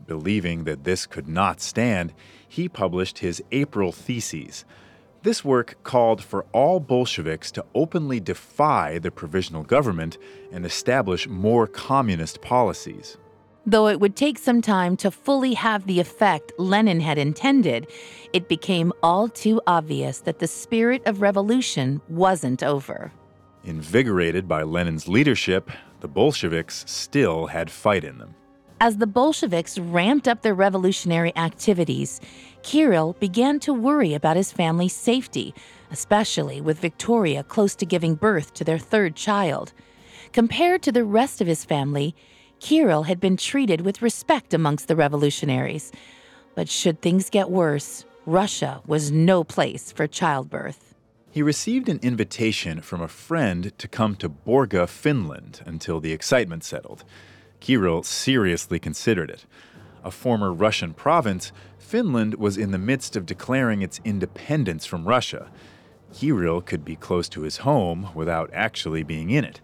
Believing 0.06 0.66
that 0.66 0.84
this 0.84 1.06
could 1.06 1.28
not 1.28 1.62
stand, 1.62 2.14
he 2.48 2.68
published 2.68 3.20
his 3.20 3.42
April 3.52 3.92
Theses 3.92 4.66
this 5.22 5.44
work 5.44 5.76
called 5.84 6.24
for 6.24 6.46
all 6.54 6.80
Bolsheviks 6.80 7.52
to 7.52 7.66
openly 7.76 8.20
defy 8.20 9.00
the 9.00 9.12
provisional 9.12 9.64
government 9.64 10.18
and 10.52 10.66
establish 10.66 11.28
more 11.28 11.68
communist 11.68 12.42
policies. 12.42 13.18
Though 13.66 13.88
it 13.88 14.00
would 14.00 14.16
take 14.16 14.40
some 14.40 14.62
time 14.62 14.98
to 14.98 15.12
fully 15.12 15.54
have 15.54 15.86
the 15.86 16.00
effect 16.00 16.54
Lenin 16.58 17.02
had 17.02 17.18
intended, 17.18 17.88
it 18.34 18.48
became 18.48 18.94
all 19.04 19.28
too 19.28 19.62
obvious 19.68 20.20
that 20.20 20.40
the 20.40 20.48
spirit 20.48 21.02
of 21.06 21.22
revolution 21.22 22.02
wasn't 22.08 22.64
over. 22.64 23.12
Invigorated 23.64 24.48
by 24.48 24.64
Lenin's 24.64 25.08
leadership, 25.08 25.70
the 26.00 26.08
Bolsheviks 26.08 26.86
still 26.88 27.48
had 27.48 27.70
fight 27.70 28.04
in 28.04 28.18
them. 28.18 28.36
As 28.82 28.96
the 28.96 29.08
Bolsheviks 29.08 29.78
ramped 29.78 30.26
up 30.26 30.42
their 30.42 30.54
revolutionary 30.54 31.36
activities, 31.36 32.22
Kirill 32.64 33.14
began 33.20 33.60
to 33.60 33.74
worry 33.74 34.14
about 34.14 34.38
his 34.38 34.54
family's 34.54 34.96
safety, 34.96 35.54
especially 35.92 36.62
with 36.62 36.80
Victoria 36.80 37.44
close 37.44 37.76
to 37.76 37.86
giving 37.86 38.16
birth 38.16 38.54
to 38.54 38.64
their 38.64 38.80
third 38.80 39.18
child. 39.18 39.74
Compared 40.32 40.82
to 40.84 40.94
the 40.94 41.04
rest 41.04 41.42
of 41.42 41.48
his 41.48 41.66
family, 41.66 42.16
Kirill 42.60 43.04
had 43.04 43.20
been 43.20 43.38
treated 43.38 43.82
with 43.82 44.02
respect 44.02 44.54
amongst 44.54 44.88
the 44.88 44.96
revolutionaries. 44.96 45.92
But 46.56 46.70
should 46.70 47.02
things 47.02 47.30
get 47.30 47.50
worse, 47.50 48.06
Russia 48.26 48.82
was 48.86 49.12
no 49.12 49.44
place 49.44 49.92
for 49.92 50.08
childbirth. 50.08 50.94
He 51.32 51.42
received 51.42 51.88
an 51.90 52.00
invitation 52.02 52.82
from 52.82 53.02
a 53.02 53.08
friend 53.08 53.72
to 53.78 53.88
come 53.88 54.16
to 54.16 54.30
Borga, 54.30 54.88
Finland, 54.88 55.62
until 55.66 56.00
the 56.00 56.12
excitement 56.12 56.64
settled. 56.64 57.04
Kirill 57.60 58.04
seriously 58.04 58.80
considered 58.80 59.30
it. 59.30 59.46
A 60.04 60.12
former 60.12 60.52
Russian 60.52 60.94
province, 60.94 61.52
Finland 61.78 62.36
was 62.36 62.58
in 62.58 62.72
the 62.72 62.78
midst 62.78 63.16
of 63.16 63.26
declaring 63.26 63.82
its 63.82 64.02
independence 64.04 64.86
from 64.86 65.08
Russia. 65.08 65.50
Kirill 66.14 66.62
could 66.62 66.84
be 66.84 66.96
close 66.96 67.30
to 67.30 67.42
his 67.42 67.58
home 67.58 68.10
without 68.16 68.50
actually 68.54 69.04
being 69.04 69.30
in 69.30 69.46
it. 69.46 69.62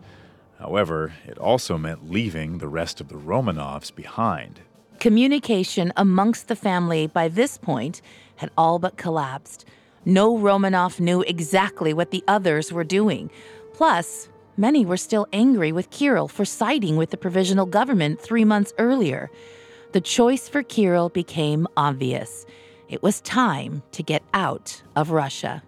However, 0.59 1.13
it 1.27 1.37
also 1.37 1.77
meant 1.77 2.09
leaving 2.09 2.57
the 2.57 2.67
rest 2.67 3.01
of 3.01 3.09
the 3.09 3.15
Romanovs 3.15 3.93
behind. 3.93 4.61
Communication 4.99 5.91
amongst 5.97 6.47
the 6.47 6.55
family 6.55 7.07
by 7.07 7.27
this 7.27 7.57
point 7.57 8.01
had 8.37 8.51
all 8.57 8.79
but 8.79 8.97
collapsed. 8.97 9.65
No 10.05 10.37
Romanov 10.37 10.99
knew 10.99 11.21
exactly 11.21 11.93
what 11.93 12.11
the 12.11 12.23
others 12.27 12.71
were 12.71 12.83
doing. 12.83 13.29
Plus, 13.73 14.29
many 14.55 14.85
were 14.85 14.97
still 14.97 15.27
angry 15.33 15.71
with 15.71 15.89
Kirill 15.89 16.27
for 16.27 16.45
siding 16.45 16.95
with 16.95 17.09
the 17.09 17.17
provisional 17.17 17.65
government 17.65 18.21
three 18.21 18.45
months 18.45 18.73
earlier. 18.77 19.29
The 19.91 20.01
choice 20.01 20.47
for 20.47 20.63
Kirill 20.63 21.09
became 21.09 21.67
obvious. 21.75 22.45
It 22.87 23.01
was 23.01 23.21
time 23.21 23.83
to 23.91 24.03
get 24.03 24.23
out 24.33 24.81
of 24.95 25.09
Russia. 25.09 25.63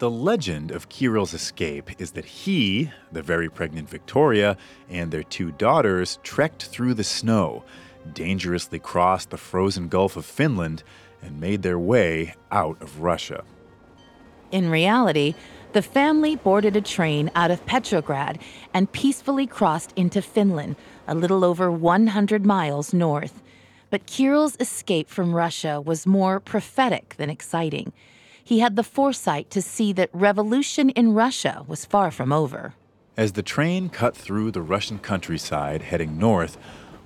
The 0.00 0.10
legend 0.10 0.70
of 0.70 0.88
Kirill's 0.88 1.34
escape 1.34 1.90
is 2.00 2.12
that 2.12 2.24
he, 2.24 2.90
the 3.12 3.20
very 3.20 3.50
pregnant 3.50 3.90
Victoria, 3.90 4.56
and 4.88 5.10
their 5.10 5.22
two 5.22 5.52
daughters 5.52 6.18
trekked 6.22 6.64
through 6.64 6.94
the 6.94 7.04
snow, 7.04 7.64
dangerously 8.14 8.78
crossed 8.78 9.28
the 9.28 9.36
frozen 9.36 9.88
Gulf 9.88 10.16
of 10.16 10.24
Finland, 10.24 10.82
and 11.20 11.38
made 11.38 11.60
their 11.60 11.78
way 11.78 12.34
out 12.50 12.80
of 12.80 13.02
Russia. 13.02 13.44
In 14.50 14.70
reality, 14.70 15.34
the 15.74 15.82
family 15.82 16.34
boarded 16.34 16.76
a 16.76 16.80
train 16.80 17.30
out 17.34 17.50
of 17.50 17.66
Petrograd 17.66 18.38
and 18.72 18.90
peacefully 18.92 19.46
crossed 19.46 19.92
into 19.96 20.22
Finland, 20.22 20.76
a 21.06 21.14
little 21.14 21.44
over 21.44 21.70
100 21.70 22.46
miles 22.46 22.94
north. 22.94 23.42
But 23.90 24.06
Kirill's 24.06 24.56
escape 24.60 25.10
from 25.10 25.34
Russia 25.34 25.78
was 25.78 26.06
more 26.06 26.40
prophetic 26.40 27.16
than 27.18 27.28
exciting 27.28 27.92
he 28.50 28.58
had 28.58 28.74
the 28.74 28.82
foresight 28.82 29.48
to 29.48 29.62
see 29.62 29.92
that 29.92 30.10
revolution 30.12 30.90
in 30.90 31.14
Russia 31.14 31.64
was 31.68 31.84
far 31.84 32.10
from 32.10 32.32
over. 32.32 32.74
As 33.16 33.30
the 33.30 33.44
train 33.44 33.88
cut 33.88 34.16
through 34.16 34.50
the 34.50 34.60
Russian 34.60 34.98
countryside 34.98 35.82
heading 35.82 36.18
north, 36.18 36.58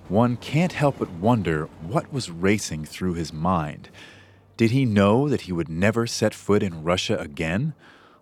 one 0.08 0.38
can't 0.38 0.72
help 0.72 1.00
but 1.00 1.10
wonder 1.10 1.68
what 1.82 2.10
was 2.10 2.30
racing 2.30 2.86
through 2.86 3.12
his 3.12 3.30
mind. 3.30 3.90
Did 4.56 4.70
he 4.70 4.86
know 4.86 5.28
that 5.28 5.42
he 5.42 5.52
would 5.52 5.68
never 5.68 6.06
set 6.06 6.32
foot 6.32 6.62
in 6.62 6.82
Russia 6.82 7.18
again? 7.18 7.74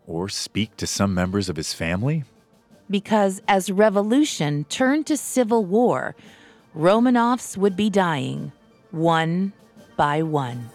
Or 0.04 0.28
speak 0.28 0.76
to 0.78 0.86
some 0.88 1.14
members 1.14 1.48
of 1.48 1.54
his 1.54 1.72
family? 1.72 2.24
Because 2.90 3.40
as 3.46 3.70
revolution 3.70 4.64
turned 4.64 5.06
to 5.06 5.16
civil 5.16 5.64
war, 5.64 6.16
Romanovs 6.76 7.56
would 7.56 7.76
be 7.76 7.88
dying, 7.88 8.50
one 8.90 9.52
by 9.96 10.22
one. 10.22 10.70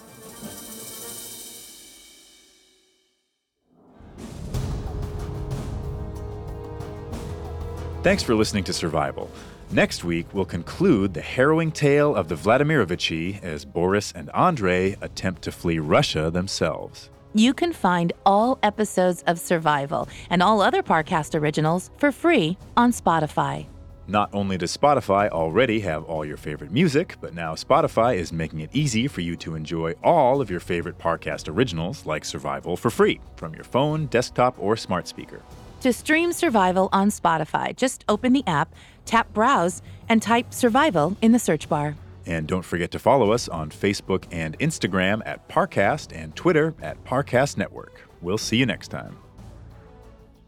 Thanks 8.04 8.24
for 8.24 8.36
listening 8.36 8.64
to 8.66 8.74
Survival. 8.74 9.30
Next 9.72 10.04
week, 10.04 10.28
we'll 10.32 10.46
conclude 10.46 11.14
the 11.14 11.22
harrowing 11.22 11.72
tale 11.72 12.16
of 12.16 12.30
the 12.30 12.36
Vladimirovichi 12.36 13.44
as 13.44 13.66
Boris 13.66 14.14
and 14.14 14.30
Andrei 14.34 14.96
attempt 15.02 15.42
to 15.42 15.52
flee 15.52 15.80
Russia 15.80 16.30
themselves. 16.32 17.10
You 17.34 17.54
can 17.54 17.74
find 17.74 18.14
all 18.26 18.60
episodes 18.64 19.24
of 19.24 19.40
Survival 19.40 20.08
and 20.30 20.42
all 20.42 20.62
other 20.62 20.84
Parcast 20.84 21.38
originals 21.38 21.90
for 21.98 22.12
free 22.12 22.58
on 22.78 22.92
Spotify. 22.92 23.66
Not 24.08 24.30
only 24.32 24.58
does 24.58 24.78
Spotify 24.78 25.28
already 25.30 25.82
have 25.82 26.06
all 26.06 26.24
your 26.24 26.38
favorite 26.38 26.72
music, 26.72 27.16
but 27.20 27.34
now 27.34 27.56
Spotify 27.56 28.16
is 28.16 28.32
making 28.32 28.62
it 28.62 28.70
easy 28.72 29.08
for 29.10 29.20
you 29.20 29.36
to 29.38 29.56
enjoy 29.56 29.96
all 30.02 30.40
of 30.40 30.50
your 30.50 30.62
favorite 30.62 30.98
Parcast 30.98 31.54
originals 31.54 32.06
like 32.06 32.24
Survival 32.24 32.78
for 32.78 32.90
free 32.90 33.20
from 33.36 33.54
your 33.54 33.66
phone, 33.66 34.06
desktop, 34.06 34.56
or 34.60 34.78
smart 34.78 35.10
speaker. 35.10 35.42
To 35.82 35.94
stream 35.94 36.34
Survival 36.34 36.90
on 36.92 37.10
Spotify, 37.10 37.76
just 37.76 38.04
open 38.10 38.34
the 38.34 38.44
app, 38.48 38.74
tap 39.06 39.32
Browse, 39.34 39.84
and 40.10 40.22
type 40.22 40.52
Survival 40.52 41.16
in 41.22 41.34
the 41.34 41.40
search 41.40 41.70
bar. 41.70 41.96
And 42.26 42.48
don't 42.48 42.66
forget 42.66 42.92
to 42.92 43.00
follow 43.00 43.32
us 43.32 43.48
on 43.48 43.70
Facebook 43.70 44.26
and 44.32 44.58
Instagram 44.60 45.22
at 45.26 45.48
Parcast 45.48 46.12
and 46.14 46.36
Twitter 46.36 46.74
at 46.82 47.02
Parcast 47.06 47.58
Network. 47.58 48.02
We'll 48.22 48.40
see 48.40 48.58
you 48.58 48.66
next 48.66 48.88
time. 48.88 49.18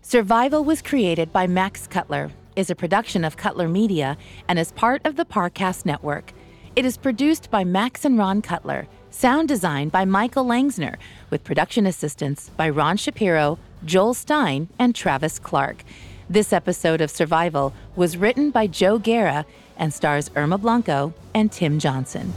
Survival 0.02 0.64
was 0.64 0.82
created 0.82 1.32
by 1.32 1.46
Max 1.46 1.86
Cutler, 1.86 2.32
is 2.56 2.72
a 2.72 2.76
production 2.76 3.24
of 3.24 3.38
Cutler 3.38 3.70
Media, 3.70 4.18
and 4.48 4.58
is 4.58 4.72
part 4.72 5.06
of 5.06 5.16
the 5.16 5.26
Parcast 5.26 5.86
Network. 5.86 6.34
It 6.76 6.86
is 6.86 6.98
produced 6.98 7.52
by 7.52 7.64
Max 7.64 8.04
and 8.04 8.18
Ron 8.18 8.42
Cutler, 8.42 8.88
sound 9.12 9.48
design 9.48 9.90
by 9.90 10.06
Michael 10.06 10.46
Langsner, 10.46 10.98
with 11.30 11.44
production 11.44 11.86
assistance 11.86 12.50
by 12.58 12.70
Ron 12.70 12.98
Shapiro, 12.98 13.60
Joel 13.86 14.14
Stein, 14.14 14.70
and 14.78 14.94
Travis 14.94 15.40
Clark. 15.40 15.84
This 16.30 16.54
episode 16.54 17.02
of 17.02 17.10
Survival 17.10 17.74
was 17.96 18.18
written 18.18 18.52
by 18.52 18.68
Joe 18.68 19.00
Guerra 19.00 19.46
and 19.78 19.94
stars 19.94 20.30
Irma 20.36 20.58
Blanco 20.58 21.14
and 21.34 21.52
Tim 21.52 21.80
Johnson. 21.80 22.34